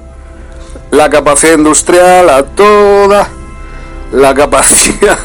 [0.91, 3.29] la capacidad industrial, a toda
[4.13, 5.19] la capacidad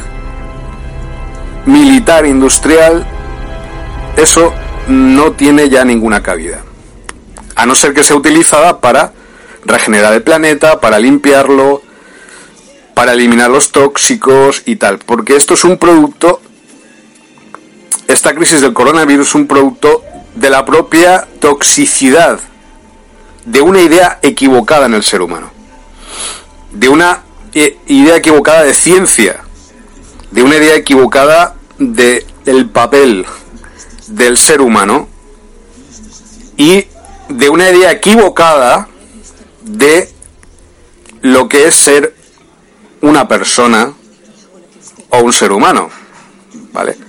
[1.65, 3.05] militar industrial.
[4.15, 4.53] Eso
[4.87, 6.63] no tiene ya ninguna cabida.
[7.55, 9.13] A no ser que sea utilizada para
[9.65, 11.81] regenerar el planeta, para limpiarlo,
[12.93, 14.97] para eliminar los tóxicos y tal.
[14.99, 16.41] Porque esto es un producto
[18.07, 20.03] esta crisis del coronavirus es un producto
[20.35, 22.39] de la propia toxicidad
[23.45, 25.51] de una idea equivocada en el ser humano,
[26.71, 27.23] de una
[27.53, 29.41] eh, idea equivocada de ciencia,
[30.31, 33.25] de una idea equivocada de el papel
[34.07, 35.07] del ser humano
[36.55, 36.85] y
[37.29, 38.87] de una idea equivocada
[39.63, 40.09] de
[41.21, 42.15] lo que es ser
[43.01, 43.93] una persona
[45.09, 45.89] o un ser humano.
[46.71, 47.06] ¿Vale?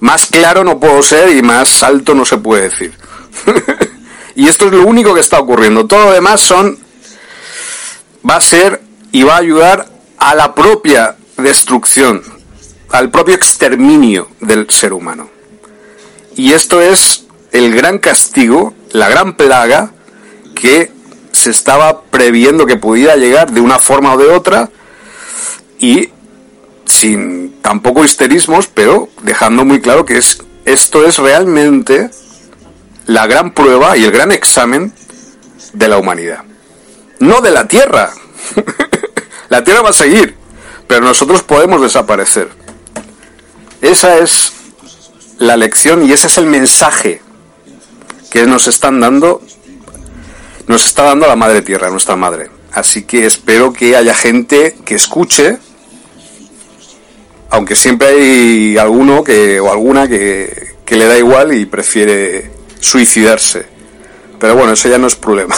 [0.00, 2.92] Más claro no puedo ser y más alto no se puede decir.
[4.34, 5.86] y esto es lo único que está ocurriendo.
[5.86, 6.78] Todo lo demás son.
[8.28, 8.82] va a ser
[9.12, 12.22] y va a ayudar a la propia destrucción,
[12.90, 15.28] al propio exterminio del ser humano.
[16.36, 19.92] Y esto es el gran castigo, la gran plaga
[20.54, 20.92] que
[21.32, 24.70] se estaba previendo que pudiera llegar de una forma o de otra
[25.78, 26.10] y
[26.90, 32.10] sin tampoco histerismos, pero dejando muy claro que es esto es realmente
[33.06, 34.92] la gran prueba y el gran examen
[35.72, 36.44] de la humanidad.
[37.18, 38.10] No de la Tierra.
[39.48, 40.36] la Tierra va a seguir,
[40.86, 42.48] pero nosotros podemos desaparecer.
[43.80, 44.52] Esa es
[45.38, 47.22] la lección y ese es el mensaje
[48.30, 49.42] que nos están dando,
[50.66, 52.50] nos está dando la Madre Tierra, nuestra Madre.
[52.72, 55.58] Así que espero que haya gente que escuche,
[57.50, 63.66] aunque siempre hay alguno que, o alguna que, que le da igual y prefiere suicidarse.
[64.38, 65.54] Pero bueno, eso ya no es problema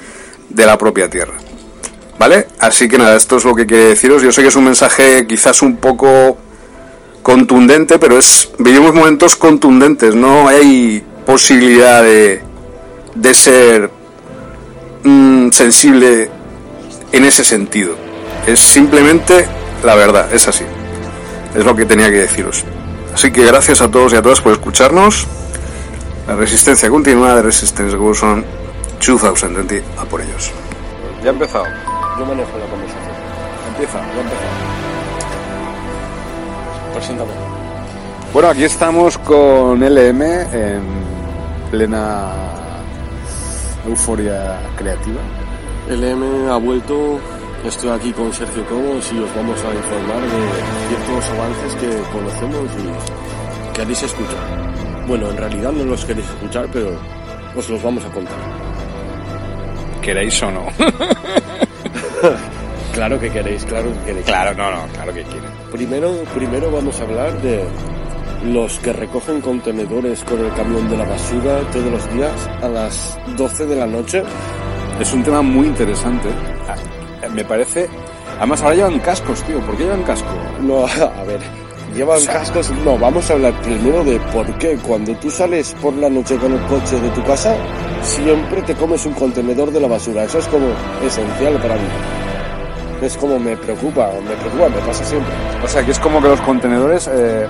[0.48, 1.34] de la propia Tierra.
[2.18, 2.48] ¿Vale?
[2.58, 4.22] Así que nada, esto es lo que quería deciros.
[4.22, 6.36] Yo sé que es un mensaje quizás un poco
[7.22, 12.40] contundente, pero es vivimos momentos contundentes, no hay posibilidad de,
[13.14, 13.90] de ser
[15.04, 16.30] mm, sensible
[17.12, 17.94] en ese sentido.
[18.46, 19.46] Es simplemente
[19.84, 20.64] la verdad, es así.
[21.58, 22.64] Es lo que tenía que deciros.
[23.12, 25.26] Así que gracias a todos y a todas por escucharnos.
[26.28, 28.44] La resistencia continua de Resistance son
[29.00, 30.52] 2020 a por ellos.
[31.20, 31.64] Ya ha empezado.
[32.16, 33.12] Yo manejo la conversación.
[33.70, 34.44] Empieza, ya empieza.
[36.94, 37.30] Preséntame.
[38.32, 40.82] Bueno, aquí estamos con LM en
[41.72, 42.34] plena
[43.84, 45.20] euforia creativa.
[45.90, 47.18] LM ha vuelto.
[47.64, 52.70] Estoy aquí con Sergio Cobos y os vamos a informar de ciertos avances que conocemos
[52.78, 55.06] y queréis escuchar.
[55.06, 56.90] Bueno, en realidad no los queréis escuchar, pero
[57.56, 58.36] os los vamos a contar.
[60.02, 60.66] ¿Queréis o no?
[62.98, 64.26] Claro que queréis, claro que queréis.
[64.26, 65.50] claro, no, no, claro que quieren.
[65.70, 67.62] Primero, primero vamos a hablar de
[68.44, 73.16] los que recogen contenedores con el camión de la basura todos los días a las
[73.36, 74.24] 12 de la noche.
[74.98, 76.28] Es un tema muy interesante.
[77.22, 77.88] Ah, Me parece.
[78.38, 79.58] Además, ahora llevan cascos, tío.
[79.60, 80.28] ¿Por qué llevan casco?
[80.60, 81.40] No, a ver,
[81.94, 82.70] llevan cascos.
[82.84, 86.52] No, vamos a hablar primero de por qué cuando tú sales por la noche con
[86.52, 87.54] el coche de tu casa,
[88.02, 90.24] siempre te comes un contenedor de la basura.
[90.24, 90.66] Eso es como
[91.04, 91.88] esencial para mí.
[93.02, 95.32] Es como me preocupa, me preocupa, me pasa siempre.
[95.64, 97.46] O sea, que es como que los contenedores eh,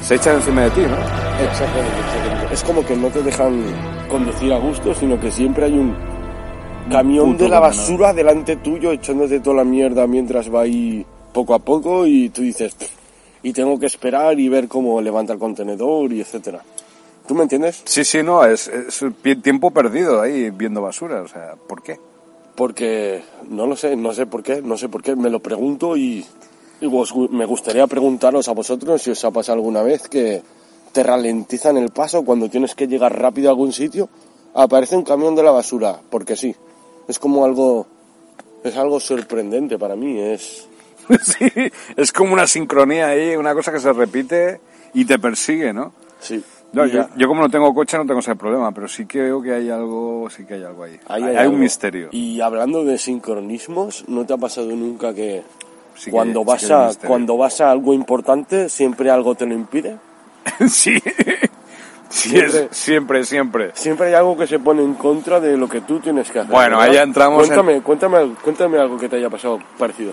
[0.00, 0.96] se echan encima de ti, ¿no?
[1.44, 2.54] Exactamente, exactamente.
[2.54, 3.62] Es como que no te dejan
[4.08, 5.96] conducir a gusto, sino que siempre hay un
[6.90, 11.58] camión de la basura delante tuyo echándote toda la mierda mientras va ahí poco a
[11.58, 12.76] poco y tú dices,
[13.42, 16.60] y tengo que esperar y ver cómo levanta el contenedor y etcétera.
[17.26, 17.82] ¿Tú me entiendes?
[17.84, 18.44] Sí, sí, no.
[18.44, 19.04] Es, es
[19.42, 21.22] tiempo perdido ahí viendo basura.
[21.22, 21.98] O sea, ¿por qué?
[22.54, 25.96] Porque no lo sé, no sé por qué, no sé por qué, me lo pregunto
[25.96, 26.24] y,
[26.80, 30.40] y vos- me gustaría preguntaros a vosotros si os ha pasado alguna vez que
[30.92, 34.08] te ralentizan el paso cuando tienes que llegar rápido a algún sitio,
[34.54, 36.54] aparece un camión de la basura, porque sí,
[37.08, 37.86] es como algo,
[38.64, 40.66] es algo sorprendente para mí, es,
[41.22, 41.48] sí,
[41.96, 44.60] es como una sincronía ahí, una cosa que se repite
[44.94, 45.92] y te persigue, ¿no?
[46.20, 46.42] sí.
[46.72, 49.40] No, yo, yo como no tengo coche no tengo ese problema, pero sí que veo
[49.40, 50.98] que hay algo, sí que hay algo ahí.
[51.06, 51.54] hay algo.
[51.54, 52.08] un misterio.
[52.10, 55.42] Y hablando de sincronismos, ¿no te ha pasado nunca que
[55.94, 59.54] Sí que- cuando sí que a cuando vas a algo importante siempre algo te lo
[59.54, 59.96] impide?
[60.68, 60.98] sí.
[62.08, 63.70] Siempre- siempre, siempre.
[63.74, 66.50] Siempre hay algo que se pone en contra de lo que tú tienes que hacer.
[66.52, 66.88] Bueno, ¿verdad?
[66.90, 70.12] ahí ya entramos en- Cuéntame, cuéntame, cuéntame algo que te haya pasado parecido.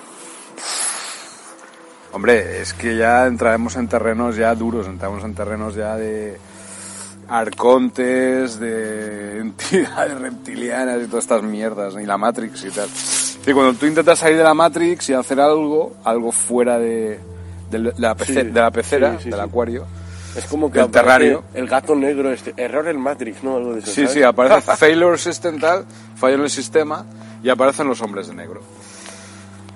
[2.12, 6.38] Hombre, es que ya entraremos en terrenos ya duros, entramos en terrenos ya de
[7.28, 12.88] arcontes, de entidades reptilianas y todas estas mierdas, y la Matrix y tal.
[13.46, 17.20] Y cuando tú intentas salir de la Matrix y hacer algo, algo fuera de,
[17.72, 19.86] de la, pece- Sí, de la pecera, sí, sí, del acuario,
[20.36, 21.44] Es como que aparece terrario.
[21.54, 23.58] el gato negro este, error en Matrix, ¿no?
[23.58, 23.88] Algo de eso.
[23.92, 24.12] sí, ¿sabes?
[24.14, 25.86] sí, aparece failure system tal,
[26.16, 27.06] fallo en el sistema,
[27.44, 28.62] y aparecen los hombres de negro.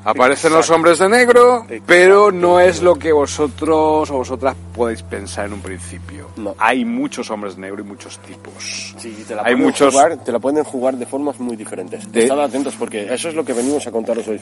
[0.06, 1.84] Aparecen los hombres de negro, Exacto.
[1.86, 6.30] pero no es lo que vosotros o vosotras podéis pensar en un principio.
[6.38, 6.56] No.
[6.60, 8.94] Hay muchos hombres de negro y muchos tipos.
[8.98, 12.10] Sí, te la, Hay pueden muchos- jugar, te la pueden jugar de formas muy diferentes.
[12.10, 14.40] De- Estad atentos porque eso es lo que venimos a contaros hoy.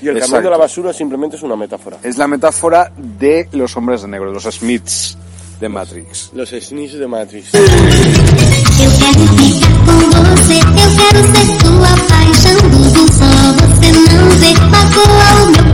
[0.00, 0.36] Y el Exacto.
[0.36, 1.96] camión de la basura simplemente es una metáfora.
[2.04, 5.18] Es la metáfora de los hombres de negro, de los Smiths.
[5.62, 6.30] De Matrix.
[6.34, 7.54] Los sneaks de Matrix.
[7.54, 7.60] Eu
[8.98, 12.58] quero ficar com você, eu quero ser tua paixão.
[12.72, 13.30] Tudo só
[13.60, 15.71] você não vê, magoa o meu